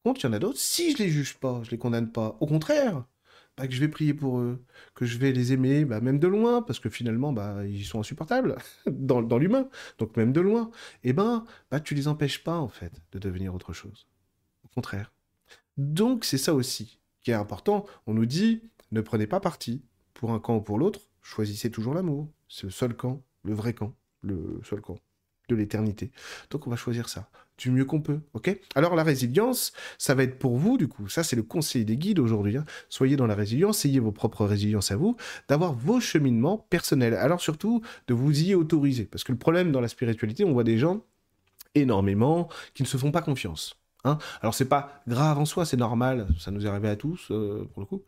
Contre, 0.04 0.20
il 0.22 0.24
y 0.24 0.28
en 0.28 0.32
a 0.32 0.38
d'autres, 0.38 0.58
si 0.58 0.92
je 0.92 0.98
les 0.98 1.08
juge 1.08 1.38
pas, 1.38 1.62
je 1.62 1.70
les 1.70 1.78
condamne 1.78 2.10
pas, 2.10 2.36
au 2.40 2.46
contraire, 2.46 3.04
bah, 3.56 3.68
que 3.68 3.72
je 3.72 3.80
vais 3.80 3.88
prier 3.88 4.14
pour 4.14 4.40
eux, 4.40 4.64
que 4.94 5.04
je 5.04 5.18
vais 5.18 5.32
les 5.32 5.52
aimer, 5.52 5.84
bah, 5.84 6.00
même 6.00 6.18
de 6.18 6.26
loin, 6.26 6.62
parce 6.62 6.80
que 6.80 6.88
finalement, 6.90 7.32
bah, 7.32 7.64
ils 7.66 7.84
sont 7.84 8.00
insupportables 8.00 8.56
dans, 8.86 9.38
l'humain, 9.38 9.68
donc 9.98 10.16
même 10.16 10.32
de 10.32 10.40
loin, 10.40 10.70
eh 11.04 11.12
ben, 11.12 11.44
bah, 11.70 11.78
tu 11.78 11.94
les 11.94 12.08
empêches 12.08 12.42
pas, 12.42 12.56
en 12.56 12.68
fait, 12.68 12.92
de 13.12 13.18
devenir 13.18 13.54
autre 13.54 13.72
chose. 13.72 14.08
Au 14.64 14.68
contraire. 14.68 15.12
Donc, 15.76 16.24
c'est 16.24 16.38
ça 16.38 16.54
aussi 16.54 16.98
qui 17.22 17.30
est 17.30 17.34
important. 17.34 17.86
On 18.06 18.14
nous 18.14 18.26
dit, 18.26 18.62
ne 18.90 19.00
prenez 19.00 19.26
pas 19.26 19.40
parti 19.40 19.84
pour 20.14 20.32
un 20.32 20.40
camp 20.40 20.56
ou 20.56 20.60
pour 20.60 20.78
l'autre, 20.78 21.08
choisissez 21.22 21.70
toujours 21.70 21.94
l'amour. 21.94 22.28
C'est 22.48 22.64
le 22.64 22.70
seul 22.70 22.96
camp, 22.96 23.22
le 23.44 23.54
vrai 23.54 23.72
camp, 23.72 23.94
le 24.22 24.60
seul 24.64 24.80
camp 24.80 24.98
de 25.48 25.54
l'éternité. 25.54 26.10
Donc 26.50 26.66
on 26.66 26.70
va 26.70 26.76
choisir 26.76 27.08
ça 27.08 27.30
du 27.62 27.70
mieux 27.70 27.84
qu'on 27.84 28.00
peut, 28.00 28.18
ok? 28.34 28.58
Alors 28.74 28.96
la 28.96 29.04
résilience, 29.04 29.72
ça 29.96 30.14
va 30.14 30.24
être 30.24 30.38
pour 30.38 30.56
vous, 30.56 30.76
du 30.76 30.88
coup, 30.88 31.08
ça 31.08 31.22
c'est 31.22 31.36
le 31.36 31.44
conseil 31.44 31.84
des 31.84 31.96
guides 31.96 32.18
aujourd'hui, 32.18 32.56
hein. 32.56 32.64
soyez 32.88 33.16
dans 33.16 33.28
la 33.28 33.36
résilience, 33.36 33.84
ayez 33.84 34.00
vos 34.00 34.10
propres 34.10 34.44
résiliences 34.44 34.90
à 34.90 34.96
vous, 34.96 35.16
d'avoir 35.48 35.72
vos 35.72 36.00
cheminements 36.00 36.58
personnels, 36.70 37.14
alors 37.14 37.40
surtout 37.40 37.80
de 38.08 38.14
vous 38.14 38.42
y 38.42 38.54
autoriser, 38.56 39.04
parce 39.04 39.22
que 39.22 39.30
le 39.30 39.38
problème 39.38 39.70
dans 39.70 39.80
la 39.80 39.86
spiritualité, 39.86 40.44
on 40.44 40.52
voit 40.52 40.64
des 40.64 40.76
gens 40.76 41.04
énormément 41.76 42.48
qui 42.74 42.82
ne 42.82 42.88
se 42.88 42.96
font 42.96 43.12
pas 43.12 43.22
confiance. 43.22 43.76
Hein 44.04 44.18
alors 44.40 44.54
c'est 44.54 44.68
pas 44.68 45.00
grave 45.06 45.38
en 45.38 45.44
soi, 45.44 45.64
c'est 45.64 45.76
normal, 45.76 46.26
ça 46.40 46.50
nous 46.50 46.66
est 46.66 46.68
arrivé 46.68 46.88
à 46.88 46.96
tous, 46.96 47.28
euh, 47.30 47.68
pour 47.72 47.80
le 47.80 47.86
coup. 47.86 48.02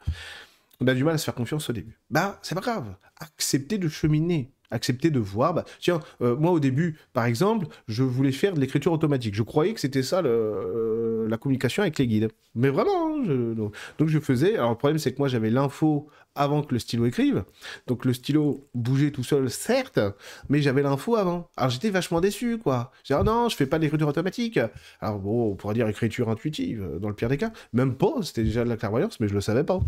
On 0.81 0.89
a 0.89 0.95
du 0.95 1.05
mal 1.05 1.15
à 1.15 1.19
se 1.19 1.25
faire 1.25 1.37
confiance 1.37 1.71
au 1.71 1.73
début. 1.73 1.97
Bah, 2.11 2.41
c'est 2.43 2.57
pas 2.57 2.61
grave. 2.61 2.97
Acceptez 3.21 3.79
de 3.79 3.89
cheminer 3.89 4.53
accepter 4.71 5.11
de 5.11 5.21
voir. 5.21 5.55
Bah, 5.55 5.65
tiens, 5.81 6.01
euh, 6.23 6.37
moi 6.37 6.51
au 6.51 6.61
début, 6.61 6.99
par 7.13 7.25
exemple, 7.25 7.67
je 7.89 8.03
voulais 8.03 8.33
faire 8.33 8.55
de 8.55 8.61
l'écriture 8.61 8.93
automatique. 8.93 9.35
Je 9.35 9.43
croyais 9.43 9.75
que 9.75 9.81
c'était 9.81 10.03
ça 10.03 10.21
euh, 10.21 11.29
la 11.29 11.37
communication 11.37 11.83
avec 11.83 11.99
les 11.99 12.07
guides. 12.07 12.29
Mais 12.55 12.69
vraiment, 12.69 13.17
hein, 13.17 13.55
donc, 13.99 14.09
je 14.09 14.19
faisais. 14.19 14.57
Alors 14.57 14.71
le 14.71 14.77
problème, 14.77 14.99
c'est 14.99 15.13
que 15.13 15.19
moi 15.19 15.29
j'avais 15.29 15.51
l'info 15.51 16.09
avant 16.35 16.63
que 16.63 16.73
le 16.75 16.79
stylo 16.79 17.07
écrive. 17.07 17.45
Donc 17.87 18.05
le 18.05 18.13
stylo 18.13 18.69
bougeait 18.75 19.11
tout 19.11 19.25
seul, 19.25 19.51
certes, 19.51 20.01
mais 20.49 20.63
j'avais 20.63 20.83
l'info 20.83 21.17
avant. 21.17 21.51
Alors 21.57 21.71
j'étais 21.71 21.91
vachement 21.91 22.21
déçu, 22.21 22.59
quoi. 22.59 22.93
J'ai 23.05 23.15
dit, 23.15 23.21
oh 23.21 23.25
non, 23.25 23.49
je 23.49 23.57
fais 23.57 23.67
pas 23.67 23.79
d'écriture 23.79 24.09
automatique. 24.09 24.59
Alors 25.01 25.19
bon, 25.19 25.53
on 25.53 25.55
pourrait 25.55 25.75
dire 25.75 25.89
écriture 25.89 26.29
intuitive, 26.29 26.83
euh, 26.83 26.99
dans 26.99 27.09
le 27.09 27.15
pire 27.15 27.29
des 27.29 27.39
cas. 27.39 27.53
Même 27.73 27.95
pas, 27.95 28.15
c'était 28.23 28.45
déjà 28.45 28.65
de 28.65 28.69
la 28.69 28.77
clairvoyance, 28.77 29.21
mais 29.21 29.29
je 29.29 29.35
le 29.35 29.41
savais 29.41 29.65
pas. 29.65 29.81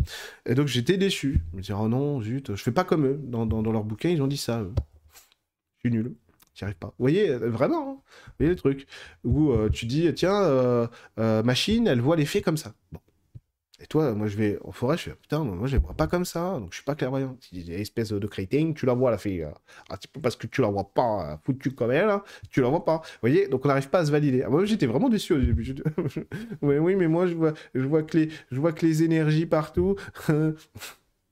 Et 0.45 0.55
donc 0.55 0.67
j'étais 0.67 0.97
déçu. 0.97 1.41
Je 1.51 1.57
me 1.57 1.61
disais, 1.61 1.73
oh 1.77 1.87
non, 1.87 2.21
zut, 2.21 2.55
je 2.55 2.63
fais 2.63 2.71
pas 2.71 2.83
comme 2.83 3.05
eux. 3.05 3.19
Dans, 3.21 3.45
dans, 3.45 3.61
dans 3.61 3.71
leur 3.71 3.83
bouquin, 3.83 4.09
ils 4.09 4.21
ont 4.21 4.27
dit 4.27 4.37
ça 4.37 4.63
suis 5.79 5.91
nul. 5.91 6.15
J'y 6.55 6.63
arrive 6.63 6.77
pas. 6.77 6.87
Vous 6.87 7.03
voyez, 7.03 7.29
euh, 7.29 7.49
vraiment, 7.49 7.89
hein. 7.89 7.93
vous 7.93 8.33
voyez 8.39 8.49
le 8.49 8.55
truc. 8.55 8.87
Où 9.23 9.51
euh, 9.51 9.69
tu 9.69 9.85
dis, 9.85 10.11
tiens, 10.13 10.89
machine, 11.17 11.87
elle 11.87 12.01
voit 12.01 12.15
les 12.15 12.25
faits 12.25 12.43
comme 12.43 12.57
ça. 12.57 12.73
Bon. 12.91 12.99
Et 13.79 13.85
toi, 13.85 14.13
moi, 14.15 14.25
je 14.27 14.37
vais 14.37 14.57
en 14.63 14.71
forêt, 14.71 14.97
je 14.97 15.03
fais, 15.03 15.15
putain, 15.15 15.43
moi, 15.43 15.67
je 15.67 15.73
les 15.73 15.81
vois 15.81 15.93
pas 15.93 16.07
comme 16.07 16.25
ça, 16.25 16.57
donc 16.59 16.71
je 16.71 16.77
suis 16.77 16.83
pas 16.83 16.95
clairvoyant. 16.95 17.37
Espèce 17.69 18.11
de 18.11 18.27
crétin, 18.27 18.73
tu 18.73 18.87
la 18.87 18.93
vois, 18.93 19.11
la 19.11 19.19
fille. 19.19 19.43
Un 19.89 19.95
petit 19.97 20.07
peu 20.07 20.19
parce 20.19 20.35
que 20.35 20.47
tu 20.47 20.61
la 20.61 20.69
vois 20.69 20.91
pas 20.91 21.39
foutu 21.45 21.71
comme 21.71 21.91
elle, 21.91 22.09
hein, 22.09 22.23
tu 22.49 22.61
la 22.61 22.69
vois 22.69 22.83
pas. 22.83 22.97
Vous 23.03 23.19
voyez, 23.21 23.47
donc 23.47 23.63
on 23.65 23.67
n'arrive 23.67 23.89
pas 23.89 23.99
à 23.99 24.05
se 24.05 24.11
valider. 24.11 24.41
Ah, 24.41 24.49
moi, 24.49 24.65
j'étais 24.65 24.87
vraiment 24.87 25.09
déçu 25.09 25.33
au 25.33 25.39
début. 25.39 25.75
oui, 26.63 26.77
oui, 26.79 26.95
mais 26.95 27.07
moi, 27.07 27.27
je 27.27 27.35
vois, 27.35 27.53
je 27.75 27.81
vois, 27.81 28.01
que, 28.01 28.17
les, 28.17 28.29
je 28.51 28.59
vois 28.59 28.73
que 28.73 28.83
les 28.85 29.03
énergies 29.03 29.45
partout. 29.45 29.95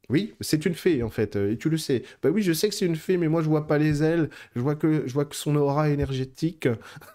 Oui, 0.09 0.35
c'est 0.39 0.65
une 0.65 0.75
fée 0.75 1.01
en 1.01 1.09
fait, 1.09 1.35
euh, 1.35 1.51
et 1.53 1.57
tu 1.57 1.69
le 1.69 1.77
sais. 1.77 2.03
Bah 2.21 2.29
oui, 2.29 2.43
je 2.43 2.53
sais 2.53 2.69
que 2.69 2.75
c'est 2.75 2.85
une 2.85 2.95
fée, 2.95 3.17
mais 3.17 3.27
moi 3.27 3.41
je 3.41 3.49
vois 3.49 3.65
pas 3.65 3.79
les 3.79 4.03
ailes, 4.03 4.29
je 4.55 4.61
vois 4.61 4.75
que, 4.75 5.07
je 5.07 5.13
vois 5.13 5.25
que 5.25 5.35
son 5.35 5.55
aura 5.55 5.89
énergétique. 5.89 6.67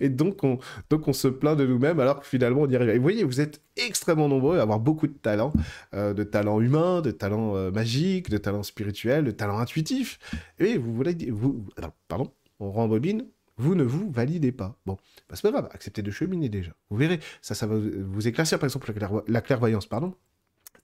et 0.00 0.08
donc 0.08 0.44
on, 0.44 0.58
donc 0.90 1.08
on 1.08 1.12
se 1.12 1.28
plaint 1.28 1.56
de 1.58 1.66
nous-mêmes 1.66 2.00
alors 2.00 2.20
que 2.20 2.26
finalement 2.26 2.62
on 2.62 2.68
y 2.68 2.76
arrive. 2.76 2.90
Et 2.90 2.96
vous 2.96 3.02
voyez, 3.02 3.24
vous 3.24 3.40
êtes 3.40 3.60
extrêmement 3.76 4.28
nombreux 4.28 4.58
à 4.58 4.62
avoir 4.62 4.80
beaucoup 4.80 5.06
de 5.06 5.12
talents, 5.12 5.52
euh, 5.94 6.14
de 6.14 6.24
talents 6.24 6.60
humains, 6.60 7.00
de 7.00 7.10
talents 7.10 7.56
euh, 7.56 7.70
magiques, 7.70 8.30
de 8.30 8.38
talents 8.38 8.62
spirituels, 8.62 9.24
de 9.24 9.30
talents 9.30 9.58
intuitifs. 9.58 10.18
Et 10.58 10.78
vous 10.78 10.94
voulez, 10.94 11.14
vous, 11.30 11.64
pardon, 12.08 12.32
on 12.60 12.70
rembobine, 12.70 13.26
vous 13.56 13.74
ne 13.74 13.84
vous 13.84 14.10
validez 14.10 14.52
pas. 14.52 14.76
Bon, 14.86 14.96
bah, 15.28 15.36
c'est 15.36 15.42
pas 15.42 15.52
grave, 15.52 15.68
acceptez 15.72 16.02
de 16.02 16.10
cheminer 16.10 16.48
déjà. 16.48 16.72
Vous 16.90 16.96
verrez, 16.96 17.20
ça, 17.40 17.54
ça 17.54 17.66
va 17.66 17.76
vous 17.76 18.28
éclaircir 18.28 18.58
par 18.58 18.66
exemple 18.66 18.92
la 19.28 19.40
clairvoyance, 19.40 19.86
pardon 19.86 20.14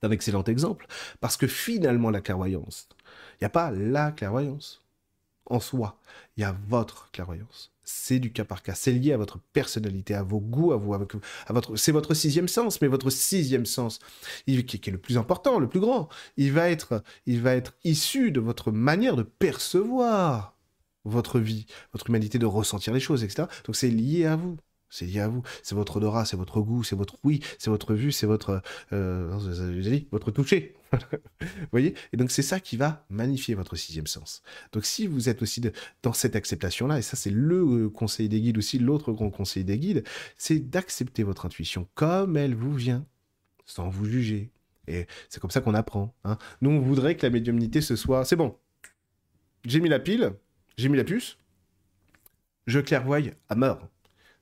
un 0.03 0.11
excellent 0.11 0.43
exemple. 0.43 0.87
Parce 1.19 1.37
que 1.37 1.47
finalement, 1.47 2.09
la 2.09 2.21
clairvoyance, 2.21 2.87
il 3.33 3.43
n'y 3.43 3.45
a 3.45 3.49
pas 3.49 3.71
la 3.71 4.11
clairvoyance. 4.11 4.81
en 5.45 5.59
soi. 5.59 5.97
Il 6.37 6.41
y 6.41 6.43
a 6.43 6.55
votre 6.67 7.09
clairvoyance. 7.11 7.71
C'est 7.91 8.19
du 8.19 8.31
cas 8.31 8.45
par 8.45 8.61
cas. 8.61 8.75
C'est 8.75 8.91
lié 8.91 9.13
à 9.13 9.17
votre 9.17 9.39
personnalité, 9.51 10.13
à 10.13 10.21
vos 10.21 10.39
goûts, 10.39 10.73
à 10.73 10.77
vous, 10.77 10.93
à 10.93 10.99
votre. 10.99 11.75
C'est 11.75 11.91
votre 11.91 12.13
sixième 12.13 12.47
sens, 12.47 12.81
mais 12.81 12.87
votre 12.87 13.09
sixième 13.09 13.65
sens, 13.65 13.97
qui, 14.45 14.63
qui, 14.63 14.89
est 14.89 14.93
le 14.93 14.99
plus 14.99 15.17
important, 15.17 15.57
le 15.57 15.67
plus 15.67 15.79
grand. 15.79 16.07
Il 16.37 16.51
va 16.53 16.69
être, 16.69 17.03
il 17.25 17.41
va 17.41 17.55
être 17.55 17.73
issu 17.83 18.31
de 18.31 18.39
votre 18.39 18.71
manière 18.71 19.15
de 19.15 19.23
percevoir 19.23 20.55
votre 21.03 21.39
vie, 21.39 21.65
votre 21.91 22.09
humanité, 22.09 22.37
de 22.37 22.45
ressentir 22.45 22.93
les 22.93 22.99
choses, 22.99 23.23
etc. 23.23 23.47
Donc 23.65 23.75
c'est 23.75 23.89
lié 23.89 24.25
à 24.25 24.35
vous. 24.35 24.57
C'est 24.89 25.05
lié 25.05 25.19
à 25.19 25.27
vous. 25.27 25.43
C'est 25.63 25.75
votre 25.75 25.97
odorat, 25.97 26.25
c'est 26.25 26.37
votre 26.37 26.61
goût, 26.61 26.83
c'est 26.83 26.95
votre 26.95 27.15
oui, 27.23 27.41
c'est 27.57 27.69
votre 27.69 27.93
vue, 27.93 28.11
c'est 28.11 28.25
votre, 28.25 28.61
euh, 28.91 29.81
dit, 29.81 30.07
votre 30.11 30.31
toucher. 30.31 30.75
vous 31.41 31.47
voyez? 31.71 31.93
Et 32.13 32.17
donc 32.17 32.31
c'est 32.31 32.41
ça 32.41 32.59
qui 32.59 32.77
va 32.77 33.05
magnifier 33.09 33.53
votre 33.53 33.75
sixième 33.75 34.07
sens. 34.07 34.41
Donc 34.71 34.85
si 34.85 35.05
vous 35.05 35.29
êtes 35.29 35.41
aussi 35.41 35.61
dans 36.01 36.13
cette 36.13 36.35
acceptation-là, 36.35 36.97
et 36.97 37.01
ça 37.01 37.15
c'est 37.15 37.29
le 37.29 37.57
euh, 37.57 37.89
conseil 37.89 38.29
des 38.29 38.41
guides 38.41 38.57
aussi, 38.57 38.79
l'autre 38.79 39.11
grand 39.11 39.29
conseil 39.29 39.63
des 39.63 39.77
guides, 39.77 40.03
c'est 40.37 40.59
d'accepter 40.59 41.23
votre 41.23 41.45
intuition 41.45 41.87
comme 41.93 42.37
elle 42.37 42.55
vous 42.55 42.73
vient, 42.73 43.05
sans 43.65 43.89
vous 43.89 44.05
juger. 44.05 44.49
Et 44.87 45.05
c'est 45.29 45.39
comme 45.39 45.51
ça 45.51 45.61
qu'on 45.61 45.75
apprend. 45.75 46.15
Hein. 46.23 46.37
Nous 46.61 46.71
on 46.71 46.79
voudrait 46.79 47.15
que 47.15 47.25
la 47.25 47.29
médiumnité 47.29 47.81
ce 47.81 47.95
soit, 47.95 48.25
c'est 48.25 48.35
bon, 48.35 48.55
j'ai 49.65 49.81
mis 49.81 49.89
la 49.89 49.99
pile, 49.99 50.33
j'ai 50.77 50.89
mis 50.89 50.97
la 50.97 51.03
puce, 51.03 51.37
je 52.65 52.79
clairvoie 52.79 53.19
à 53.49 53.55
mort. 53.55 53.87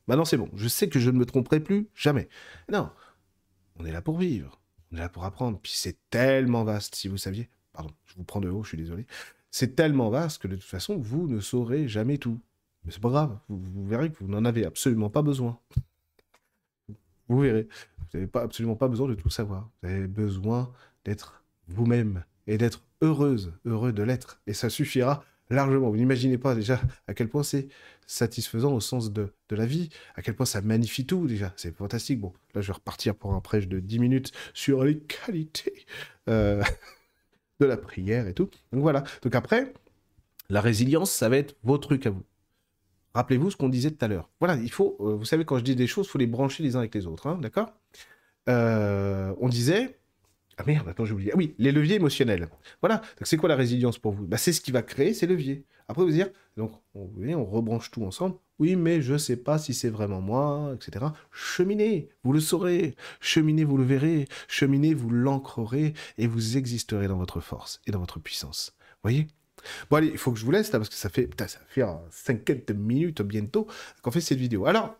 Maintenant, 0.08 0.26
c'est 0.26 0.38
bon. 0.38 0.50
Je 0.56 0.68
sais 0.68 0.90
que 0.90 1.00
je 1.00 1.10
ne 1.10 1.18
me 1.18 1.26
tromperai 1.26 1.60
plus 1.60 1.90
jamais. 1.94 2.30
Non. 2.72 2.90
On 3.78 3.86
est 3.86 3.92
là 3.92 4.02
pour 4.02 4.18
vivre. 4.18 4.60
On 4.92 4.98
est 4.98 5.00
là 5.00 5.10
pour 5.10 5.26
apprendre. 5.26 5.60
Puis 5.62 5.74
c'est 5.76 5.98
tellement 6.10 6.64
vaste, 6.64 6.96
si 6.96 7.08
vous 7.08 7.18
saviez. 7.18 7.50
Pardon, 7.74 7.92
je 8.06 8.16
vous 8.16 8.24
prends 8.24 8.40
de 8.40 8.50
haut, 8.50 8.64
je 8.64 8.70
suis 8.70 8.78
désolé. 8.78 9.06
C'est 9.52 9.76
tellement 9.76 10.10
vaste 10.10 10.42
que 10.42 10.48
de 10.48 10.56
toute 10.56 10.66
façon, 10.66 10.98
vous 10.98 11.28
ne 11.28 11.40
saurez 11.40 11.88
jamais 11.88 12.18
tout. 12.18 12.40
Mais 12.84 12.92
c'est 12.92 13.02
pas 13.02 13.10
grave. 13.10 13.38
Vous, 13.50 13.86
verrez 13.86 14.12
que 14.12 14.18
vous 14.20 14.30
n'en 14.30 14.46
avez 14.46 14.66
absolument 14.66 15.10
pas 15.10 15.22
besoin. 15.22 15.60
Vous 17.28 17.40
verrez. 17.40 17.68
Vous 17.98 18.06
n'avez 18.14 18.28
pas, 18.28 18.42
absolument 18.42 18.76
pas 18.76 18.88
besoin 18.88 19.10
de 19.10 19.16
tout 19.16 19.30
savoir. 19.30 19.70
Vous 19.82 19.90
avez 19.90 20.08
besoin 20.08 20.72
d'être 21.04 21.44
vous-même 21.68 22.24
et 22.48 22.58
d'être 22.58 22.82
heureuse, 23.02 23.54
heureux 23.66 23.92
de 23.92 24.04
l'être. 24.04 24.42
Et 24.48 24.54
ça 24.54 24.70
suffira 24.70 25.24
largement. 25.50 25.90
Vous 25.90 25.98
n'imaginez 25.98 26.38
pas 26.38 26.56
déjà 26.56 26.82
à 27.08 27.14
quel 27.14 27.30
point 27.30 27.44
c'est 27.44 27.68
satisfaisant 28.06 28.74
au 28.74 28.80
sens 28.80 29.12
de, 29.12 29.34
la 29.52 29.66
vie, 29.66 29.90
à 30.16 30.22
quel 30.22 30.36
point 30.36 30.46
ça 30.46 30.62
magnifie 30.62 31.06
tout 31.06 31.28
déjà. 31.28 31.54
C'est 31.58 31.76
fantastique. 31.76 32.20
Bon, 32.20 32.34
là, 32.56 32.62
je 32.62 32.68
vais 32.68 32.74
repartir 32.74 33.16
pour 33.16 33.34
un 33.34 33.42
prêche 33.42 33.68
de 33.68 33.80
10 33.80 34.00
minutes 34.00 34.32
sur 34.54 34.84
les 34.84 35.00
qualités 35.00 35.86
euh, 36.30 36.64
de 37.60 37.66
la 37.66 37.78
prière 37.78 38.28
et 38.28 38.34
tout. 38.34 38.50
Donc 38.72 38.82
voilà. 38.82 39.04
Donc 39.22 39.36
après, 39.36 39.74
la 40.50 40.62
résilience, 40.62 41.12
ça 41.12 41.30
va 41.30 41.38
être 41.38 41.56
vos 41.64 41.78
trucs 41.78 42.06
à 42.06 42.10
vous. 42.10 42.24
Rappelez-vous 43.14 43.52
ce 43.52 43.58
qu'on 43.58 43.70
disait 43.70 43.92
tout 43.92 44.06
à 44.06 44.08
l'heure. 44.08 44.30
Voilà, 44.40 44.56
il 44.56 44.72
faut, 44.72 44.96
euh, 45.00 45.16
vous 45.16 45.26
savez, 45.26 45.44
quand 45.44 45.58
je 45.58 45.64
dis 45.64 45.76
des 45.76 45.88
choses, 45.88 46.06
il 46.06 46.10
faut 46.10 46.18
les 46.20 46.28
brancher 46.28 46.64
les 46.64 46.76
uns 46.76 46.80
avec 46.80 46.94
les 46.94 47.08
autres, 47.08 47.28
hein, 47.28 47.40
d'accord? 47.42 47.74
Euh, 48.48 49.34
On 49.40 49.50
disait, 49.50 49.98
ah 50.58 50.64
merde, 50.66 50.90
attends, 50.90 51.06
j'ai 51.06 51.14
oublié. 51.14 51.32
Ah 51.34 51.38
oui, 51.38 51.54
les 51.60 51.72
leviers 51.72 51.96
émotionnels. 51.96 52.50
Voilà. 52.82 53.02
C'est 53.22 53.38
quoi 53.38 53.48
la 53.48 53.56
résilience 53.56 54.00
pour 54.00 54.14
vous? 54.14 54.26
Bah, 54.26 54.38
C'est 54.38 54.54
ce 54.54 54.60
qui 54.60 54.72
va 54.72 54.82
créer 54.82 55.14
ces 55.14 55.28
leviers. 55.28 55.66
Après, 55.88 56.04
vous 56.04 56.10
dire, 56.10 56.30
donc, 56.58 56.72
on, 56.96 57.10
on 57.16 57.46
rebranche 57.46 57.92
tout 57.92 58.04
ensemble. 58.04 58.36
Oui, 58.58 58.76
mais 58.76 59.02
je 59.04 59.14
ne 59.14 59.18
sais 59.20 59.38
pas 59.38 59.60
si 59.60 59.76
c'est 59.76 59.90
vraiment 59.90 60.20
moi, 60.20 60.74
etc. 60.74 61.06
Cheminez, 61.32 62.10
vous 62.24 62.34
le 62.34 62.40
saurez. 62.40 62.96
Cheminez, 63.20 63.66
vous 63.66 63.78
le 63.78 63.84
verrez. 63.84 64.28
Cheminez, 64.48 64.96
vous 64.96 65.12
l'ancrerez 65.12 65.94
et 66.18 66.26
vous 66.26 66.58
existerez 66.58 67.08
dans 67.08 67.18
votre 67.18 67.40
force 67.40 67.80
et 67.86 67.92
dans 67.92 68.00
votre 68.00 68.20
puissance. 68.20 68.76
Voyez? 69.04 69.28
Bon, 69.92 69.98
allez, 69.98 70.08
il 70.08 70.18
faut 70.18 70.32
que 70.32 70.40
je 70.40 70.46
vous 70.46 70.52
laisse 70.52 70.72
là 70.72 70.80
parce 70.80 70.90
que 70.90 70.96
ça 70.96 71.10
fait, 71.10 71.28
putain, 71.28 71.48
ça 71.48 71.60
fait 71.68 71.84
50 72.10 72.72
minutes 72.72 73.22
bientôt 73.22 73.68
qu'on 74.02 74.12
fait 74.12 74.22
cette 74.22 74.40
vidéo. 74.40 74.66
Alors, 74.66 74.96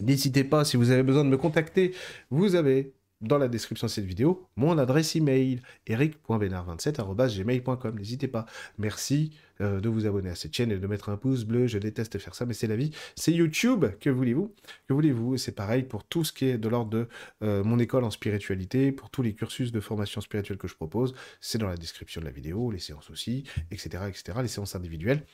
n'hésitez 0.00 0.42
pas, 0.42 0.64
si 0.64 0.76
vous 0.76 0.90
avez 0.90 1.04
besoin 1.04 1.24
de 1.24 1.28
me 1.28 1.36
contacter, 1.36 1.94
vous 2.30 2.56
avez 2.56 2.94
dans 3.22 3.38
la 3.38 3.48
description 3.48 3.86
de 3.86 3.92
cette 3.92 4.04
vidéo 4.04 4.46
mon 4.56 4.76
adresse 4.78 5.16
email 5.16 5.60
eric.vénard27.gmail.com. 5.86 7.98
N'hésitez 7.98 8.28
pas. 8.28 8.44
Merci 8.78 9.32
euh, 9.60 9.80
de 9.80 9.88
vous 9.88 10.06
abonner 10.06 10.30
à 10.30 10.34
cette 10.34 10.54
chaîne 10.54 10.70
et 10.70 10.78
de 10.78 10.86
mettre 10.86 11.08
un 11.08 11.16
pouce 11.16 11.44
bleu. 11.44 11.66
Je 11.66 11.78
déteste 11.78 12.18
faire 12.18 12.34
ça, 12.34 12.46
mais 12.46 12.54
c'est 12.54 12.66
la 12.66 12.76
vie. 12.76 12.90
C'est 13.16 13.32
YouTube, 13.32 13.84
que 14.00 14.10
voulez-vous? 14.10 14.54
Que 14.88 14.94
voulez-vous? 14.94 15.36
C'est 15.36 15.52
pareil 15.52 15.82
pour 15.82 16.04
tout 16.04 16.24
ce 16.24 16.32
qui 16.32 16.46
est 16.46 16.58
de 16.58 16.68
l'ordre 16.68 16.90
de 16.90 17.08
euh, 17.42 17.64
mon 17.64 17.78
école 17.78 18.04
en 18.04 18.10
spiritualité, 18.10 18.92
pour 18.92 19.10
tous 19.10 19.22
les 19.22 19.34
cursus 19.34 19.72
de 19.72 19.80
formation 19.80 20.20
spirituelle 20.20 20.58
que 20.58 20.68
je 20.68 20.74
propose. 20.74 21.14
C'est 21.40 21.58
dans 21.58 21.68
la 21.68 21.76
description 21.76 22.20
de 22.20 22.26
la 22.26 22.32
vidéo, 22.32 22.70
les 22.70 22.78
séances 22.78 23.10
aussi, 23.10 23.44
etc. 23.70 24.04
etc. 24.08 24.38
les 24.42 24.48
séances 24.48 24.74
individuelles 24.74 25.24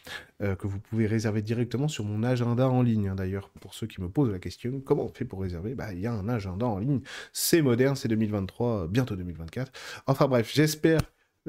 euh, 0.42 0.56
que 0.56 0.66
vous 0.66 0.80
pouvez 0.80 1.06
réserver 1.06 1.42
directement 1.42 1.88
sur 1.88 2.04
mon 2.04 2.22
agenda 2.22 2.68
en 2.68 2.82
ligne. 2.82 3.08
Hein, 3.08 3.14
d'ailleurs, 3.14 3.50
pour 3.60 3.74
ceux 3.74 3.86
qui 3.86 4.00
me 4.00 4.08
posent 4.08 4.30
la 4.30 4.38
question, 4.38 4.80
comment 4.80 5.04
on 5.04 5.12
fait 5.12 5.24
pour 5.24 5.40
réserver? 5.40 5.74
Bah, 5.74 5.92
Il 5.92 6.00
y 6.00 6.06
a 6.06 6.12
un 6.12 6.28
agenda 6.28 6.66
en 6.66 6.78
ligne. 6.78 7.00
C'est 7.32 7.62
moderne, 7.62 7.96
c'est 7.96 8.08
2023, 8.08 8.88
bientôt 8.88 9.16
2024. 9.16 9.72
Enfin 10.06 10.28
bref, 10.28 10.50
j'espère 10.52 11.00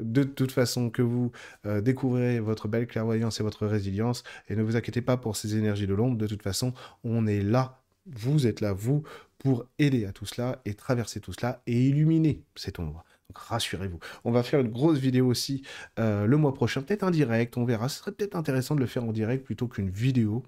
de 0.02 0.22
toute 0.22 0.52
façon 0.52 0.90
que 0.90 1.02
vous 1.02 1.32
euh, 1.66 1.80
découvrez 1.80 2.40
votre 2.40 2.68
belle 2.68 2.86
clairvoyance 2.86 3.40
et 3.40 3.42
votre 3.42 3.66
résilience. 3.66 4.24
Et 4.48 4.56
ne 4.56 4.62
vous 4.62 4.76
inquiétez 4.76 5.02
pas 5.02 5.16
pour 5.16 5.36
ces 5.36 5.56
énergies 5.56 5.86
de 5.86 5.94
l'ombre. 5.94 6.16
De 6.16 6.26
toute 6.26 6.42
façon, 6.42 6.72
on 7.04 7.26
est 7.26 7.42
là, 7.42 7.80
vous 8.06 8.46
êtes 8.46 8.60
là, 8.60 8.72
vous, 8.72 9.02
pour 9.38 9.66
aider 9.78 10.04
à 10.04 10.12
tout 10.12 10.26
cela 10.26 10.60
et 10.64 10.74
traverser 10.74 11.20
tout 11.20 11.32
cela 11.32 11.62
et 11.66 11.88
illuminer 11.88 12.42
cette 12.54 12.78
ombre. 12.78 13.04
Donc 13.28 13.38
rassurez-vous. 13.38 13.98
On 14.24 14.32
va 14.32 14.42
faire 14.42 14.60
une 14.60 14.70
grosse 14.70 14.98
vidéo 14.98 15.26
aussi 15.26 15.62
euh, 15.98 16.26
le 16.26 16.36
mois 16.36 16.52
prochain, 16.52 16.82
peut-être 16.82 17.04
en 17.04 17.10
direct, 17.10 17.56
on 17.56 17.64
verra. 17.64 17.88
Ce 17.88 17.98
serait 17.98 18.12
peut-être 18.12 18.36
intéressant 18.36 18.74
de 18.74 18.80
le 18.80 18.86
faire 18.86 19.04
en 19.04 19.12
direct 19.12 19.44
plutôt 19.44 19.68
qu'une 19.68 19.90
vidéo. 19.90 20.42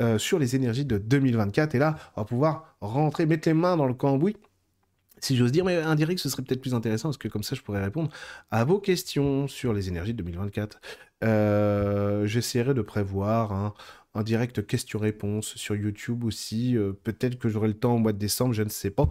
Euh, 0.00 0.16
sur 0.16 0.38
les 0.38 0.56
énergies 0.56 0.86
de 0.86 0.96
2024 0.96 1.74
et 1.74 1.78
là 1.78 1.96
on 2.16 2.22
va 2.22 2.24
pouvoir 2.24 2.76
rentrer 2.80 3.26
mettre 3.26 3.46
les 3.46 3.52
mains 3.52 3.76
dans 3.76 3.84
le 3.84 3.92
cambouis 3.92 4.38
si 5.22 5.36
j'ose 5.36 5.52
dire, 5.52 5.64
mais 5.64 5.76
un 5.76 5.94
direct, 5.94 6.20
ce 6.20 6.28
serait 6.28 6.42
peut-être 6.42 6.60
plus 6.60 6.74
intéressant, 6.74 7.08
parce 7.08 7.16
que 7.16 7.28
comme 7.28 7.44
ça, 7.44 7.54
je 7.54 7.62
pourrais 7.62 7.82
répondre 7.82 8.10
à 8.50 8.64
vos 8.64 8.80
questions 8.80 9.46
sur 9.48 9.72
les 9.72 9.88
énergies 9.88 10.12
de 10.12 10.18
2024. 10.22 10.80
Euh, 11.22 12.26
j'essaierai 12.26 12.74
de 12.74 12.82
prévoir 12.82 13.52
un, 13.52 13.74
direct 14.24 14.66
question-réponse 14.66 15.54
sur 15.56 15.74
YouTube 15.76 16.24
aussi. 16.24 16.76
Euh, 16.76 16.92
peut-être 16.92 17.38
que 17.38 17.48
j'aurai 17.48 17.68
le 17.68 17.74
temps 17.74 17.94
au 17.94 17.98
mois 17.98 18.12
de 18.12 18.18
décembre, 18.18 18.52
je 18.52 18.62
ne 18.62 18.68
sais 18.68 18.90
pas. 18.90 19.08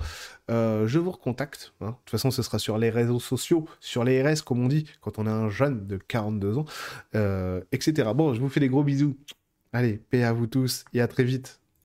Euh, 0.52 0.86
je 0.86 1.00
vous 1.00 1.12
recontacte. 1.12 1.74
Hein. 1.82 1.88
De 1.88 1.92
toute 1.92 2.12
façon, 2.12 2.30
ce 2.30 2.44
sera 2.44 2.60
sur 2.60 2.78
les 2.78 2.90
réseaux 2.90 3.20
sociaux, 3.20 3.68
sur 3.80 4.04
les 4.04 4.22
RS, 4.22 4.42
comme 4.46 4.64
on 4.64 4.68
dit, 4.68 4.86
quand 5.00 5.18
on 5.18 5.26
a 5.26 5.32
un 5.32 5.50
jeune 5.50 5.88
de 5.88 5.98
42 5.98 6.58
ans, 6.58 6.66
etc. 7.72 8.10
Bon, 8.14 8.34
je 8.34 8.42
vous 8.42 8.50
fais 8.50 8.60
des 8.60 8.70
gros 8.70 8.84
bisous. 8.84 9.18
Allez, 9.74 9.98
paix 9.98 10.24
à 10.24 10.34
vous 10.34 10.48
tous 10.48 10.84
et 10.94 11.02
à 11.02 11.08
très 11.08 11.24
vite. 11.24 11.61